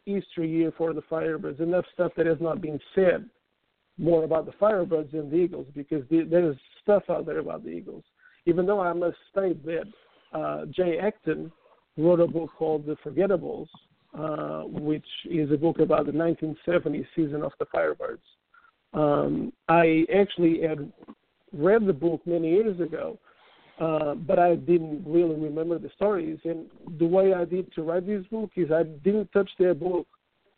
Easter 0.05 0.43
here 0.43 0.73
for 0.77 0.93
the 0.93 1.01
Firebirds, 1.03 1.59
enough 1.59 1.85
stuff 1.93 2.11
that 2.17 2.25
has 2.25 2.37
not 2.41 2.61
been 2.61 2.79
said 2.95 3.29
more 3.97 4.23
about 4.23 4.45
the 4.45 4.51
Firebirds 4.53 5.11
than 5.11 5.29
the 5.29 5.37
Eagles, 5.37 5.67
because 5.75 6.03
the, 6.09 6.23
there's 6.23 6.57
stuff 6.81 7.03
out 7.09 7.25
there 7.25 7.39
about 7.39 7.63
the 7.63 7.69
Eagles. 7.69 8.03
Even 8.45 8.65
though 8.65 8.79
I 8.79 8.93
must 8.93 9.17
state 9.31 9.63
that 9.65 9.85
uh, 10.33 10.65
Jay 10.65 10.99
Acton 10.99 11.51
wrote 11.97 12.19
a 12.19 12.27
book 12.27 12.51
called 12.57 12.85
The 12.85 12.95
Forgettables, 12.97 13.67
uh, 14.17 14.67
which 14.67 15.05
is 15.29 15.51
a 15.51 15.57
book 15.57 15.79
about 15.79 16.05
the 16.05 16.11
1970 16.11 17.07
season 17.15 17.43
of 17.43 17.51
the 17.59 17.65
Firebirds. 17.65 18.19
Um, 18.93 19.51
I 19.67 20.05
actually 20.15 20.61
had 20.61 20.91
read 21.53 21.85
the 21.85 21.93
book 21.93 22.21
many 22.25 22.51
years 22.51 22.79
ago, 22.79 23.19
uh, 23.79 24.15
but 24.15 24.39
I 24.39 24.55
didn't 24.55 25.03
really 25.05 25.35
remember 25.35 25.77
the 25.77 25.89
stories. 25.95 26.39
And 26.45 26.65
the 26.99 27.05
way 27.05 27.33
I 27.33 27.45
did 27.45 27.71
to 27.73 27.83
write 27.83 28.07
this 28.07 28.25
book 28.31 28.51
is 28.55 28.71
I 28.71 28.83
didn't 28.83 29.31
touch 29.33 29.49
their 29.59 29.73
book 29.73 30.07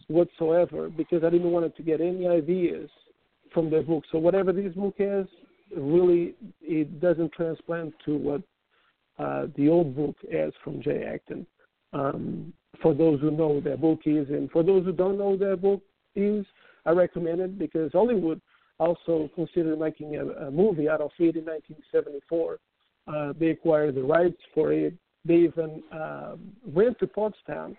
whatsoever 0.08 0.90
because 0.90 1.24
I 1.24 1.30
didn't 1.30 1.52
want 1.52 1.76
to 1.76 1.84
get 1.84 2.02
any 2.02 2.28
ideas 2.28 2.90
from 3.54 3.70
their 3.70 3.84
book. 3.84 4.04
So 4.12 4.18
whatever 4.18 4.52
this 4.52 4.74
book 4.74 4.96
has, 5.00 5.26
really, 5.76 6.36
it 6.62 7.00
doesn't 7.00 7.32
transplant 7.34 7.94
to 8.06 8.18
what 8.18 8.42
uh, 9.18 9.48
the 9.56 9.70
old 9.70 9.96
book 9.96 10.16
has 10.32 10.54
from 10.64 10.82
Jay 10.82 11.04
Acton. 11.04 11.46
Um, 11.94 12.54
for 12.82 12.94
those 12.94 13.20
who 13.20 13.32
know 13.32 13.60
their 13.60 13.78
book 13.78 14.02
is, 14.06 14.30
and 14.30 14.50
for 14.52 14.64
those 14.64 14.86
who 14.86 14.94
don't 14.94 15.18
know 15.18 15.36
their 15.36 15.58
book 15.58 15.82
is, 16.16 16.46
I 16.86 16.92
recommend 16.92 17.42
it 17.42 17.60
because 17.60 17.92
Hollywood 17.92 18.42
also 18.80 19.30
considered 19.36 19.80
making 19.80 20.16
a, 20.16 20.26
a 20.48 20.52
movie 20.52 20.88
out 20.88 21.02
of 21.02 21.12
it 21.20 21.36
in 21.36 21.46
1974. 21.46 22.60
Uh, 23.08 23.34
they 23.40 23.48
acquired 23.48 23.96
the 23.96 24.04
rights 24.04 24.40
for 24.54 24.72
it. 24.72 24.94
They 25.26 25.36
even 25.36 25.84
uh, 25.92 26.36
went 26.66 26.98
to 27.00 27.08
Pottstown, 27.08 27.76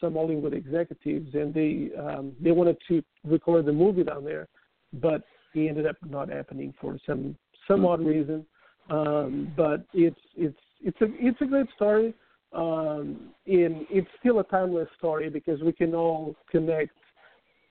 some 0.00 0.14
Hollywood 0.14 0.52
executives, 0.52 1.34
and 1.34 1.54
they 1.54 1.90
um, 1.98 2.32
they 2.40 2.50
wanted 2.50 2.76
to 2.88 3.02
record 3.24 3.64
the 3.64 3.72
movie 3.72 4.04
down 4.04 4.24
there, 4.24 4.48
but 4.94 5.22
it 5.54 5.68
ended 5.68 5.86
up 5.86 5.96
not 6.08 6.28
happening 6.28 6.74
for 6.80 6.98
some 7.06 7.36
some 7.68 7.84
odd 7.84 8.04
reason. 8.04 8.44
Um, 8.90 9.52
but 9.56 9.84
it's 9.92 10.20
it's 10.36 10.58
it's 10.80 11.00
a 11.00 11.06
it's 11.18 11.40
a 11.40 11.46
great 11.46 11.66
story 11.76 12.14
um, 12.52 13.30
in 13.46 13.86
it's 13.90 14.08
still 14.20 14.40
a 14.40 14.44
timeless 14.44 14.88
story 14.98 15.30
because 15.30 15.60
we 15.62 15.72
can 15.72 15.94
all 15.94 16.36
connect. 16.50 16.92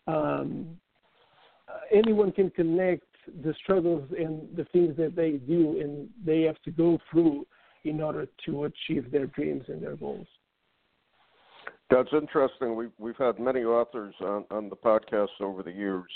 Um, 0.08 0.78
uh, 1.68 1.80
anyone 1.94 2.32
can 2.32 2.50
connect 2.50 3.04
the 3.44 3.54
struggles 3.64 4.04
and 4.18 4.48
the 4.56 4.66
things 4.74 4.98
that 4.98 5.16
they 5.16 5.34
do 5.34 5.80
and 5.80 6.10
they 6.26 6.42
have 6.42 6.60
to 6.64 6.72
go 6.72 6.98
through 7.10 7.46
in 7.84 8.02
order 8.02 8.28
to 8.46 8.66
achieve 8.66 9.12
their 9.12 9.28
dreams 9.28 9.64
and 9.68 9.82
their 9.82 9.96
goals. 9.96 10.28
That's 11.90 12.10
interesting. 12.14 12.76
We've 12.76 12.92
we've 12.98 13.18
had 13.18 13.38
many 13.38 13.64
authors 13.64 14.16
on, 14.22 14.46
on 14.50 14.70
the 14.70 14.76
podcast 14.76 15.42
over 15.42 15.62
the 15.62 15.72
years, 15.72 16.10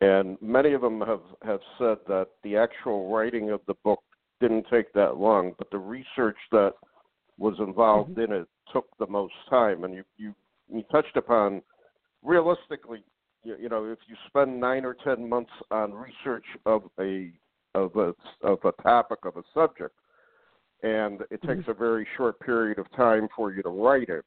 and 0.00 0.36
many 0.40 0.72
of 0.72 0.80
them 0.80 1.00
have 1.00 1.22
have 1.42 1.60
said 1.78 1.98
that 2.06 2.28
the 2.44 2.56
actual 2.56 3.12
writing 3.12 3.50
of 3.50 3.60
the 3.66 3.74
book 3.84 4.00
didn't 4.40 4.66
take 4.70 4.92
that 4.92 5.16
long, 5.16 5.52
but 5.58 5.70
the 5.70 5.78
research 5.78 6.36
that 6.52 6.72
was 7.38 7.54
involved 7.58 8.12
mm-hmm. 8.12 8.32
in 8.32 8.40
it 8.42 8.48
took 8.72 8.86
the 8.98 9.06
most 9.06 9.34
time. 9.50 9.84
And 9.84 9.94
you 9.94 10.04
you 10.16 10.34
you 10.72 10.82
touched 10.90 11.16
upon 11.16 11.62
realistically, 12.22 13.02
you, 13.42 13.56
you 13.60 13.68
know, 13.68 13.84
if 13.86 13.98
you 14.08 14.16
spend 14.28 14.60
nine 14.60 14.84
or 14.84 14.96
ten 15.04 15.28
months 15.28 15.52
on 15.70 15.92
research 15.92 16.44
of 16.66 16.82
a 17.00 17.32
of 17.74 17.96
a 17.96 18.14
of 18.46 18.58
a 18.64 18.82
topic 18.82 19.20
of 19.24 19.36
a 19.36 19.42
subject, 19.52 19.94
and 20.82 21.22
it 21.30 21.42
takes 21.42 21.62
mm-hmm. 21.62 21.70
a 21.72 21.74
very 21.74 22.06
short 22.16 22.38
period 22.40 22.78
of 22.78 22.86
time 22.96 23.28
for 23.34 23.52
you 23.52 23.62
to 23.62 23.70
write 23.70 24.08
it. 24.08 24.24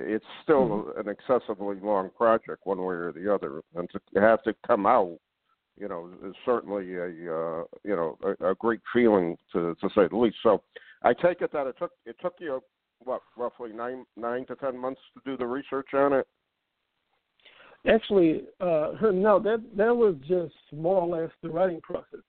It's 0.00 0.24
still 0.42 0.68
mm-hmm. 0.68 1.00
an 1.00 1.08
excessively 1.08 1.76
long 1.80 2.10
project, 2.16 2.60
one 2.64 2.78
way 2.78 2.94
or 2.94 3.12
the 3.12 3.32
other, 3.32 3.62
and 3.74 3.88
to 3.90 4.20
have 4.20 4.42
to 4.44 4.54
come 4.66 4.86
out, 4.86 5.18
you 5.78 5.88
know, 5.88 6.10
is 6.24 6.34
certainly 6.44 6.96
a 6.96 7.04
uh, 7.04 7.64
you 7.84 7.96
know 7.96 8.18
a, 8.22 8.50
a 8.50 8.54
great 8.54 8.80
feeling 8.92 9.36
to 9.52 9.74
to 9.80 9.88
say 9.94 10.08
the 10.08 10.16
least. 10.16 10.36
So, 10.42 10.62
I 11.02 11.12
take 11.12 11.40
it 11.40 11.52
that 11.52 11.66
it 11.66 11.76
took 11.78 11.92
it 12.06 12.16
took 12.20 12.34
you 12.40 12.60
what 13.04 13.22
roughly 13.36 13.72
nine 13.72 14.04
nine 14.16 14.46
to 14.46 14.56
ten 14.56 14.78
months 14.78 15.00
to 15.14 15.20
do 15.24 15.36
the 15.36 15.46
research 15.46 15.88
on 15.94 16.12
it. 16.12 16.26
Actually, 17.88 18.42
uh, 18.60 18.92
no, 19.12 19.38
that 19.40 19.62
that 19.76 19.94
was 19.94 20.16
just 20.28 20.54
more 20.72 21.02
or 21.02 21.20
less 21.20 21.30
the 21.42 21.48
writing 21.48 21.80
process. 21.80 22.20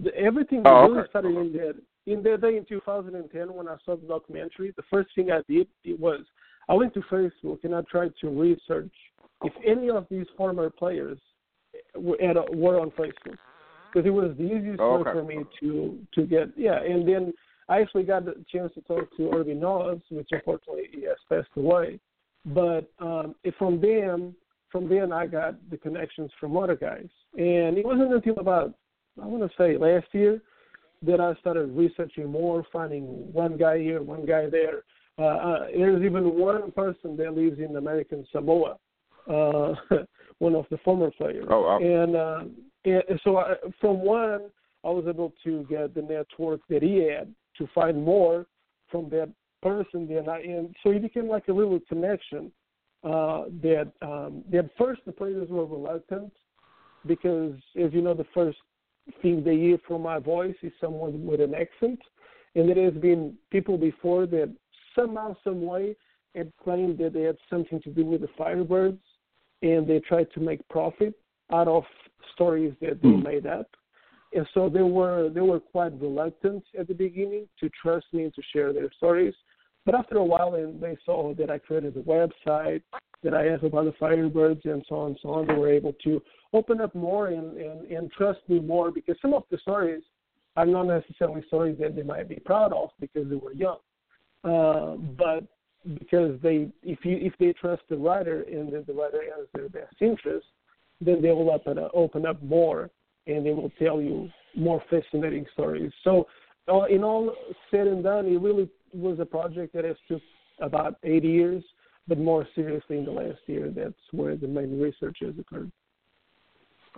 The, 0.00 0.14
everything 0.16 0.62
oh, 0.64 0.82
really 0.82 1.00
okay. 1.00 1.10
started 1.10 1.36
in 1.36 1.52
that 1.52 1.74
in 2.06 2.22
that 2.22 2.40
day 2.40 2.56
in 2.56 2.64
2010 2.64 3.54
when 3.54 3.68
I 3.68 3.76
saw 3.84 3.96
the 3.96 4.06
documentary. 4.06 4.72
The 4.76 4.82
first 4.90 5.10
thing 5.14 5.30
I 5.30 5.42
did 5.48 5.68
it 5.84 5.98
was 5.98 6.20
I 6.68 6.74
went 6.74 6.94
to 6.94 7.00
Facebook 7.02 7.64
and 7.64 7.74
I 7.74 7.82
tried 7.90 8.12
to 8.20 8.28
research 8.28 8.92
if 9.44 9.52
any 9.66 9.90
of 9.90 10.06
these 10.10 10.26
former 10.36 10.70
players 10.70 11.18
were, 11.96 12.20
at, 12.22 12.36
were 12.54 12.80
on 12.80 12.90
Facebook 12.92 13.38
because 13.92 14.06
it 14.06 14.10
was 14.10 14.34
the 14.38 14.44
easiest 14.44 14.80
oh, 14.80 14.98
way 14.98 15.02
for 15.04 15.24
me 15.24 15.44
to 15.60 15.98
to 16.14 16.26
get 16.26 16.48
yeah. 16.56 16.80
And 16.82 17.06
then 17.06 17.32
I 17.68 17.80
actually 17.80 18.04
got 18.04 18.24
the 18.24 18.44
chance 18.50 18.72
to 18.74 18.80
talk 18.82 19.14
to 19.16 19.32
Irby 19.32 19.54
Nobbs, 19.54 20.02
which 20.10 20.28
unfortunately 20.30 20.88
he 20.92 21.02
has 21.02 21.16
passed 21.28 21.48
away. 21.56 21.98
But 22.46 22.90
um, 22.98 23.34
from 23.58 23.80
then, 23.80 24.34
from 24.70 24.88
then 24.88 25.12
I 25.12 25.26
got 25.26 25.54
the 25.70 25.76
connections 25.76 26.30
from 26.40 26.56
other 26.56 26.76
guys, 26.76 27.08
and 27.36 27.76
it 27.78 27.84
wasn't 27.84 28.12
until 28.12 28.38
about 28.38 28.74
I 29.22 29.26
want 29.26 29.42
to 29.42 29.56
say 29.56 29.76
last 29.76 30.06
year 30.12 30.40
that 31.02 31.20
I 31.20 31.34
started 31.40 31.76
researching 31.76 32.30
more, 32.30 32.64
finding 32.72 33.32
one 33.32 33.56
guy 33.56 33.78
here, 33.78 34.02
one 34.02 34.24
guy 34.24 34.48
there. 34.48 34.84
Uh, 35.18 35.22
uh, 35.22 35.66
there's 35.76 36.02
even 36.02 36.38
one 36.38 36.70
person 36.72 37.16
that 37.16 37.34
lives 37.34 37.58
in 37.58 37.76
American 37.76 38.26
Samoa, 38.32 38.76
uh, 39.30 39.74
one 40.38 40.54
of 40.54 40.66
the 40.70 40.78
former 40.78 41.10
players. 41.10 41.46
Oh, 41.50 41.62
wow. 41.62 41.78
And, 41.78 42.16
uh, 42.16 42.44
and 42.84 43.20
so 43.22 43.36
I, 43.36 43.54
from 43.80 44.00
one, 44.00 44.42
I 44.84 44.88
was 44.88 45.04
able 45.08 45.32
to 45.44 45.66
get 45.68 45.94
the 45.94 46.02
network 46.02 46.60
that 46.68 46.82
he 46.82 46.98
had 47.08 47.32
to 47.58 47.68
find 47.74 48.02
more 48.02 48.46
from 48.90 49.08
that 49.10 49.30
person 49.62 50.08
then 50.08 50.28
I 50.28 50.40
and 50.40 50.74
so 50.82 50.90
it 50.90 51.02
became 51.02 51.28
like 51.28 51.46
a 51.46 51.52
little 51.52 51.78
connection 51.88 52.50
uh 53.04 53.44
that 53.62 53.92
um 54.02 54.42
that 54.50 54.68
first 54.76 55.02
the 55.06 55.12
players 55.12 55.48
were 55.48 55.64
reluctant 55.64 56.32
because, 57.06 57.54
as 57.80 57.92
you 57.92 58.00
know, 58.02 58.14
the 58.14 58.26
first 58.34 58.58
thing 59.20 59.42
they 59.42 59.56
hear 59.56 59.78
from 59.86 60.02
my 60.02 60.18
voice 60.18 60.54
is 60.62 60.72
someone 60.80 61.24
with 61.24 61.40
an 61.40 61.54
accent, 61.54 62.00
and 62.54 62.68
there 62.68 62.84
has 62.84 62.94
been 62.94 63.34
people 63.50 63.76
before 63.76 64.26
that 64.26 64.50
somehow, 64.94 65.36
some 65.44 65.62
way, 65.62 65.96
had 66.34 66.52
claimed 66.62 66.98
that 66.98 67.12
they 67.12 67.22
had 67.22 67.36
something 67.50 67.80
to 67.82 67.90
do 67.90 68.04
with 68.04 68.22
the 68.22 68.28
Firebirds, 68.38 68.98
and 69.62 69.86
they 69.86 70.00
tried 70.00 70.28
to 70.34 70.40
make 70.40 70.66
profit 70.68 71.14
out 71.52 71.68
of 71.68 71.84
stories 72.34 72.74
that 72.80 73.02
they 73.02 73.08
mm. 73.08 73.22
made 73.22 73.46
up. 73.46 73.68
And 74.34 74.46
so 74.54 74.70
they 74.70 74.82
were 74.82 75.28
they 75.28 75.42
were 75.42 75.60
quite 75.60 75.92
reluctant 76.00 76.64
at 76.78 76.88
the 76.88 76.94
beginning 76.94 77.48
to 77.60 77.68
trust 77.70 78.06
me 78.12 78.24
and 78.24 78.34
to 78.34 78.42
share 78.52 78.72
their 78.72 78.90
stories. 78.96 79.34
But 79.84 79.94
after 79.94 80.16
a 80.16 80.24
while, 80.24 80.54
and 80.54 80.80
they 80.80 80.96
saw 81.04 81.34
that 81.34 81.50
I 81.50 81.58
created 81.58 81.96
a 81.96 82.02
website, 82.02 82.82
that 83.22 83.34
I 83.34 83.42
have 83.44 83.64
about 83.64 83.84
the 83.84 83.92
Firebirds, 84.00 84.64
and 84.64 84.84
so 84.88 84.96
on 84.96 85.08
and 85.08 85.18
so 85.20 85.30
on, 85.30 85.46
they 85.46 85.54
were 85.54 85.70
able 85.70 85.92
to 86.04 86.22
open 86.52 86.80
up 86.80 86.94
more 86.94 87.28
and, 87.28 87.56
and, 87.56 87.90
and 87.90 88.10
trust 88.12 88.40
me 88.48 88.60
more 88.60 88.90
because 88.90 89.16
some 89.20 89.34
of 89.34 89.42
the 89.50 89.58
stories 89.58 90.02
are 90.56 90.66
not 90.66 90.84
necessarily 90.84 91.42
stories 91.46 91.76
that 91.80 91.96
they 91.96 92.02
might 92.02 92.28
be 92.28 92.36
proud 92.36 92.72
of 92.72 92.90
because 93.00 93.28
they 93.28 93.36
were 93.36 93.52
young. 93.52 93.78
Uh, 94.44 94.96
but 95.16 95.44
because 95.98 96.38
they 96.42 96.68
if 96.82 97.04
you 97.04 97.16
if 97.20 97.32
they 97.38 97.52
trust 97.52 97.82
the 97.88 97.96
writer 97.96 98.42
and 98.42 98.72
that 98.72 98.86
the 98.86 98.92
writer 98.92 99.22
has 99.36 99.46
their 99.54 99.68
best 99.68 99.94
interest, 100.00 100.46
then 101.00 101.20
they 101.20 101.30
will 101.30 101.50
open 101.50 101.78
up, 101.78 101.90
open 101.94 102.26
up 102.26 102.42
more 102.42 102.90
and 103.26 103.46
they 103.46 103.52
will 103.52 103.70
tell 103.78 104.00
you 104.00 104.28
more 104.56 104.82
fascinating 104.90 105.46
stories. 105.52 105.92
So, 106.04 106.26
uh, 106.68 106.84
in 106.84 107.04
all 107.04 107.34
said 107.70 107.86
and 107.86 108.02
done, 108.02 108.26
it 108.26 108.40
really 108.40 108.68
was 108.92 109.18
a 109.20 109.24
project 109.24 109.74
that 109.74 109.84
has 109.84 109.96
took 110.08 110.22
about 110.60 110.96
eight 111.02 111.24
years, 111.24 111.62
but 112.06 112.18
more 112.18 112.46
seriously 112.54 112.98
in 112.98 113.04
the 113.04 113.10
last 113.10 113.38
year, 113.46 113.72
that's 113.74 113.94
where 114.12 114.36
the 114.36 114.46
main 114.46 114.80
research 114.80 115.18
has 115.20 115.34
occurred. 115.38 115.70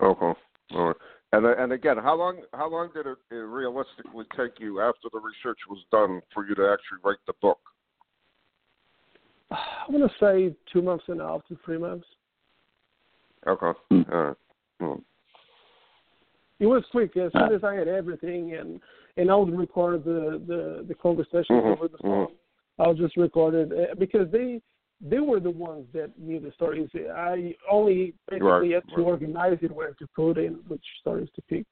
Okay. 0.03 0.41
All 0.73 0.87
right. 0.87 0.97
And 1.35 1.47
and 1.47 1.73
again, 1.73 1.97
how 1.99 2.15
long 2.17 2.43
how 2.53 2.71
long 2.71 2.91
did 2.95 3.07
it, 3.07 3.19
it 3.33 3.35
realistically 3.35 4.25
take 4.37 4.61
you 4.61 4.81
after 4.81 5.09
the 5.13 5.19
research 5.19 5.59
was 5.69 5.81
done 5.91 6.23
for 6.33 6.47
you 6.47 6.55
to 6.55 6.63
actually 6.63 6.99
write 7.03 7.19
the 7.27 7.33
book? 7.43 7.59
I 9.51 9.87
want 9.89 10.09
to 10.09 10.19
say 10.25 10.55
two 10.73 10.81
months 10.81 11.05
and 11.09 11.21
a 11.21 11.25
half 11.25 11.45
to 11.49 11.59
three 11.65 11.79
months. 11.79 12.07
Okay. 13.49 13.79
Hmm. 13.91 14.03
All 14.13 14.23
right. 14.23 14.37
Hmm. 14.81 15.01
It 16.61 16.67
was 16.67 16.85
quick. 16.93 17.17
As 17.17 17.33
soon 17.33 17.53
as 17.53 17.65
I 17.65 17.75
had 17.75 17.89
everything, 17.89 18.55
and 18.55 18.81
and 19.17 19.29
I 19.29 19.35
would 19.35 19.59
record 19.59 20.05
the 20.05 20.41
the 20.47 20.85
the 20.87 20.95
conversation 20.95 21.57
mm-hmm. 21.57 21.67
over 21.67 21.89
the 21.89 21.99
phone. 21.99 22.27
Mm-hmm. 22.27 22.83
I'll 22.83 22.95
just 22.95 23.17
record 23.17 23.55
it 23.55 23.73
uh, 23.73 23.95
because 23.99 24.31
they 24.31 24.61
they 25.01 25.21
were 25.21 25.41
the 25.41 25.51
ones 25.51 25.87
that 25.93 26.11
knew 26.19 26.41
the 26.41 26.53
stories. 26.53 26.89
I 26.95 27.55
only 27.71 28.15
basically 28.29 28.49
right. 28.49 28.73
had 28.73 28.89
to 28.95 29.03
right. 29.03 29.07
organize 29.07 29.59
it, 29.63 29.75
where 29.75 29.93
to 29.95 30.07
put 30.15 30.39
in, 30.39 30.61
which 30.69 30.85
stories 31.01 31.29
to 31.35 31.43
pick. 31.43 31.67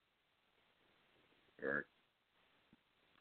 Right. 1.62 1.84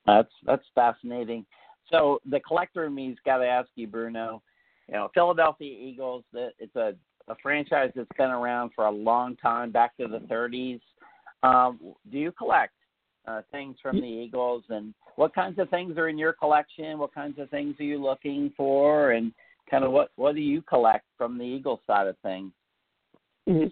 That's 0.06 0.32
that's 0.46 0.66
fascinating. 0.74 1.46
So 1.90 2.20
the 2.30 2.40
collector 2.40 2.86
in 2.86 2.96
me's 2.96 3.18
got 3.26 3.38
to 3.38 3.46
ask 3.46 3.70
you, 3.76 3.88
Bruno. 3.88 4.42
You 4.88 4.96
know, 4.96 5.12
Philadelphia 5.14 5.74
Eagles. 5.80 6.24
It's 6.34 6.76
a 6.76 6.94
a 7.28 7.36
franchise 7.42 7.92
that's 7.96 8.10
been 8.18 8.30
around 8.30 8.72
for 8.76 8.86
a 8.86 8.92
long 8.92 9.36
time, 9.38 9.72
back 9.72 9.96
to 9.98 10.08
the 10.08 10.20
30s. 10.20 10.82
Um, 11.44 11.80
do 12.12 12.18
you 12.18 12.32
collect 12.32 12.74
uh, 13.28 13.42
things 13.52 13.78
from 13.82 14.02
the 14.02 14.08
Eagles, 14.08 14.64
and 14.70 14.94
what 15.16 15.34
kinds 15.34 15.60
of 15.60 15.70
things 15.70 15.98
are 15.98 16.10
in 16.10 16.18
your 16.18 16.34
collection? 16.34 16.98
What 16.98 17.14
kinds 17.14 17.40
of 17.40 17.50
things 17.50 17.76
are 17.80 17.84
you 17.84 18.02
looking 18.02 18.52
for, 18.58 19.12
and 19.12 19.32
kind 19.72 19.84
of 19.86 19.92
what 19.92 20.12
what 20.18 20.36
do 20.36 20.42
you 20.42 20.62
collect 20.62 21.06
from 21.18 21.38
the 21.38 21.46
Eagle 21.46 21.82
side 21.88 22.08
of 22.08 22.18
things? 22.20 22.52
Mm-hmm. 23.50 23.70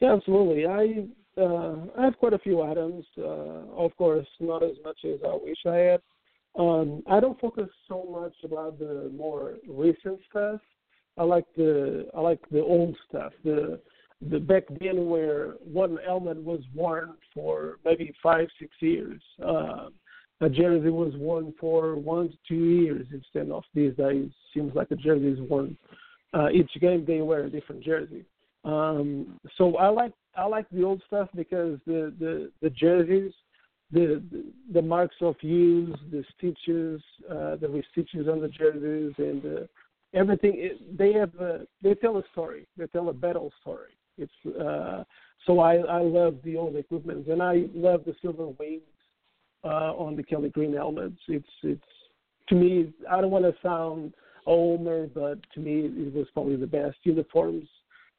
Yeah, 0.00 0.14
absolutely. 0.14 0.66
I 0.66 1.06
uh, 1.40 1.76
I 1.98 2.04
have 2.04 2.18
quite 2.18 2.32
a 2.32 2.38
few 2.38 2.62
items. 2.62 3.04
Uh, 3.16 3.66
of 3.76 3.96
course, 3.96 4.26
not 4.40 4.62
as 4.62 4.76
much 4.82 4.98
as 5.04 5.20
I 5.24 5.36
wish 5.40 5.58
I 5.66 5.76
had. 5.76 6.02
Um, 6.58 7.02
I 7.08 7.20
don't 7.20 7.40
focus 7.40 7.68
so 7.88 8.06
much 8.10 8.34
about 8.44 8.78
the 8.78 9.10
more 9.14 9.54
recent 9.68 10.20
stuff. 10.30 10.60
I 11.18 11.24
like 11.24 11.46
the 11.56 12.08
I 12.16 12.20
like 12.20 12.40
the 12.50 12.62
old 12.62 12.96
stuff. 13.08 13.32
The 13.44 13.80
the 14.30 14.38
back 14.38 14.64
then 14.80 15.08
where 15.08 15.54
one 15.62 15.98
helmet 16.04 16.42
was 16.42 16.60
worn 16.74 17.14
for 17.34 17.76
maybe 17.84 18.14
five 18.22 18.48
six 18.58 18.70
years. 18.80 19.20
Uh, 19.44 19.88
a 20.44 20.48
jersey 20.48 20.90
was 20.90 21.14
worn 21.16 21.54
for 21.60 21.96
one 21.96 22.28
to 22.30 22.36
two 22.46 22.54
years 22.54 23.06
instead 23.12 23.50
of 23.50 23.64
these 23.74 23.94
days. 23.96 24.30
Seems 24.52 24.74
like 24.74 24.90
a 24.90 24.96
jersey 24.96 25.28
is 25.28 25.40
worn 25.40 25.76
uh, 26.32 26.50
each 26.50 26.70
game 26.80 27.04
they 27.06 27.20
wear 27.20 27.44
a 27.44 27.50
different 27.50 27.82
jersey. 27.82 28.24
Um, 28.64 29.38
so 29.56 29.76
I 29.76 29.88
like 29.88 30.12
I 30.36 30.46
like 30.46 30.66
the 30.70 30.84
old 30.84 31.02
stuff 31.06 31.28
because 31.34 31.78
the 31.86 32.12
the, 32.18 32.50
the 32.62 32.70
jerseys, 32.70 33.32
the, 33.92 34.22
the 34.30 34.44
the 34.72 34.82
marks 34.82 35.16
of 35.20 35.36
use, 35.42 35.96
the 36.10 36.24
stitches, 36.36 37.02
uh, 37.30 37.56
the 37.56 37.82
stitches 37.92 38.28
on 38.28 38.40
the 38.40 38.48
jerseys, 38.48 39.14
and 39.18 39.42
the 39.42 39.68
everything 40.14 40.52
it, 40.56 40.96
they 40.96 41.12
have 41.12 41.34
a, 41.40 41.66
they 41.82 41.94
tell 41.94 42.16
a 42.18 42.22
story 42.32 42.66
they 42.76 42.86
tell 42.86 43.08
a 43.08 43.12
battle 43.12 43.52
story 43.60 43.90
it's 44.16 44.58
uh 44.60 45.02
so 45.46 45.58
i 45.58 45.74
i 45.74 46.00
love 46.00 46.36
the 46.44 46.56
old 46.56 46.76
equipment 46.76 47.26
and 47.26 47.42
i 47.42 47.64
love 47.74 48.02
the 48.06 48.14
silver 48.22 48.46
wings 48.46 48.82
uh 48.84 48.93
on 49.64 50.16
the 50.16 50.22
kelly 50.22 50.50
green 50.50 50.74
helmets 50.74 51.20
it's 51.28 51.48
it's 51.62 51.82
to 52.48 52.54
me 52.54 52.92
i 53.10 53.20
don't 53.20 53.30
want 53.30 53.44
to 53.44 53.54
sound 53.62 54.12
older 54.46 55.08
but 55.14 55.38
to 55.52 55.60
me 55.60 55.90
it 56.06 56.14
was 56.14 56.26
probably 56.34 56.56
the 56.56 56.66
best 56.66 56.96
uniforms 57.04 57.66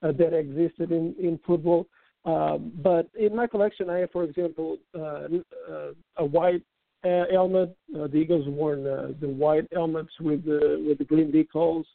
uh, 0.04 0.12
that 0.12 0.34
existed 0.34 0.91
in 0.91 1.16
in 1.20 1.39
football 1.46 1.88
um, 2.26 2.72
but 2.82 3.08
in 3.18 3.36
my 3.36 3.46
collection, 3.46 3.89
I 3.89 4.00
have, 4.00 4.12
for 4.12 4.24
example, 4.24 4.78
uh, 4.98 5.28
uh, 5.72 5.91
a 6.18 6.26
white 6.26 6.64
uh, 7.04 7.26
helmet. 7.32 7.76
Uh, 7.96 8.08
the 8.08 8.18
Eagles 8.18 8.48
wore 8.48 8.74
uh, 8.74 9.12
the 9.22 9.28
white 9.28 9.68
helmets 9.72 10.12
with 10.20 10.43
the 10.43 10.84
with 10.88 10.98
the 10.98 11.04
green 11.04 11.32
decals 11.32 11.86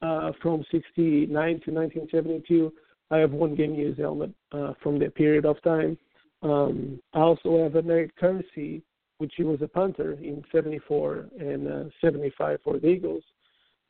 uh, 0.00 0.32
from 0.42 0.64
'69 0.70 1.28
to 1.28 1.70
1972. 1.70 2.72
I 3.10 3.18
have 3.18 3.32
one 3.32 3.54
game 3.54 3.74
used 3.74 4.00
helmet 4.00 4.30
uh, 4.52 4.72
from 4.82 4.98
that 5.00 5.14
period 5.14 5.44
of 5.44 5.62
time. 5.62 5.98
Um, 6.46 7.00
I 7.12 7.20
also 7.20 7.62
have 7.62 7.74
an 7.74 7.90
Eric 7.90 8.16
Kersey, 8.16 8.82
which 9.18 9.32
he 9.36 9.42
was 9.42 9.60
a 9.62 9.68
punter 9.68 10.12
in 10.12 10.44
'74 10.52 11.26
and 11.40 11.68
uh, 11.68 11.84
'75 12.00 12.60
for 12.62 12.78
the 12.78 12.86
Eagles. 12.86 13.24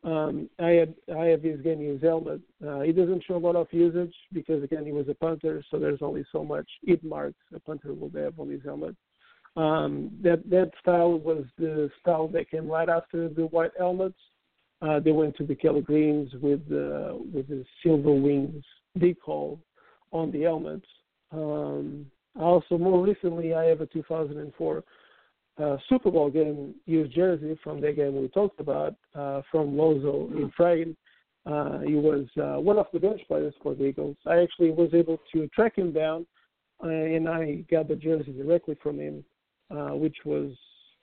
Um, 0.04 0.48
I 0.58 0.70
had 0.70 0.94
I 1.14 1.24
have 1.26 1.42
his 1.42 1.60
game 1.60 1.80
used 1.80 2.04
helmet. 2.04 2.40
Uh, 2.66 2.80
he 2.80 2.92
doesn't 2.92 3.24
show 3.24 3.36
a 3.36 3.38
lot 3.38 3.56
of 3.56 3.66
usage 3.72 4.14
because 4.32 4.62
again 4.62 4.86
he 4.86 4.92
was 4.92 5.08
a 5.08 5.14
punter, 5.14 5.62
so 5.70 5.78
there's 5.78 6.02
only 6.02 6.24
so 6.32 6.44
much 6.44 6.68
hit 6.84 7.02
marks 7.04 7.38
a 7.54 7.60
punter 7.60 7.92
will 7.92 8.10
have 8.14 8.38
on 8.38 8.48
his 8.48 8.62
helmet. 8.64 8.94
Um, 9.56 10.10
that 10.22 10.48
that 10.48 10.70
style 10.80 11.18
was 11.18 11.44
the 11.58 11.90
style 12.00 12.28
that 12.28 12.50
came 12.50 12.68
right 12.68 12.88
after 12.88 13.28
the 13.28 13.46
white 13.46 13.72
helmets. 13.76 14.18
Uh, 14.80 15.00
they 15.00 15.12
went 15.12 15.36
to 15.36 15.44
the 15.44 15.54
Kelly 15.54 15.80
Greens 15.80 16.30
with 16.40 16.66
the 16.68 17.18
with 17.34 17.48
the 17.48 17.64
silver 17.82 18.12
wings 18.12 18.64
decal 18.98 19.58
on 20.12 20.30
the 20.30 20.42
helmets. 20.42 20.86
Um, 21.32 22.06
also, 22.38 22.78
more 22.78 23.04
recently, 23.04 23.54
I 23.54 23.64
have 23.64 23.80
a 23.80 23.86
2004 23.86 24.84
uh, 25.58 25.76
Super 25.88 26.10
Bowl 26.10 26.30
game 26.30 26.74
used 26.84 27.14
jersey 27.14 27.58
from 27.64 27.80
the 27.80 27.92
game 27.92 28.20
we 28.20 28.28
talked 28.28 28.60
about 28.60 28.94
uh, 29.14 29.40
from 29.50 29.76
Lozo 29.76 30.28
in 30.36 30.52
Frayne. 30.56 30.96
Uh, 31.46 31.78
he 31.80 31.94
was 31.94 32.26
uh, 32.36 32.60
one 32.60 32.78
of 32.78 32.86
the 32.92 32.98
bench 32.98 33.20
players 33.28 33.54
for 33.62 33.74
the 33.74 33.84
Eagles. 33.84 34.16
I 34.26 34.42
actually 34.42 34.70
was 34.70 34.90
able 34.92 35.18
to 35.32 35.46
track 35.48 35.76
him 35.76 35.92
down, 35.92 36.26
uh, 36.84 36.88
and 36.88 37.28
I 37.28 37.64
got 37.70 37.88
the 37.88 37.96
jersey 37.96 38.32
directly 38.32 38.76
from 38.82 38.98
him 38.98 39.24
uh, 39.70 39.90
which 39.90 40.16
was 40.24 40.52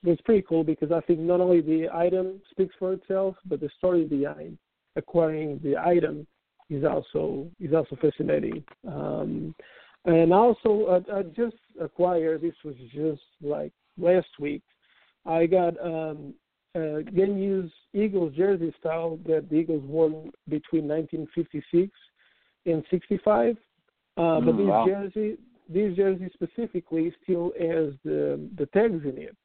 was 0.04 0.18
pretty 0.26 0.44
cool 0.48 0.64
because 0.64 0.92
I 0.92 1.00
think 1.02 1.20
not 1.20 1.40
only 1.40 1.62
the 1.62 1.88
item 1.94 2.42
speaks 2.52 2.76
for 2.78 2.94
itself, 2.94 3.36
but 3.46 3.62
the 3.62 3.70
story 3.78 4.04
behind 4.04 4.58
acquiring 4.96 5.60
the 5.64 5.78
item 5.78 6.28
is 6.70 6.84
also 6.84 7.48
is 7.60 7.74
also 7.74 7.98
fascinating. 8.02 8.64
Um, 8.88 9.56
and 10.06 10.34
also, 10.34 11.04
I, 11.10 11.20
I 11.20 11.24
just 11.24 11.56
acquired. 11.80 12.42
This 12.42 12.56
was 12.64 12.76
just 12.94 13.22
like 13.42 13.72
last 13.98 14.28
week. 14.40 14.62
I 15.26 15.46
got 15.46 15.80
um, 15.84 16.34
a 16.76 17.04
game 17.04 17.38
used 17.38 17.74
Eagles 17.94 18.34
jersey 18.36 18.74
style 18.80 19.18
that 19.26 19.50
the 19.50 19.56
Eagles 19.56 19.84
won 19.86 20.32
between 20.50 20.88
1956 20.88 21.90
and 22.66 22.84
65. 22.92 23.56
Uh, 24.16 24.22
mm, 24.22 24.46
but 24.46 24.58
this 24.58 24.66
wow. 24.66 24.86
jersey, 24.86 25.38
this 25.70 25.96
jersey 25.96 26.30
specifically 26.34 27.14
still 27.24 27.52
has 27.60 27.94
the 28.04 28.40
the 28.58 28.66
tags 28.74 29.04
in 29.06 29.18
it, 29.18 29.36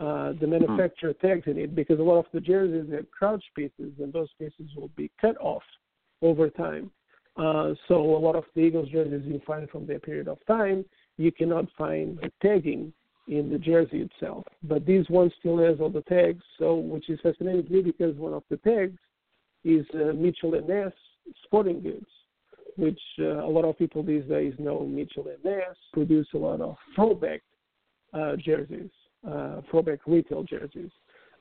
uh, 0.00 0.32
the 0.40 0.46
hmm. 0.46 0.50
manufacturer 0.50 1.12
mm. 1.12 1.20
tags 1.20 1.46
in 1.46 1.58
it, 1.58 1.74
because 1.74 1.98
a 1.98 2.02
lot 2.02 2.18
of 2.18 2.26
the 2.32 2.40
jerseys 2.40 2.90
have 2.92 3.10
crouch 3.10 3.44
pieces, 3.54 3.92
and 3.98 4.12
those 4.12 4.28
pieces 4.38 4.70
will 4.74 4.90
be 4.96 5.10
cut 5.20 5.36
off 5.40 5.62
over 6.22 6.48
time. 6.48 6.90
Uh, 7.38 7.74
so 7.86 7.94
a 7.94 8.18
lot 8.18 8.34
of 8.34 8.44
the 8.54 8.62
Eagles 8.62 8.88
jerseys 8.90 9.22
you 9.24 9.40
find 9.46 9.70
from 9.70 9.86
that 9.86 10.02
period 10.02 10.28
of 10.28 10.38
time, 10.46 10.84
you 11.16 11.30
cannot 11.30 11.66
find 11.76 12.18
tagging 12.42 12.92
in 13.28 13.50
the 13.50 13.58
jersey 13.58 14.00
itself. 14.00 14.44
But 14.62 14.86
this 14.86 15.06
one 15.08 15.30
still 15.38 15.58
has 15.58 15.78
all 15.80 15.90
the 15.90 16.02
tags, 16.02 16.42
so 16.58 16.74
which 16.74 17.08
is 17.08 17.20
fascinating 17.22 17.66
to 17.66 17.72
me 17.72 17.82
because 17.82 18.16
one 18.16 18.34
of 18.34 18.42
the 18.50 18.56
tags 18.58 18.98
is 19.64 19.86
uh, 19.94 20.12
Mitchell 20.14 20.54
and 20.54 20.66
Ness 20.68 20.92
Sporting 21.44 21.80
Goods 21.80 22.06
which 22.78 23.00
uh, 23.18 23.44
a 23.44 23.50
lot 23.50 23.64
of 23.64 23.76
people 23.76 24.04
these 24.04 24.24
days 24.24 24.54
know 24.58 24.86
Mitchell 24.86 25.26
and 25.26 25.44
Ness, 25.44 25.76
produce 25.92 26.28
a 26.32 26.38
lot 26.38 26.60
of 26.60 26.76
throwback 26.94 27.42
uh, 28.14 28.36
jerseys, 28.36 28.90
uh, 29.28 29.60
throwback 29.68 29.98
retail 30.06 30.44
jerseys. 30.44 30.90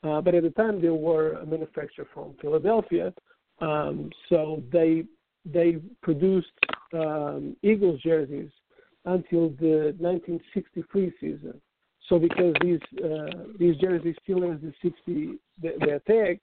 Uh, 0.03 0.19
but 0.19 0.33
at 0.33 0.41
the 0.41 0.49
time, 0.49 0.81
they 0.81 0.89
were 0.89 1.39
manufactured 1.45 2.07
from 2.11 2.33
Philadelphia, 2.41 3.13
um, 3.61 4.09
so 4.29 4.63
they 4.71 5.03
they 5.51 5.77
produced 6.01 6.51
um, 6.93 7.55
Eagles 7.63 8.01
jerseys 8.01 8.49
until 9.05 9.49
the 9.59 9.95
1963 9.99 11.13
season. 11.19 11.61
So 12.09 12.19
because 12.19 12.53
these 12.61 12.79
uh, 13.03 13.43
these 13.59 13.75
jerseys 13.77 14.15
still 14.23 14.49
has 14.49 14.59
the 14.61 14.73
60 14.81 15.37
their 15.61 15.99
tag, 15.99 16.39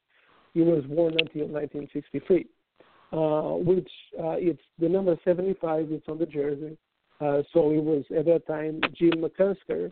it 0.54 0.62
was 0.62 0.84
worn 0.88 1.14
until 1.14 1.48
1963, 1.48 2.46
uh, 3.12 3.18
which 3.64 3.88
uh, 4.18 4.36
it's 4.38 4.62
the 4.78 4.88
number 4.88 5.16
75. 5.24 5.86
It's 5.90 6.08
on 6.08 6.18
the 6.18 6.26
jersey. 6.26 6.76
Uh, 7.20 7.42
so 7.52 7.70
it 7.70 7.82
was 7.82 8.04
at 8.16 8.26
that 8.26 8.46
time 8.46 8.80
Jim 8.94 9.22
McCusker 9.22 9.90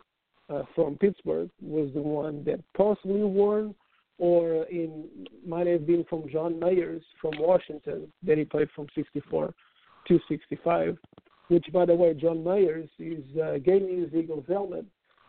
uh, 0.50 0.62
from 0.74 0.96
Pittsburgh 0.98 1.50
was 1.60 1.90
the 1.94 2.02
one 2.02 2.44
that 2.44 2.60
possibly 2.76 3.22
won, 3.22 3.74
or 4.18 4.64
in 4.64 5.08
might 5.46 5.66
have 5.66 5.86
been 5.86 6.04
from 6.08 6.28
John 6.30 6.58
Myers 6.60 7.02
from 7.20 7.32
Washington 7.38 8.12
that 8.22 8.38
he 8.38 8.44
played 8.44 8.68
from 8.74 8.86
64 8.94 9.54
to 10.08 10.20
65. 10.28 10.98
Which, 11.48 11.66
by 11.72 11.84
the 11.84 11.94
way, 11.94 12.14
John 12.14 12.42
Myers 12.42 12.88
is 12.98 13.24
uh, 13.36 13.58
game 13.58 13.86
used 13.88 14.14
Eagles 14.14 14.44
helmet 14.48 14.86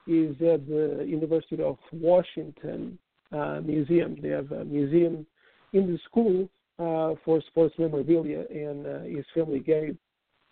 is 0.08 0.36
at 0.42 0.68
the 0.68 1.04
University 1.08 1.62
of 1.62 1.78
Washington 1.92 2.98
uh, 3.32 3.62
Museum. 3.62 4.18
They 4.22 4.30
have 4.30 4.52
a 4.52 4.64
museum 4.66 5.26
in 5.74 5.92
the 5.92 6.00
school 6.06 6.50
uh, 6.80 7.16
for 7.24 7.42
sports 7.48 7.76
memorabilia, 7.78 8.46
and 8.50 8.86
uh, 8.86 9.00
his 9.02 9.26
family 9.34 9.60
gave 9.60 9.98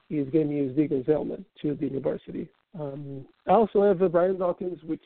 his 0.10 0.28
game 0.30 0.52
used 0.52 0.78
Eagles 0.78 1.06
helmet 1.08 1.44
to 1.62 1.76
the 1.76 1.86
university. 1.86 2.50
Um, 2.80 3.26
I 3.48 3.52
also 3.52 3.84
have 3.84 4.12
Brian 4.12 4.38
Dawkins, 4.38 4.80
which 4.84 5.04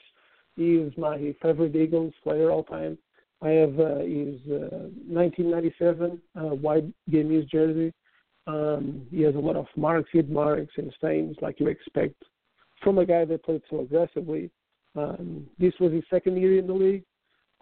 is 0.57 0.91
my 0.97 1.35
favorite 1.41 1.75
Eagles 1.75 2.13
player 2.23 2.51
all 2.51 2.63
time. 2.63 2.97
I 3.45 3.49
have 3.49 3.79
uh, 3.79 3.99
his 3.99 4.41
uh, 4.49 4.89
1997 5.05 6.19
uh, 6.35 6.39
white 6.41 6.85
game 7.11 7.31
used 7.31 7.51
jersey. 7.51 7.93
Um, 8.47 9.05
he 9.11 9.21
has 9.21 9.35
a 9.35 9.39
lot 9.39 9.55
of 9.55 9.67
marks, 9.75 10.09
hit 10.11 10.31
marks, 10.31 10.73
and 10.77 10.91
stains 10.97 11.35
like 11.41 11.59
you 11.59 11.67
expect 11.67 12.15
from 12.81 12.97
a 12.97 13.05
guy 13.05 13.23
that 13.25 13.43
played 13.43 13.61
so 13.69 13.81
aggressively. 13.81 14.49
Um, 14.95 15.45
this 15.59 15.73
was 15.79 15.91
his 15.91 16.03
second 16.09 16.37
year 16.37 16.57
in 16.57 16.65
the 16.65 16.73
league, 16.73 17.03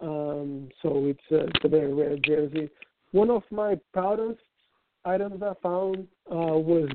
um, 0.00 0.70
so 0.80 1.06
it's, 1.06 1.20
uh, 1.30 1.48
it's 1.48 1.64
a 1.64 1.68
very 1.68 1.92
rare 1.92 2.16
jersey. 2.16 2.70
One 3.12 3.28
of 3.30 3.42
my 3.50 3.78
proudest 3.92 4.40
items 5.04 5.42
I 5.42 5.52
found 5.62 6.06
uh, 6.30 6.56
was 6.56 6.88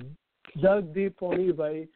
dug 0.64 0.96
deep 0.96 1.22
on 1.22 1.38
eBay 1.38 1.88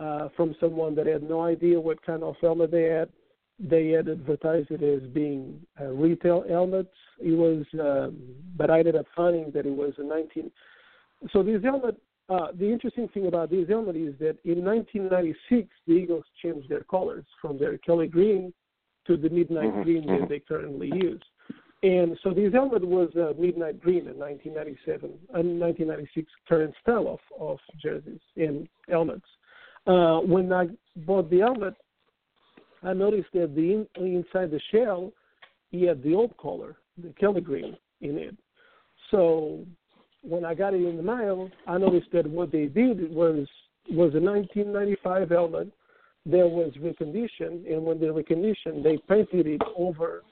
uh, 0.00 0.28
from 0.36 0.56
someone 0.58 0.96
that 0.96 1.06
had 1.06 1.22
no 1.22 1.42
idea 1.42 1.80
what 1.80 2.04
kind 2.04 2.24
of 2.24 2.34
helmet 2.40 2.72
they 2.72 2.84
had. 2.84 3.08
They 3.60 3.88
had 3.88 4.08
advertised 4.08 4.70
it 4.70 4.82
as 4.82 5.08
being 5.10 5.60
a 5.78 5.92
retail 5.92 6.44
helmet. 6.48 6.90
It 7.18 7.36
was, 7.36 7.64
um, 7.78 8.18
but 8.56 8.70
I 8.70 8.78
ended 8.78 8.96
up 8.96 9.06
finding 9.14 9.50
that 9.52 9.66
it 9.66 9.74
was 9.74 9.92
a 9.98 10.02
19. 10.02 10.50
So 11.32 11.42
this 11.42 11.62
helmet 11.62 12.00
uh, 12.30 12.52
the 12.56 12.70
interesting 12.70 13.08
thing 13.08 13.26
about 13.26 13.50
this 13.50 13.68
helmet 13.68 13.96
is 13.96 14.14
that 14.20 14.38
in 14.44 14.64
1996, 14.64 15.68
the 15.86 15.92
Eagles 15.92 16.24
changed 16.40 16.68
their 16.68 16.84
colors 16.84 17.24
from 17.42 17.58
their 17.58 17.76
Kelly 17.78 18.06
green 18.06 18.52
to 19.08 19.16
the 19.16 19.28
midnight 19.28 19.64
mm-hmm. 19.64 19.82
green 19.82 20.06
that 20.06 20.12
mm-hmm. 20.12 20.28
they 20.28 20.38
currently 20.38 20.92
use. 20.94 21.22
And 21.82 22.16
so 22.22 22.32
this 22.32 22.52
helmet 22.52 22.86
was 22.86 23.08
uh, 23.16 23.32
midnight 23.36 23.80
green 23.80 24.06
in 24.06 24.16
1997 24.16 25.10
and 25.34 25.60
1996 25.60 26.30
current 26.48 26.74
style 26.80 27.08
of, 27.08 27.18
of 27.40 27.58
jerseys 27.82 28.20
and 28.36 28.68
helmets. 28.88 29.26
Uh, 29.86 30.18
when 30.20 30.52
I 30.52 30.68
bought 30.98 31.30
the 31.30 31.40
helmet, 31.40 31.74
I 32.82 32.92
noticed 32.92 33.28
that 33.34 33.54
the 33.54 33.72
in, 33.72 33.86
inside 33.96 34.50
the 34.50 34.60
shell, 34.72 35.12
he 35.70 35.84
had 35.84 36.02
the 36.02 36.14
old 36.14 36.36
color, 36.36 36.76
the 37.02 37.12
Kelly 37.20 37.40
green 37.40 37.76
in 38.00 38.16
it. 38.16 38.36
So 39.10 39.64
when 40.22 40.44
I 40.44 40.54
got 40.54 40.74
it 40.74 40.82
in 40.82 40.96
the 40.96 41.02
mail, 41.02 41.50
I 41.66 41.78
noticed 41.78 42.08
that 42.12 42.26
what 42.26 42.52
they 42.52 42.66
did 42.66 43.12
was 43.12 43.46
was 43.88 44.14
a 44.14 44.20
1995 44.20 45.30
helmet 45.30 45.68
that 46.26 46.48
was 46.48 46.72
reconditioned, 46.78 47.72
and 47.72 47.82
when 47.82 47.98
they 47.98 48.06
reconditioned, 48.06 48.82
they 48.82 48.98
painted 49.08 49.46
it 49.46 49.62
over 49.76 50.22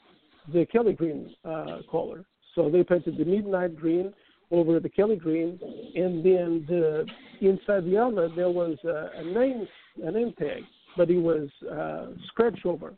the 0.53 0.67
Kelly 0.67 0.93
green 0.93 1.35
uh, 1.45 1.79
color. 1.91 2.25
So 2.55 2.69
they 2.71 2.85
painted 2.85 3.17
the 3.17 3.25
midnight 3.25 3.77
green 3.77 4.13
over 4.51 4.81
the 4.81 4.89
Kelly 4.89 5.17
green, 5.17 5.59
and 5.95 6.25
then 6.25 6.65
the 6.69 7.07
inside 7.41 7.85
the 7.85 7.95
helmet 7.95 8.33
there 8.37 8.51
was 8.51 8.77
a, 8.85 9.11
a 9.19 9.25
name 9.25 9.67
a 10.03 10.11
name 10.11 10.33
tag, 10.39 10.63
but 10.99 11.09
it 11.11 11.19
was 11.19 11.49
uh, 11.73 12.09
scratched 12.27 12.67
over. 12.67 12.93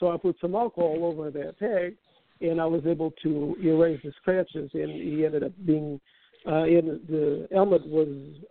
So 0.00 0.10
I 0.10 0.16
put 0.16 0.36
some 0.40 0.54
alcohol 0.54 1.00
over 1.02 1.30
that 1.30 1.58
tag, 1.58 1.96
and 2.40 2.60
I 2.60 2.64
was 2.64 2.82
able 2.86 3.12
to 3.22 3.56
erase 3.62 4.00
the 4.02 4.12
scratches, 4.22 4.70
and 4.72 4.90
he 4.90 5.26
ended 5.26 5.42
up 5.42 5.52
being 5.66 6.00
uh, 6.46 6.64
and 6.64 7.00
the 7.08 7.46
helmet 7.52 7.86
was 7.86 8.08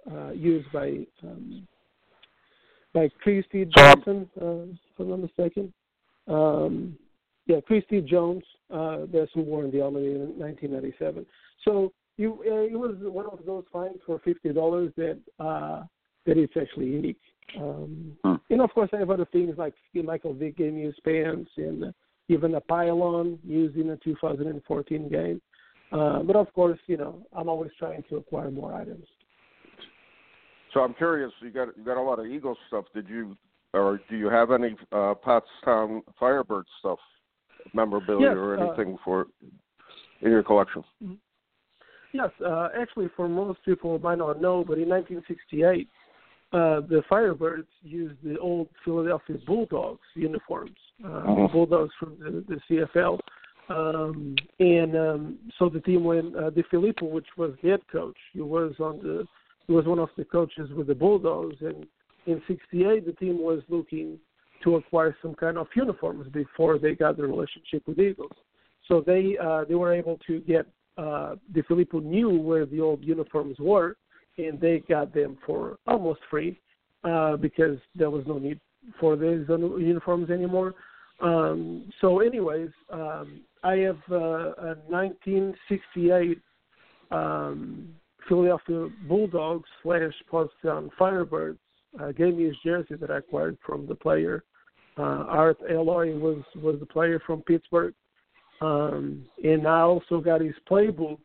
uh, 0.10 0.32
used 0.32 0.72
by 0.72 1.06
um, 1.24 1.68
by 2.94 3.10
Christy 3.22 3.66
Johnson, 3.78 4.30
uh, 4.42 4.64
if 4.64 5.00
I'm 5.00 5.10
not 5.10 5.20
mistaken. 5.20 5.74
Um, 6.28 6.98
yeah, 7.48 7.60
Christy 7.62 8.02
Jones. 8.02 8.44
Uh, 8.70 9.00
that's 9.12 9.32
who 9.34 9.42
wore 9.42 9.64
the 9.64 9.80
helmet 9.80 10.04
in 10.04 10.40
1997. 10.40 11.26
So 11.66 11.92
you, 12.16 12.36
uh, 12.48 12.62
it 12.62 12.80
was 12.80 12.96
one 13.02 13.26
of 13.26 13.40
those 13.46 13.66
finds 13.74 14.00
for 14.06 14.20
fifty 14.20 14.54
dollars 14.54 14.94
that 14.96 15.20
uh, 15.40 15.84
that 16.26 16.38
is 16.38 16.50
actually 16.60 16.88
unique. 16.88 17.20
Um. 17.60 18.18
And 18.50 18.62
of 18.62 18.74
course, 18.74 18.90
I 18.94 18.98
have 18.98 19.10
other 19.10 19.28
things 19.32 19.56
like 19.58 19.74
Michael 19.94 20.34
Vick 20.34 20.58
game 20.58 20.78
used 20.78 21.02
pants 21.04 21.50
and 21.58 21.94
even 22.28 22.56
a 22.56 22.62
pylon 22.62 23.40
used 23.44 23.78
in 23.78 23.90
a 23.92 23.98
2014 23.98 25.10
game. 25.10 25.42
Uh, 25.92 26.24
but 26.24 26.36
of 26.36 26.52
course, 26.54 26.80
you 26.88 26.98
know, 26.98 27.26
I'm 27.34 27.50
always 27.50 27.72
trying 27.78 28.04
to 28.10 28.18
acquire 28.18 28.50
more 28.50 28.74
items. 28.74 29.06
So 30.74 30.80
I'm 30.80 30.94
curious. 30.94 31.32
You 31.42 31.52
got 31.52 31.78
you 31.78 31.84
got 31.84 31.98
a 31.98 32.02
lot 32.02 32.20
of 32.20 32.26
Eagle 32.26 32.58
stuff. 32.68 32.86
Did 32.94 33.10
you, 33.10 33.36
or 33.74 34.00
do 34.10 34.16
you 34.16 34.30
have 34.30 34.52
any 34.52 34.76
uh, 34.94 35.16
Pottstown 35.26 36.02
Firebird 36.18 36.66
stuff, 36.80 37.00
memorabilia 37.74 38.30
yes, 38.30 38.38
or 38.38 38.58
uh, 38.58 38.68
anything 38.68 38.94
uh, 38.94 38.98
for 39.04 39.28
in 40.22 40.32
your 40.32 40.44
collection? 40.44 40.84
Mm-hmm. 41.04 41.14
Yes, 42.14 42.30
uh, 42.46 42.70
actually, 42.80 43.10
for 43.16 43.28
most 43.28 43.60
people 43.66 44.00
might 44.00 44.18
not 44.18 44.42
know, 44.42 44.64
but 44.66 44.78
in 44.78 44.90
1968, 44.90 45.88
uh, 46.54 46.82
the 46.82 47.02
Firebirds 47.10 47.68
used 47.82 48.16
the 48.24 48.38
old 48.40 48.68
Philadelphia 48.84 49.38
Bulldogs 49.48 50.02
uniforms, 50.16 50.76
uh, 51.04 51.08
uh-huh. 51.08 51.48
Bulldogs 51.48 51.94
from 51.98 52.18
the, 52.20 52.44
the 52.48 52.86
CFL. 52.96 53.20
Um, 53.70 54.36
and 54.60 54.98
um, 54.98 55.40
so 55.58 55.70
the 55.70 55.80
team 55.80 56.04
went. 56.04 56.36
Uh, 56.36 56.50
DeFilippo, 56.50 57.10
which 57.10 57.28
was 57.38 57.54
the 57.64 57.70
head 57.70 57.80
coach, 57.90 58.18
he 58.34 58.42
was 58.42 58.74
on 58.80 58.98
the 58.98 59.26
he 59.68 59.74
was 59.74 59.86
one 59.86 60.00
of 60.00 60.10
the 60.18 60.26
coaches 60.26 60.70
with 60.76 60.88
the 60.88 60.96
Bulldogs. 60.96 61.56
And 61.62 61.86
in 62.26 62.42
'68, 62.48 63.06
the 63.06 63.14
team 63.14 63.42
was 63.42 63.62
looking 63.70 64.20
to 64.64 64.76
acquire 64.76 65.16
some 65.22 65.36
kind 65.36 65.58
of 65.58 65.68
uniforms 65.74 66.28
before 66.34 66.80
they 66.80 66.96
got 66.96 67.16
the 67.16 67.24
relationship 67.24 67.84
with 67.88 68.00
Eagles. 68.00 68.32
So 68.88 69.02
they 69.06 69.38
uh, 69.42 69.64
they 69.70 69.76
were 69.76 69.94
able 69.94 70.20
to 70.28 70.40
get. 70.42 70.66
Uh, 70.98 71.36
DeFilippo 71.54 72.04
knew 72.04 72.30
where 72.30 72.66
the 72.66 72.82
old 72.82 73.02
uniforms 73.02 73.56
were, 73.58 73.96
and 74.38 74.60
they 74.60 74.84
got 74.88 75.14
them 75.14 75.38
for 75.46 75.78
almost 75.88 76.20
free 76.30 76.60
uh, 77.04 77.38
because 77.38 77.78
there 77.96 78.10
was 78.10 78.26
no 78.28 78.38
need 78.38 78.60
for 79.00 79.16
these 79.16 79.46
uniforms 79.48 80.30
anymore. 80.30 80.74
Um, 81.20 81.92
so, 82.02 82.20
anyways, 82.20 82.70
um, 82.90 83.42
I 83.64 83.76
have 83.78 84.00
uh, 84.10 84.16
a 84.16 84.76
1968 84.90 86.40
um, 87.12 87.90
Philadelphia 88.28 88.88
Bulldogs 89.08 89.70
slash 89.84 90.14
Pottstown 90.32 90.90
Firebirds 91.00 91.58
uh, 92.00 92.12
game 92.12 92.40
used 92.40 92.60
jersey 92.64 92.96
that 92.96 93.12
I 93.12 93.18
acquired 93.18 93.58
from 93.66 93.86
the 93.88 93.96
player. 93.96 94.44
Uh, 94.98 95.26
Art 95.28 95.58
Eloy 95.70 96.18
was 96.18 96.44
was 96.56 96.78
the 96.80 96.86
player 96.86 97.22
from 97.26 97.42
Pittsburgh, 97.44 97.94
um, 98.62 99.26
and 99.44 99.68
I 99.68 99.82
also 99.82 100.20
got 100.20 100.42
his 100.42 100.56
playbook. 100.70 101.20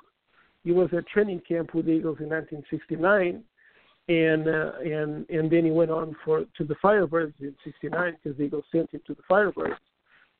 He 0.66 0.72
was 0.72 0.88
at 0.92 1.06
training 1.06 1.42
camp 1.46 1.74
with 1.74 1.86
the 1.86 1.92
Eagles 1.92 2.18
in 2.18 2.28
1969, 2.28 3.44
and 4.08 4.48
uh, 4.48 4.72
and 4.80 5.30
and 5.30 5.48
then 5.48 5.64
he 5.64 5.70
went 5.70 5.92
on 5.92 6.16
for 6.24 6.40
to 6.40 6.64
the 6.64 6.74
Firebirds 6.82 7.34
in 7.40 7.54
'69 7.62 8.16
because 8.20 8.36
the 8.36 8.42
Eagles 8.42 8.64
sent 8.72 8.90
him 8.90 9.00
to 9.06 9.14
the 9.14 9.22
Firebirds, 9.30 9.78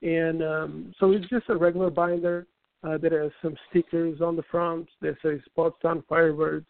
and 0.03 0.43
um, 0.43 0.95
so 0.99 1.13
it's 1.13 1.29
just 1.29 1.49
a 1.49 1.57
regular 1.57 1.91
binder 1.91 2.45
uh, 2.83 2.99
that 2.99 3.13
has 3.13 3.31
some 3.41 3.55
stickers 3.71 4.21
on 4.21 4.35
the 4.35 4.43
front 4.51 4.89
that 5.01 5.15
says 5.23 5.39
Pottstown 5.57 6.03
Firebirds, 6.11 6.67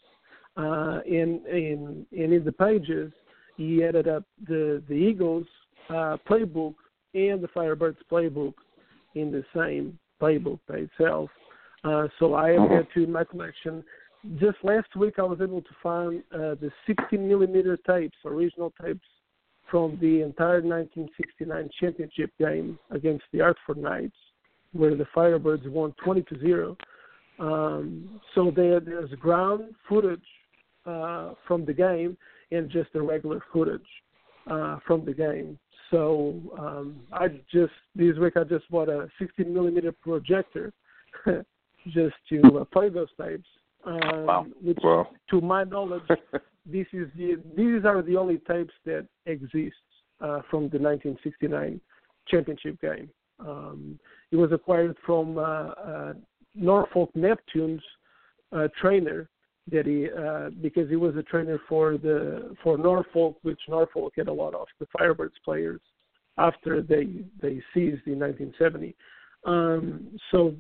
uh, 0.59 1.01
and 1.07 1.47
and 1.47 2.05
and 2.13 2.33
in 2.35 2.45
the 2.45 2.53
pages 2.53 3.11
he 3.57 3.83
added 3.83 4.07
up 4.07 4.25
the 4.47 4.83
the 4.87 4.95
Eagles 4.95 5.47
uh, 5.89 6.19
playbook 6.29 6.75
and 7.15 7.43
the 7.43 7.49
Firebirds 7.57 7.97
playbook 8.13 8.53
in 9.15 9.33
the 9.33 9.43
same 9.57 9.99
playbook 10.21 10.59
by 10.69 10.75
itself. 10.75 11.31
Uh, 11.87 12.09
so 12.19 12.35
I 12.35 12.51
have 12.51 12.69
that 12.71 12.89
two 12.93 13.05
in 13.05 13.13
my 13.13 13.23
collection. 13.23 13.85
just 14.41 14.57
last 14.65 14.89
week, 14.97 15.15
I 15.19 15.23
was 15.23 15.39
able 15.41 15.63
to 15.63 15.75
find 15.83 16.23
uh, 16.35 16.57
the 16.61 16.71
16 16.87 17.29
millimeter 17.29 17.77
tapes, 17.77 18.17
original 18.25 18.73
tapes 18.83 19.07
from 19.71 19.97
the 20.01 20.23
entire 20.23 20.63
1969 20.63 21.71
championship 21.79 22.31
game 22.39 22.79
against 22.91 23.25
the 23.33 23.41
Hartford 23.41 23.79
Knights, 23.79 24.17
where 24.73 24.97
the 24.97 25.07
Firebirds 25.15 25.69
won 25.71 25.95
20 26.03 26.23
to 26.23 26.41
zero. 26.41 26.77
Um, 27.39 28.21
so 28.35 28.51
there, 28.55 28.81
there's 28.81 29.11
ground 29.11 29.75
footage 29.89 30.21
uh, 30.87 31.35
from 31.47 31.65
the 31.65 31.73
game 31.73 32.17
and 32.51 32.71
just 32.71 32.93
the 32.95 33.03
regular 33.03 33.43
footage 33.53 33.87
uh, 34.51 34.79
from 34.87 35.05
the 35.05 35.13
game. 35.13 35.59
So 35.91 36.41
um, 36.59 36.97
I 37.13 37.29
just 37.53 37.73
this 37.95 38.17
week 38.17 38.37
I 38.37 38.43
just 38.43 38.69
bought 38.71 38.89
a 38.89 39.09
16 39.21 39.53
millimeter 39.53 39.93
projector 39.93 40.73
just 41.87 42.15
to 42.29 42.61
uh, 42.61 42.65
play 42.65 42.89
those 42.89 43.09
tapes. 43.21 43.49
Um, 43.85 44.27
wow. 44.27 44.47
Which, 44.63 44.79
wow. 44.83 45.09
to 45.31 45.41
my 45.41 45.65
knowledge, 45.65 46.03
this 46.67 46.87
is 46.93 47.09
the 47.17 47.41
these 47.57 47.85
are 47.85 48.03
the 48.03 48.17
only 48.17 48.39
tapes 48.49 48.75
that 48.85 49.07
exist 49.27 49.77
uh, 50.21 50.41
from 50.51 50.69
the 50.69 50.79
1969 50.79 51.81
championship 52.29 52.81
game. 52.81 53.09
Um, 53.39 53.99
it 54.31 54.37
was 54.37 54.51
acquired 54.53 54.97
from 55.05 55.39
uh, 55.39 55.43
uh, 55.43 56.13
Norfolk 56.55 57.11
Neptune's 57.15 57.83
uh, 58.53 58.69
trainer 58.81 59.29
that 59.71 59.87
he 59.87 60.09
uh, 60.11 60.51
because 60.63 60.89
he 60.89 60.97
was 60.97 61.17
a 61.17 61.23
trainer 61.23 61.61
for 61.69 61.99
the 61.99 62.57
for 62.63 62.79
Norfolk, 62.79 63.37
which 63.43 63.61
Norfolk 63.69 64.15
had 64.17 64.29
a 64.29 64.33
lot 64.33 64.55
of 64.55 64.67
the 64.79 64.87
Firebirds 64.87 65.31
players 65.45 65.81
after 66.39 66.83
they 66.83 67.25
they 67.41 67.63
seized 67.75 68.07
in 68.07 68.19
1970. 68.19 68.95
Um, 69.45 70.19
so 70.31 70.55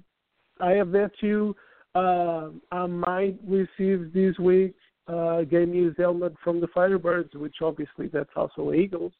I 0.60 0.72
have 0.72 0.90
that 0.92 1.10
too. 1.20 1.54
Uh, 1.94 2.50
I 2.72 2.86
might 2.86 3.38
receive 3.46 4.12
this 4.12 4.38
week 4.38 4.74
uh, 5.08 5.42
game 5.42 5.72
used 5.72 5.98
helmet 5.98 6.34
from 6.42 6.60
the 6.60 6.68
Firebirds, 6.68 7.34
which 7.34 7.56
obviously 7.62 8.08
that's 8.08 8.30
also 8.36 8.72
Eagles 8.72 9.12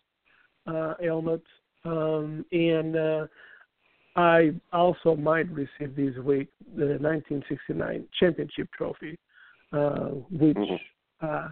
uh, 0.67 0.95
helmet, 1.03 1.43
um, 1.85 2.45
and 2.53 2.97
uh, 2.97 3.27
I 4.17 4.51
also 4.73 5.15
might 5.15 5.51
receive 5.51 5.95
this 5.95 6.17
week 6.23 6.49
the 6.77 6.99
1969 7.01 8.07
championship 8.19 8.69
trophy 8.77 9.19
uh, 9.73 10.11
which 10.31 10.57
mm-hmm. 10.57 11.27
uh, 11.27 11.49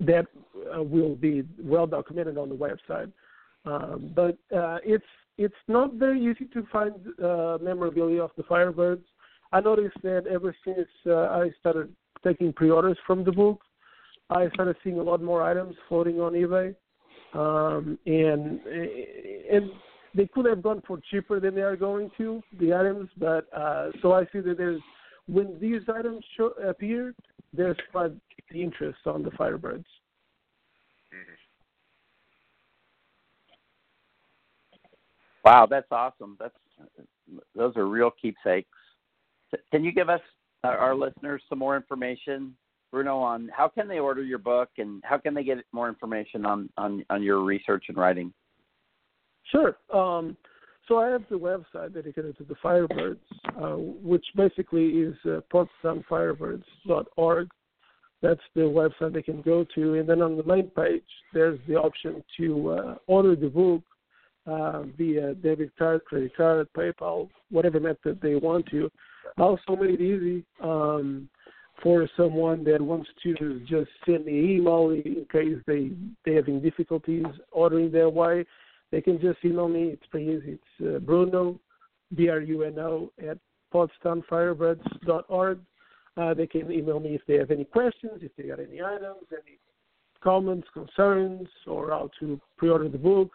that 0.00 0.26
uh, 0.74 0.82
will 0.82 1.14
be 1.14 1.42
well 1.58 1.86
documented 1.86 2.38
on 2.38 2.48
the 2.48 2.54
website. 2.54 3.10
Um, 3.64 4.12
but 4.14 4.38
uh, 4.56 4.78
it's 4.84 5.04
it's 5.40 5.54
not 5.68 5.94
very 5.94 6.20
easy 6.22 6.44
to 6.52 6.66
find 6.70 6.92
uh, 7.24 7.56
memorabilia 7.62 8.22
of 8.22 8.30
the 8.36 8.42
Firebirds. 8.42 9.04
I 9.52 9.60
noticed 9.60 9.96
that 10.02 10.26
ever 10.30 10.54
since 10.64 10.86
uh, 11.06 11.40
I 11.40 11.50
started 11.58 11.88
taking 12.22 12.52
pre-orders 12.52 12.98
from 13.06 13.24
the 13.24 13.32
book, 13.32 13.62
I 14.28 14.50
started 14.50 14.76
seeing 14.84 14.98
a 14.98 15.02
lot 15.02 15.22
more 15.22 15.42
items 15.42 15.74
floating 15.88 16.20
on 16.20 16.34
eBay, 16.34 16.74
um, 17.32 17.98
and 18.04 18.60
and 18.60 19.70
they 20.14 20.26
could 20.26 20.44
have 20.44 20.62
gone 20.62 20.82
for 20.86 21.00
cheaper 21.10 21.40
than 21.40 21.54
they 21.54 21.62
are 21.62 21.74
going 21.74 22.10
to 22.18 22.42
the 22.60 22.74
items. 22.74 23.08
But 23.16 23.46
uh, 23.56 23.92
so 24.02 24.12
I 24.12 24.24
see 24.32 24.40
that 24.40 24.58
there's 24.58 24.82
when 25.26 25.58
these 25.58 25.82
items 25.88 26.22
show, 26.36 26.48
appear, 26.62 27.14
there's 27.54 27.78
quite 27.90 28.12
the 28.50 28.62
interest 28.62 28.98
on 29.06 29.22
the 29.22 29.30
Firebirds. 29.30 29.88
Mm-hmm. 31.14 31.34
Wow, 35.50 35.66
that's 35.68 35.90
awesome. 35.90 36.36
That's 36.38 36.54
those 37.56 37.76
are 37.76 37.86
real 37.86 38.12
keepsakes. 38.22 38.68
Can 39.72 39.82
you 39.82 39.90
give 39.90 40.08
us 40.08 40.20
our 40.62 40.94
listeners 40.94 41.42
some 41.48 41.58
more 41.58 41.74
information, 41.76 42.54
Bruno, 42.92 43.18
on 43.18 43.50
how 43.52 43.66
can 43.66 43.88
they 43.88 43.98
order 43.98 44.22
your 44.22 44.38
book 44.38 44.68
and 44.78 45.02
how 45.04 45.18
can 45.18 45.34
they 45.34 45.42
get 45.42 45.58
more 45.72 45.88
information 45.88 46.46
on 46.46 46.68
on, 46.76 47.04
on 47.10 47.24
your 47.24 47.42
research 47.42 47.86
and 47.88 47.96
writing? 47.96 48.32
Sure. 49.50 49.76
Um, 49.92 50.36
so 50.86 50.98
I 50.98 51.08
have 51.08 51.24
the 51.28 51.36
website 51.36 51.94
dedicated 51.94 52.38
to 52.38 52.44
the 52.44 52.54
Firebirds, 52.62 53.18
uh, 53.60 53.76
which 53.76 54.26
basically 54.36 54.86
is 54.86 55.16
uh, 55.24 55.40
pottstownfirebirds.org. 55.52 57.48
That's 58.22 58.40
the 58.54 58.60
website 58.60 59.14
they 59.14 59.22
can 59.22 59.42
go 59.42 59.66
to, 59.74 59.94
and 59.94 60.08
then 60.08 60.22
on 60.22 60.36
the 60.36 60.44
main 60.44 60.70
page, 60.70 61.02
there's 61.34 61.58
the 61.66 61.74
option 61.74 62.22
to 62.36 62.70
uh, 62.70 62.94
order 63.08 63.34
the 63.34 63.48
book 63.48 63.82
uh, 64.46 64.82
via 64.96 65.34
debit 65.34 65.76
card, 65.78 66.04
credit 66.04 66.36
card, 66.36 66.68
PayPal, 66.76 67.28
whatever 67.50 67.80
method 67.80 68.18
they 68.22 68.36
want 68.36 68.66
to. 68.66 68.90
Also 69.38 69.76
made 69.76 70.00
it 70.00 70.00
easy 70.00 70.44
um, 70.62 71.28
for 71.82 72.08
someone 72.16 72.64
that 72.64 72.80
wants 72.80 73.08
to 73.22 73.60
just 73.68 73.90
send 74.04 74.24
me 74.24 74.38
an 74.38 74.50
email 74.50 74.90
in 74.90 75.26
case 75.30 75.56
they 75.66 75.90
they 76.24 76.34
having 76.34 76.60
difficulties 76.60 77.24
ordering 77.52 77.90
their 77.92 78.08
way 78.08 78.44
they 78.90 79.00
can 79.00 79.20
just 79.20 79.38
email 79.44 79.68
me. 79.68 79.84
It's 79.84 80.06
pretty 80.10 80.26
easy. 80.26 80.58
It's 80.58 80.96
uh, 80.96 80.98
Bruno, 80.98 81.58
B 82.14 82.28
R 82.28 82.40
U 82.40 82.64
N 82.64 82.78
O, 82.78 83.12
at 83.28 83.38
pottstownfirebirds.org. 83.72 85.60
Uh, 86.16 86.34
they 86.34 86.46
can 86.46 86.70
email 86.72 86.98
me 86.98 87.14
if 87.14 87.22
they 87.26 87.34
have 87.34 87.50
any 87.50 87.64
questions, 87.64 88.20
if 88.20 88.32
they 88.36 88.44
got 88.44 88.58
any 88.58 88.82
items, 88.82 89.26
any 89.32 89.58
comments, 90.22 90.66
concerns, 90.74 91.48
or 91.66 91.90
how 91.90 92.10
to 92.18 92.38
pre-order 92.56 92.88
the 92.88 92.98
book. 92.98 93.30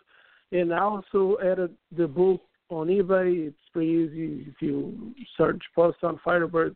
And 0.59 0.73
I 0.73 0.79
also 0.79 1.37
added 1.43 1.75
the 1.95 2.07
book 2.07 2.41
on 2.69 2.87
eBay. 2.87 3.47
It's 3.47 3.57
pretty 3.73 3.89
easy. 3.89 4.45
If 4.47 4.61
you 4.61 5.13
search 5.37 5.61
Pottstown 5.77 6.19
Firebirds, 6.25 6.75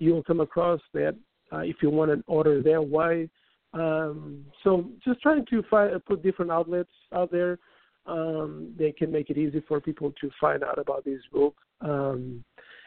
you'll 0.00 0.22
come 0.22 0.40
across 0.40 0.80
that 0.94 1.16
uh, 1.52 1.58
if 1.58 1.76
you 1.82 1.90
want 1.90 2.10
to 2.10 2.24
order 2.26 2.62
their 2.62 2.82
way. 2.82 3.28
Um, 3.74 4.44
so 4.62 4.88
just 5.04 5.20
trying 5.22 5.46
to 5.46 5.62
find, 5.70 6.04
put 6.04 6.22
different 6.22 6.50
outlets 6.50 6.90
out 7.14 7.30
there 7.30 7.58
um, 8.06 8.74
they 8.78 8.92
can 8.92 9.12
make 9.12 9.30
it 9.30 9.38
easy 9.38 9.62
for 9.68 9.80
people 9.80 10.12
to 10.20 10.30
find 10.40 10.62
out 10.62 10.78
about 10.78 11.04
this 11.04 11.20
book. 11.32 11.54
Um, 11.80 12.44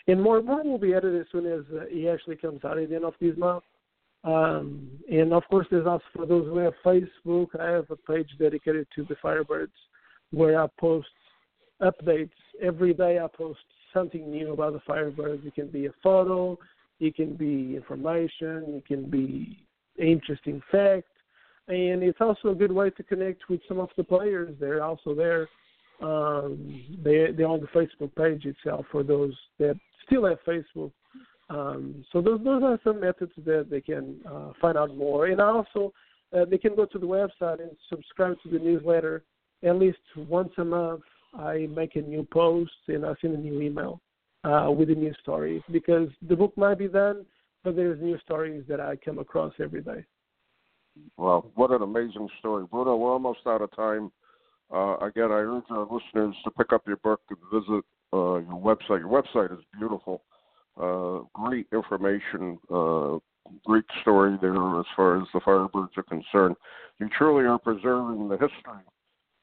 and 0.08 0.22
more 0.22 0.42
more 0.42 0.64
will 0.64 0.78
be 0.78 0.94
added 0.94 1.20
as 1.20 1.26
soon 1.32 1.46
as 1.46 1.62
uh, 1.74 2.12
actually 2.12 2.36
comes 2.36 2.64
out 2.64 2.78
at 2.78 2.90
the 2.90 2.96
end 2.96 3.06
of 3.06 3.14
this 3.20 3.38
month. 3.38 3.64
Um, 4.24 4.90
and 5.12 5.34
of 5.34 5.44
course, 5.50 5.68
there's 5.70 5.88
also 5.88 6.04
for 6.16 6.26
those 6.26 6.46
who 6.46 6.58
have 6.58 6.74
Facebook, 6.86 7.60
I 7.60 7.72
have 7.72 7.90
a 7.90 7.96
page 7.96 8.30
dedicated 8.40 8.88
to 8.96 9.04
the 9.04 9.16
Firebirds 9.16 9.68
where 10.36 10.62
I 10.62 10.68
post 10.78 11.08
updates 11.82 12.30
every 12.62 12.94
day. 12.94 13.20
I 13.20 13.28
post 13.28 13.60
something 13.94 14.30
new 14.30 14.52
about 14.52 14.74
the 14.74 14.80
Firebirds. 14.80 15.46
It 15.46 15.56
can 15.56 15.68
be 15.68 15.86
a 15.86 15.94
photo, 16.04 16.60
it 17.00 17.16
can 17.16 17.36
be 17.36 17.76
information, 17.76 18.64
it 18.68 18.86
can 18.86 19.10
be 19.10 19.58
interesting 19.98 20.62
fact, 20.70 21.08
and 21.70 22.04
it's 22.04 22.20
also 22.20 22.50
a 22.50 22.56
good 22.56 22.72
way 22.72 22.90
to 22.92 23.04
connect 23.04 23.50
with 23.50 23.62
some 23.68 23.80
of 23.80 23.90
the 23.96 24.04
players. 24.04 24.54
They're 24.60 24.84
also 24.84 25.16
there. 25.16 25.48
Um, 26.02 26.84
they 27.02 27.28
they're 27.32 27.48
on 27.48 27.62
the 27.62 27.68
Facebook 27.68 28.14
page 28.16 28.46
itself 28.46 28.86
for 28.92 29.02
those 29.04 29.34
that 29.60 29.80
still 30.06 30.26
have 30.26 30.40
Facebook. 30.46 30.92
Um, 31.50 32.04
so 32.12 32.22
those 32.22 32.42
those 32.44 32.62
are 32.64 32.78
some 32.84 33.00
methods 33.00 33.32
that 33.46 33.68
they 33.70 33.80
can 33.80 34.20
uh, 34.30 34.52
find 34.62 34.78
out 34.78 34.96
more. 34.98 35.28
And 35.28 35.40
also 35.40 35.94
uh, 36.36 36.44
they 36.44 36.58
can 36.58 36.76
go 36.76 36.86
to 36.86 37.00
the 37.00 37.06
website 37.06 37.62
and 37.62 37.72
subscribe 37.90 38.36
to 38.44 38.50
the 38.50 38.60
newsletter 38.60 39.24
at 39.64 39.78
least 39.78 40.00
once 40.16 40.52
a 40.58 40.66
month. 40.66 41.02
I 41.38 41.68
make 41.76 41.96
a 41.96 42.02
new 42.02 42.24
post 42.32 42.72
and 42.88 43.06
I 43.06 43.14
send 43.20 43.36
a 43.36 43.38
new 43.38 43.62
email 43.62 44.02
uh, 44.44 44.72
with 44.72 44.90
a 44.90 44.96
new 44.96 45.14
story 45.22 45.64
because 45.72 46.10
the 46.28 46.36
book 46.36 46.56
might 46.58 46.78
be 46.78 46.88
done, 46.88 47.26
but 47.64 47.76
there's 47.76 48.02
new 48.02 48.18
stories 48.20 48.64
that 48.70 48.80
I 48.80 48.96
come 48.96 49.20
across 49.20 49.54
every 49.62 49.82
day. 49.82 50.06
Well, 51.18 51.52
what 51.56 51.72
an 51.72 51.82
amazing 51.82 52.30
story. 52.40 52.66
Bruno, 52.72 52.96
we're 52.96 53.12
almost 53.12 53.40
out 53.46 53.62
of 53.62 53.76
time. 53.76 54.12
Uh, 54.74 54.98
again, 54.98 55.32
I 55.32 55.44
urge 55.44 55.64
our 55.70 55.88
listeners 55.92 56.36
to 56.44 56.52
pick 56.52 56.72
up 56.72 56.84
your 56.88 56.98
book 56.98 57.22
and 57.30 57.38
visit 57.52 57.84
uh, 58.14 58.38
your 58.38 58.62
website. 58.62 59.00
Your 59.00 59.22
website 59.22 59.52
is 59.52 59.64
beautiful. 59.78 60.24
Uh, 60.80 61.20
great 61.34 61.68
information, 61.72 62.58
uh, 62.74 63.18
great 63.66 63.86
story 64.02 64.38
there 64.42 64.80
as 64.80 64.86
far 64.96 65.22
as 65.22 65.28
the 65.34 65.40
Firebirds 65.40 65.98
are 65.98 66.04
concerned. 66.04 66.56
You 67.00 67.10
truly 67.18 67.46
are 67.46 67.60
preserving 67.60 68.28
the 68.28 68.38
history 68.38 68.84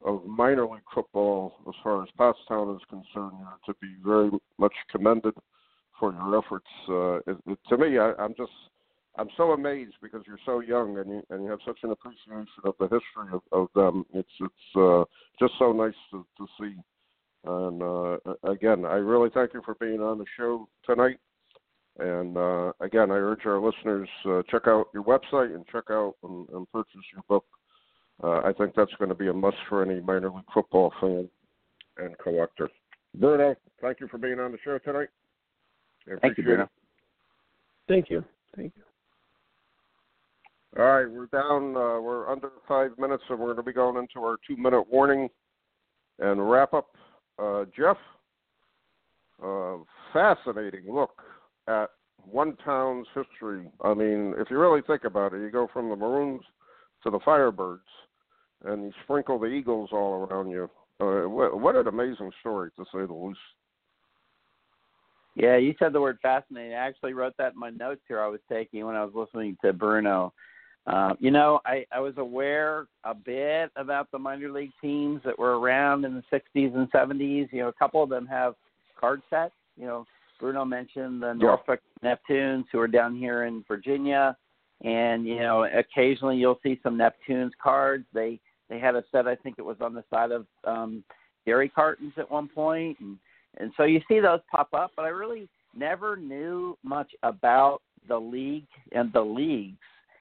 of 0.04 0.24
minor 0.26 0.66
league 0.66 0.82
football 0.94 1.54
as 1.68 1.74
far 1.82 2.02
as 2.02 2.08
Pottstown 2.18 2.74
is 2.76 2.82
concerned. 2.88 3.32
You're 3.38 3.58
to 3.66 3.74
be 3.80 3.94
very 4.04 4.30
much 4.58 4.74
commended 4.90 5.34
for 5.98 6.12
your 6.12 6.38
efforts. 6.38 6.66
Uh, 6.88 7.32
it, 7.32 7.38
it, 7.46 7.58
to 7.68 7.78
me, 7.78 7.98
I, 7.98 8.12
I'm 8.18 8.34
just 8.36 8.52
I'm 9.16 9.28
so 9.36 9.52
amazed 9.52 9.94
because 10.02 10.22
you're 10.26 10.38
so 10.46 10.60
young 10.60 10.98
and 10.98 11.10
you 11.10 11.22
and 11.30 11.44
you 11.44 11.50
have 11.50 11.60
such 11.66 11.78
an 11.82 11.90
appreciation 11.90 12.46
of 12.64 12.74
the 12.78 12.84
history 12.84 13.32
of, 13.32 13.42
of 13.52 13.68
them. 13.74 14.04
It's 14.14 14.28
it's 14.40 14.76
uh, 14.76 15.04
just 15.38 15.52
so 15.58 15.72
nice 15.72 15.94
to, 16.10 16.26
to 16.38 16.46
see. 16.60 16.74
And 17.44 17.82
uh, 17.82 18.16
again, 18.50 18.84
I 18.84 18.94
really 18.94 19.30
thank 19.34 19.52
you 19.52 19.62
for 19.64 19.74
being 19.74 20.00
on 20.00 20.18
the 20.18 20.24
show 20.36 20.68
tonight. 20.86 21.18
And 21.98 22.36
uh, 22.36 22.72
again, 22.80 23.10
I 23.10 23.16
urge 23.16 23.44
our 23.44 23.60
listeners 23.60 24.08
uh, 24.24 24.42
check 24.50 24.62
out 24.66 24.86
your 24.94 25.02
website 25.04 25.54
and 25.54 25.66
check 25.70 25.84
out 25.90 26.14
and, 26.22 26.48
and 26.50 26.70
purchase 26.72 27.00
your 27.12 27.22
book. 27.28 27.44
Uh, 28.22 28.40
I 28.44 28.52
think 28.56 28.74
that's 28.74 28.92
going 28.98 29.08
to 29.08 29.14
be 29.14 29.28
a 29.28 29.32
must 29.32 29.56
for 29.68 29.82
any 29.82 30.00
minor 30.00 30.30
league 30.30 30.44
football 30.54 30.92
fan 31.00 31.28
and 31.98 32.16
collector. 32.18 32.68
Bruno, 33.14 33.54
thank 33.80 34.00
you 34.00 34.08
for 34.08 34.18
being 34.18 34.38
on 34.38 34.52
the 34.52 34.58
show 34.64 34.78
tonight. 34.78 35.08
thank 36.20 36.38
you, 36.38 36.44
Bruno. 36.44 36.68
Thank 37.88 38.10
you. 38.10 38.24
Thank 38.56 38.72
you. 38.76 38.82
All 40.78 40.86
right, 40.86 41.10
we're 41.10 41.26
down. 41.26 41.76
Uh, 41.76 42.00
we're 42.00 42.30
under 42.30 42.50
five 42.66 42.92
minutes, 42.98 43.22
and 43.28 43.38
we're 43.38 43.46
going 43.46 43.56
to 43.58 43.62
be 43.62 43.74
going 43.74 43.96
into 43.96 44.24
our 44.26 44.38
two-minute 44.46 44.84
warning 44.90 45.28
and 46.18 46.50
wrap 46.50 46.72
up. 46.72 46.94
Uh, 47.38 47.64
Jeff, 47.76 47.98
uh, 49.44 49.76
fascinating 50.12 50.84
look 50.88 51.10
at 51.68 51.90
one 52.24 52.56
town's 52.64 53.06
history. 53.14 53.68
I 53.82 53.92
mean, 53.92 54.34
if 54.38 54.50
you 54.50 54.58
really 54.58 54.80
think 54.86 55.04
about 55.04 55.34
it, 55.34 55.42
you 55.42 55.50
go 55.50 55.68
from 55.72 55.90
the 55.90 55.96
Maroons 55.96 56.42
to 57.02 57.10
the 57.10 57.18
Firebirds, 57.18 57.80
and 58.64 58.84
you 58.84 58.92
sprinkle 59.04 59.38
the 59.38 59.46
Eagles 59.46 59.90
all 59.92 60.26
around 60.26 60.50
you. 60.50 60.68
Uh, 61.00 61.28
what, 61.28 61.58
what 61.58 61.76
an 61.76 61.88
amazing 61.88 62.30
story, 62.40 62.70
to 62.76 62.84
say 62.84 63.04
the 63.06 63.12
least. 63.12 63.38
Yeah, 65.34 65.56
you 65.56 65.74
said 65.78 65.92
the 65.92 66.00
word 66.00 66.18
fascinating. 66.20 66.74
I 66.74 66.86
actually 66.86 67.14
wrote 67.14 67.34
that 67.38 67.54
in 67.54 67.58
my 67.58 67.70
notes 67.70 68.02
here 68.06 68.20
I 68.20 68.28
was 68.28 68.40
taking 68.50 68.84
when 68.84 68.96
I 68.96 69.04
was 69.04 69.14
listening 69.14 69.56
to 69.64 69.72
Bruno. 69.72 70.32
Uh, 70.86 71.14
you 71.20 71.30
know, 71.30 71.60
I, 71.64 71.86
I 71.92 72.00
was 72.00 72.14
aware 72.18 72.86
a 73.04 73.14
bit 73.14 73.70
about 73.76 74.10
the 74.10 74.18
minor 74.18 74.50
league 74.50 74.72
teams 74.80 75.20
that 75.24 75.38
were 75.38 75.58
around 75.58 76.04
in 76.04 76.14
the 76.14 76.24
60s 76.36 76.74
and 76.76 76.90
70s. 76.90 77.52
You 77.52 77.62
know, 77.62 77.68
a 77.68 77.72
couple 77.72 78.02
of 78.02 78.10
them 78.10 78.26
have 78.26 78.54
card 78.98 79.22
sets. 79.30 79.54
You 79.76 79.86
know, 79.86 80.06
Bruno 80.40 80.64
mentioned 80.64 81.22
the 81.22 81.34
Norfolk 81.34 81.80
Neptunes 82.04 82.64
who 82.72 82.80
are 82.80 82.88
down 82.88 83.16
here 83.16 83.44
in 83.44 83.64
Virginia, 83.66 84.36
and 84.82 85.24
you 85.24 85.38
know, 85.38 85.64
occasionally 85.64 86.36
you'll 86.36 86.58
see 86.64 86.80
some 86.82 86.98
Neptunes 86.98 87.52
cards. 87.62 88.04
They 88.12 88.40
they 88.72 88.78
had 88.78 88.96
a 88.96 89.04
set, 89.12 89.26
I 89.28 89.36
think 89.36 89.56
it 89.58 89.64
was 89.64 89.76
on 89.82 89.92
the 89.92 90.04
side 90.08 90.30
of 90.32 90.46
um, 90.64 91.04
dairy 91.44 91.68
cartons 91.68 92.14
at 92.16 92.30
one 92.30 92.48
point, 92.48 92.98
and 93.00 93.18
and 93.58 93.70
so 93.76 93.82
you 93.82 94.00
see 94.08 94.18
those 94.18 94.40
pop 94.50 94.72
up. 94.72 94.92
But 94.96 95.04
I 95.04 95.08
really 95.08 95.46
never 95.76 96.16
knew 96.16 96.78
much 96.82 97.10
about 97.22 97.80
the 98.08 98.18
league 98.18 98.66
and 98.92 99.12
the 99.12 99.20
leagues 99.20 99.76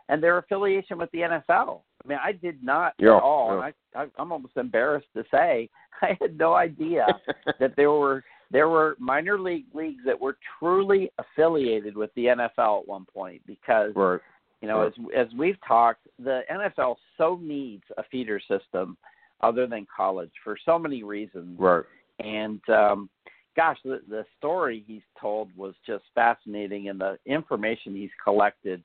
and 0.09 0.21
their 0.21 0.37
affiliation 0.37 0.97
with 0.97 1.09
the 1.11 1.19
NFL. 1.19 1.81
I 2.03 2.07
mean, 2.07 2.17
I 2.21 2.33
did 2.33 2.61
not 2.61 2.93
yeah, 2.99 3.15
at 3.15 3.21
all. 3.21 3.47
Yeah. 3.47 3.53
And 3.53 3.73
I, 3.95 4.01
I, 4.01 4.07
I'm 4.21 4.33
almost 4.33 4.57
embarrassed 4.57 5.07
to 5.15 5.23
say 5.31 5.69
I 6.01 6.17
had 6.19 6.37
no 6.37 6.53
idea 6.53 7.07
that 7.59 7.75
there 7.77 7.91
were 7.91 8.21
there 8.51 8.67
were 8.67 8.97
minor 8.99 9.39
league 9.39 9.67
leagues 9.73 10.03
that 10.05 10.19
were 10.19 10.35
truly 10.59 11.09
affiliated 11.17 11.95
with 11.95 12.09
the 12.17 12.25
NFL 12.25 12.81
at 12.81 12.87
one 12.87 13.05
point 13.05 13.41
because 13.47 13.93
right. 13.95 14.19
You 14.61 14.67
know 14.67 14.83
as 14.83 14.93
as 15.15 15.27
we've 15.37 15.57
talked, 15.67 16.07
the 16.19 16.41
NFL 16.51 16.95
so 17.17 17.39
needs 17.41 17.83
a 17.97 18.03
feeder 18.11 18.39
system 18.39 18.97
other 19.41 19.67
than 19.67 19.87
college 19.95 20.31
for 20.43 20.57
so 20.65 20.77
many 20.77 21.03
reasons. 21.03 21.59
Right. 21.59 21.83
And 22.19 22.61
um 22.69 23.09
gosh, 23.55 23.77
the 23.83 24.01
the 24.07 24.25
story 24.37 24.83
he's 24.87 25.01
told 25.19 25.49
was 25.57 25.73
just 25.85 26.03
fascinating 26.15 26.89
and 26.89 26.99
the 26.99 27.17
information 27.25 27.95
he's 27.95 28.09
collected 28.23 28.83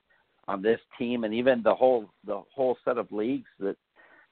on 0.48 0.62
this 0.62 0.80
team 0.98 1.24
and 1.24 1.34
even 1.34 1.62
the 1.62 1.74
whole 1.74 2.08
the 2.26 2.42
whole 2.54 2.76
set 2.84 2.98
of 2.98 3.10
leagues 3.12 3.48
that 3.58 3.76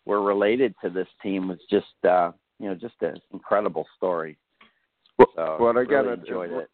were 0.07 0.23
related 0.23 0.75
to 0.83 0.91
this 0.91 1.09
team 1.23 1.49
was 1.49 1.59
just 1.71 1.87
uh 2.09 2.31
you 2.59 2.69
know 2.69 2.75
just 2.75 2.95
an 3.01 3.17
incredible 3.33 3.87
story. 3.97 4.37
Well, 5.19 5.29
so 5.37 5.57
well 5.61 5.77
again, 5.77 6.07
really 6.07 6.13
it, 6.13 6.19
enjoyed 6.21 6.53
it, 6.53 6.71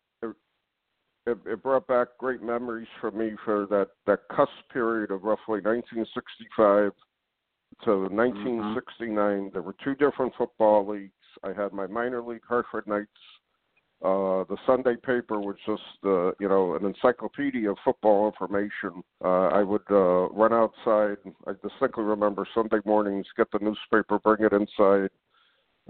it. 1.26 1.38
it, 1.46 1.62
brought 1.62 1.86
back 1.86 2.08
great 2.18 2.42
memories 2.42 2.88
for 3.00 3.10
me 3.10 3.32
for 3.44 3.66
that 3.66 3.88
that 4.06 4.20
cusp 4.34 4.50
period 4.72 5.10
of 5.10 5.22
roughly 5.22 5.60
1965 5.60 6.92
to 7.84 7.90
1969. 8.08 9.16
Mm-hmm. 9.16 9.48
There 9.52 9.62
were 9.62 9.76
two 9.82 9.94
different 9.94 10.32
football 10.36 10.88
leagues. 10.88 11.12
I 11.44 11.48
had 11.48 11.72
my 11.72 11.86
minor 11.86 12.22
league 12.22 12.42
Hartford 12.46 12.86
Knights 12.86 13.08
uh, 14.02 14.44
the 14.48 14.56
Sunday 14.66 14.96
paper 14.96 15.38
was 15.38 15.56
just, 15.66 15.82
uh, 16.06 16.28
you 16.40 16.48
know, 16.48 16.74
an 16.74 16.86
encyclopedia 16.86 17.70
of 17.70 17.76
football 17.84 18.26
information. 18.26 19.02
Uh, 19.22 19.48
I 19.48 19.62
would 19.62 19.82
uh, 19.90 20.30
run 20.30 20.54
outside. 20.54 21.18
I 21.46 21.52
distinctly 21.62 22.04
remember 22.04 22.46
Sunday 22.54 22.78
mornings, 22.86 23.26
get 23.36 23.48
the 23.52 23.58
newspaper, 23.58 24.18
bring 24.18 24.42
it 24.42 24.54
inside. 24.54 25.10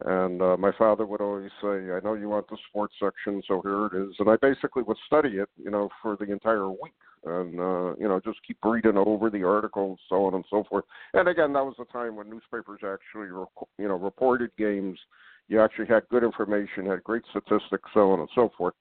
And 0.05 0.41
uh, 0.41 0.57
my 0.57 0.72
father 0.78 1.05
would 1.05 1.20
always 1.20 1.51
say, 1.62 1.68
I 1.68 2.01
know 2.03 2.14
you 2.14 2.28
want 2.28 2.49
the 2.49 2.57
sports 2.68 2.95
section, 3.03 3.43
so 3.47 3.61
here 3.61 3.86
it 3.86 4.09
is. 4.09 4.14
And 4.18 4.30
I 4.30 4.36
basically 4.41 4.82
would 4.82 4.97
study 5.07 5.36
it, 5.36 5.49
you 5.62 5.70
know, 5.70 5.91
for 6.01 6.16
the 6.16 6.30
entire 6.32 6.70
week 6.70 6.95
and, 7.24 7.61
uh, 7.61 7.95
you 7.99 8.09
know, 8.09 8.18
just 8.24 8.38
keep 8.47 8.57
reading 8.64 8.97
over 8.97 9.28
the 9.28 9.45
articles, 9.45 9.99
so 10.09 10.24
on 10.24 10.34
and 10.34 10.45
so 10.49 10.64
forth. 10.70 10.84
And 11.12 11.28
again, 11.28 11.53
that 11.53 11.64
was 11.64 11.74
the 11.78 11.84
time 11.86 12.16
when 12.16 12.30
newspapers 12.30 12.80
actually, 12.82 13.26
you 13.26 13.88
know, 13.88 13.97
reported 13.97 14.53
games 14.57 14.99
you 15.49 15.61
actually 15.61 15.86
had 15.86 16.09
good 16.09 16.22
information, 16.22 16.86
had 16.86 17.03
great 17.03 17.24
statistics, 17.28 17.91
so 17.93 18.12
on 18.12 18.20
and 18.20 18.28
so 18.34 18.51
forth. 18.57 18.74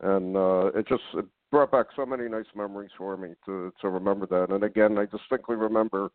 And 0.00 0.36
uh, 0.36 0.66
it 0.74 0.86
just 0.86 1.02
it 1.14 1.24
brought 1.50 1.72
back 1.72 1.86
so 1.96 2.04
many 2.04 2.28
nice 2.28 2.46
memories 2.54 2.90
for 2.96 3.16
me 3.16 3.30
to 3.46 3.72
to 3.80 3.88
remember 3.88 4.26
that. 4.26 4.54
And 4.54 4.62
again, 4.62 4.98
I 4.98 5.06
distinctly 5.06 5.56
remember 5.56 6.10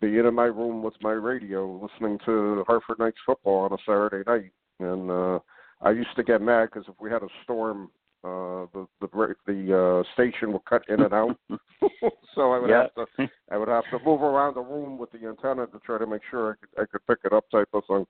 being 0.00 0.26
in 0.26 0.34
my 0.34 0.44
room 0.44 0.82
with 0.82 0.94
my 1.00 1.12
radio, 1.12 1.80
listening 1.80 2.18
to 2.24 2.64
Hartford 2.66 2.98
Knights 2.98 3.18
football 3.24 3.60
on 3.60 3.72
a 3.72 3.76
Saturday 3.86 4.22
night. 4.26 4.50
And 4.80 5.10
uh, 5.10 5.38
I 5.80 5.90
used 5.90 6.14
to 6.16 6.22
get 6.22 6.40
mad 6.40 6.70
because 6.72 6.88
if 6.88 6.94
we 7.00 7.10
had 7.10 7.22
a 7.22 7.28
storm, 7.44 7.90
uh, 8.24 8.66
the 8.72 8.86
the 9.00 9.34
the 9.46 10.04
uh, 10.04 10.12
station 10.14 10.52
would 10.52 10.64
cut 10.64 10.82
in 10.88 11.02
and 11.02 11.12
out. 11.12 11.36
so 12.34 12.52
I 12.52 12.58
would 12.58 12.70
Yeah. 12.70 12.86
have 12.96 13.08
to 13.16 13.28
I 13.50 13.58
would 13.58 13.68
have 13.68 13.84
to 13.90 13.98
move 14.04 14.22
around 14.22 14.54
the 14.54 14.60
room 14.60 14.98
with 14.98 15.10
the 15.10 15.26
antenna 15.26 15.66
to 15.66 15.78
try 15.80 15.98
to 15.98 16.06
make 16.06 16.22
sure 16.30 16.52
I 16.52 16.54
could 16.54 16.82
I 16.82 16.86
could 16.86 17.06
pick 17.06 17.18
it 17.24 17.32
up, 17.32 17.44
type 17.50 17.68
of 17.72 17.84
thing. 17.86 18.06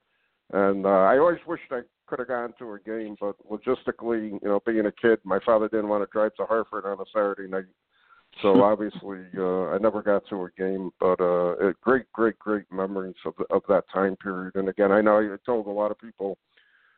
And 0.52 0.84
uh, 0.84 0.88
I 0.88 1.18
always 1.18 1.38
wished 1.46 1.64
I 1.70 1.80
could 2.06 2.18
have 2.18 2.28
gone 2.28 2.52
to 2.58 2.74
a 2.74 2.78
game, 2.80 3.16
but 3.18 3.36
logistically, 3.50 4.32
you 4.32 4.48
know, 4.48 4.60
being 4.66 4.86
a 4.86 4.92
kid, 4.92 5.18
my 5.24 5.38
father 5.46 5.68
didn't 5.68 5.88
want 5.88 6.02
to 6.02 6.12
drive 6.12 6.34
to 6.34 6.44
Hartford 6.44 6.84
on 6.84 7.00
a 7.00 7.04
Saturday 7.12 7.48
night. 7.48 7.64
So 8.40 8.62
obviously, 8.62 9.20
uh, 9.36 9.66
I 9.68 9.78
never 9.78 10.02
got 10.02 10.26
to 10.30 10.44
a 10.44 10.48
game, 10.56 10.90
but 10.98 11.20
uh, 11.20 11.68
it, 11.68 11.80
great, 11.80 12.10
great, 12.12 12.38
great 12.38 12.64
memories 12.72 13.14
of 13.26 13.34
of 13.50 13.62
that 13.68 13.84
time 13.92 14.16
period. 14.16 14.54
And 14.54 14.68
again, 14.68 14.90
I 14.90 15.00
know 15.00 15.18
I 15.18 15.36
told 15.44 15.66
a 15.66 15.70
lot 15.70 15.90
of 15.90 15.98
people 15.98 16.38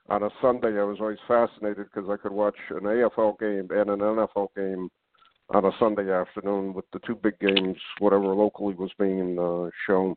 on 0.09 0.22
a 0.22 0.30
Sunday 0.41 0.78
I 0.78 0.85
was 0.85 0.99
always 1.01 1.18
fascinated 1.26 1.87
because 1.93 2.09
I 2.09 2.16
could 2.16 2.32
watch 2.32 2.57
an 2.70 2.80
AFL 2.80 3.39
game 3.39 3.68
and 3.70 3.91
an 3.91 3.99
NFL 4.01 4.49
game 4.55 4.91
on 5.51 5.64
a 5.64 5.70
Sunday 5.78 6.11
afternoon 6.11 6.72
with 6.72 6.85
the 6.93 7.01
two 7.01 7.14
big 7.14 7.39
games, 7.39 7.76
whatever 7.99 8.26
locally 8.26 8.74
was 8.74 8.91
being 8.99 9.39
uh, 9.39 9.70
shown. 9.87 10.14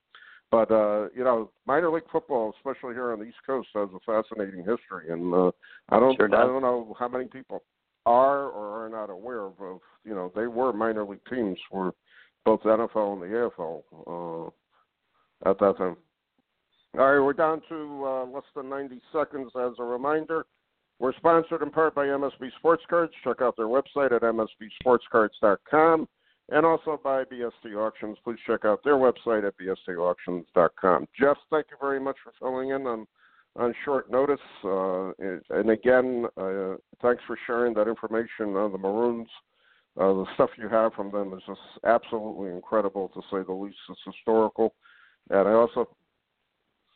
But 0.52 0.72
uh, 0.72 1.10
you 1.16 1.24
know, 1.24 1.52
minor 1.66 1.92
league 1.92 2.10
football, 2.12 2.54
especially 2.58 2.94
here 2.94 3.12
on 3.12 3.20
the 3.20 3.26
East 3.26 3.38
Coast, 3.46 3.68
has 3.74 3.90
a 3.94 4.00
fascinating 4.06 4.60
history, 4.60 5.12
and 5.12 5.34
uh, 5.34 5.52
I 5.90 6.00
don't, 6.00 6.16
Sure. 6.16 6.34
I 6.34 6.46
don't 6.46 6.62
know 6.62 6.96
how 6.98 7.10
many 7.10 7.26
people 7.26 7.64
are 8.08 8.50
or 8.50 8.86
are 8.86 8.90
not 8.90 9.10
aware 9.10 9.42
of. 9.42 9.54
of 9.60 9.80
you 10.06 10.16
know, 10.16 10.32
they 10.36 10.48
were 10.48 10.72
minor 10.72 11.06
league 11.06 11.20
teams 11.30 11.58
for 11.70 11.94
both 12.46 12.62
the 12.64 12.70
NFL 12.70 13.14
and 13.14 13.22
the 13.22 13.52
AFL 13.60 13.84
uh, 14.08 15.50
at 15.50 15.60
that 15.60 15.78
time. 15.78 15.98
All 16.98 17.14
right, 17.14 17.20
we're 17.20 17.34
down 17.34 17.62
to 17.70 18.06
uh, 18.06 18.26
less 18.26 18.46
than 18.56 18.70
90 18.70 19.02
seconds. 19.12 19.52
As 19.56 19.74
a 19.78 19.84
reminder, 19.84 20.46
we're 21.00 21.14
sponsored 21.14 21.62
in 21.62 21.70
part 21.70 21.94
by 21.94 22.06
MSB 22.06 22.50
Sports 22.58 22.84
Cards. 22.90 23.14
Check 23.24 23.42
out 23.42 23.56
their 23.58 23.68
website 23.68 24.14
at 24.14 24.22
msbsportscards.com 24.22 26.08
and 26.50 26.66
also 26.66 27.00
by 27.04 27.24
BST 27.26 27.76
Auctions. 27.76 28.18
Please 28.24 28.40
check 28.48 28.64
out 28.64 28.80
their 28.84 28.96
website 28.96 29.46
at 29.46 29.54
bstauctions.com. 29.58 31.08
Jeff, 31.20 31.38
thank 31.52 31.68
you 31.70 31.78
very 31.80 32.00
much 32.00 32.16
for 32.24 32.32
filling 32.40 32.70
in 32.70 32.88
on 32.88 33.06
on 33.58 33.74
short 33.84 34.12
notice. 34.12 34.40
Uh, 34.64 35.12
and 35.50 35.70
again, 35.70 36.26
uh, 36.38 36.76
thanks 37.02 37.24
for 37.26 37.38
sharing 37.46 37.74
that 37.74 37.88
information 37.88 38.56
on 38.56 38.72
the 38.72 38.78
Maroons. 38.78 39.30
Uh, 40.00 40.14
the 40.14 40.26
stuff 40.36 40.52
you 40.58 40.70
have 40.70 40.94
from 40.94 41.12
them 41.12 41.34
is 41.34 41.42
just 41.48 41.60
absolutely 41.84 42.52
incredible, 42.52 43.10
to 43.10 43.22
say 43.32 43.44
the 43.46 43.54
least. 43.54 43.78
It's 43.90 44.00
historical. 44.06 44.76
And 45.30 45.48
I 45.48 45.54
also 45.54 45.90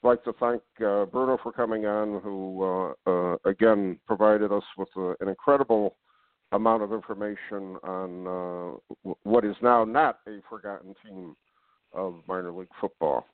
like 0.04 0.24
to 0.24 0.34
thank 0.34 0.62
uh, 0.86 1.06
Bruno 1.06 1.38
for 1.42 1.52
coming 1.52 1.86
on, 1.86 2.22
who 2.22 2.64
uh, 2.64 3.10
uh, 3.10 3.38
again 3.46 4.00
provided 4.06 4.52
us 4.52 4.64
with 4.78 4.90
uh, 4.98 5.14
an 5.20 5.28
incredible 5.28 5.96
amount 6.52 6.84
of 6.84 6.92
information 6.92 7.78
on 7.84 8.78
what 9.24 9.46
is 9.46 9.56
now 9.62 9.86
not 9.86 10.20
a 10.28 10.40
forgotten 10.50 10.94
team 11.06 11.36
of 11.94 12.16
minor 12.28 12.52
league 12.52 12.68
football. 12.80 13.26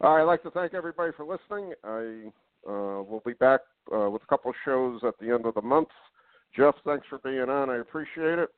I'd 0.00 0.22
like 0.22 0.42
to 0.42 0.50
thank 0.50 0.74
everybody 0.74 1.12
for 1.16 1.24
listening. 1.24 1.74
I 1.84 2.32
uh, 2.68 3.02
will 3.02 3.22
be 3.24 3.32
back 3.34 3.60
uh, 3.94 4.08
with 4.10 4.22
a 4.22 4.26
couple 4.26 4.50
of 4.50 4.56
shows 4.64 5.00
at 5.06 5.14
the 5.18 5.30
end 5.32 5.46
of 5.46 5.54
the 5.54 5.62
month. 5.62 5.88
Jeff, 6.56 6.74
thanks 6.84 7.06
for 7.08 7.18
being 7.18 7.48
on. 7.48 7.70
I 7.70 7.76
appreciate 7.78 8.38
it. 8.38 8.48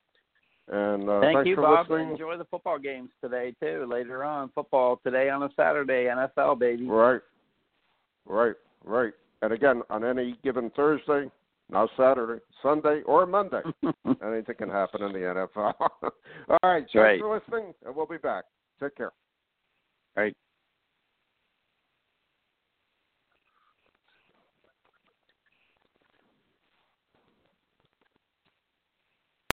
And 0.68 1.08
uh, 1.08 1.20
Thank 1.20 1.36
thanks 1.38 1.48
you, 1.48 1.54
for 1.56 1.62
Bob. 1.62 1.90
listening. 1.90 2.10
Enjoy 2.12 2.36
the 2.38 2.44
football 2.44 2.78
games 2.78 3.10
today 3.20 3.52
too. 3.60 3.86
Later 3.90 4.22
on, 4.24 4.50
football 4.54 5.00
today 5.04 5.28
on 5.28 5.42
a 5.42 5.48
Saturday, 5.56 6.04
NFL 6.04 6.58
baby. 6.60 6.86
Right, 6.86 7.20
right, 8.26 8.54
right. 8.84 9.12
And 9.42 9.52
again, 9.52 9.82
on 9.90 10.04
any 10.04 10.36
given 10.44 10.70
Thursday, 10.76 11.28
now 11.68 11.88
Saturday, 11.96 12.40
Sunday, 12.62 13.02
or 13.06 13.26
Monday, 13.26 13.60
anything 14.24 14.54
can 14.56 14.70
happen 14.70 15.02
in 15.02 15.12
the 15.12 15.18
NFL. 15.18 15.72
All 15.80 16.58
right, 16.62 16.82
thanks 16.84 16.94
Right. 16.94 17.20
for 17.20 17.34
listening, 17.34 17.74
and 17.84 17.94
we'll 17.94 18.06
be 18.06 18.18
back. 18.18 18.44
Take 18.80 18.96
care. 18.96 19.12
Right. 20.16 20.36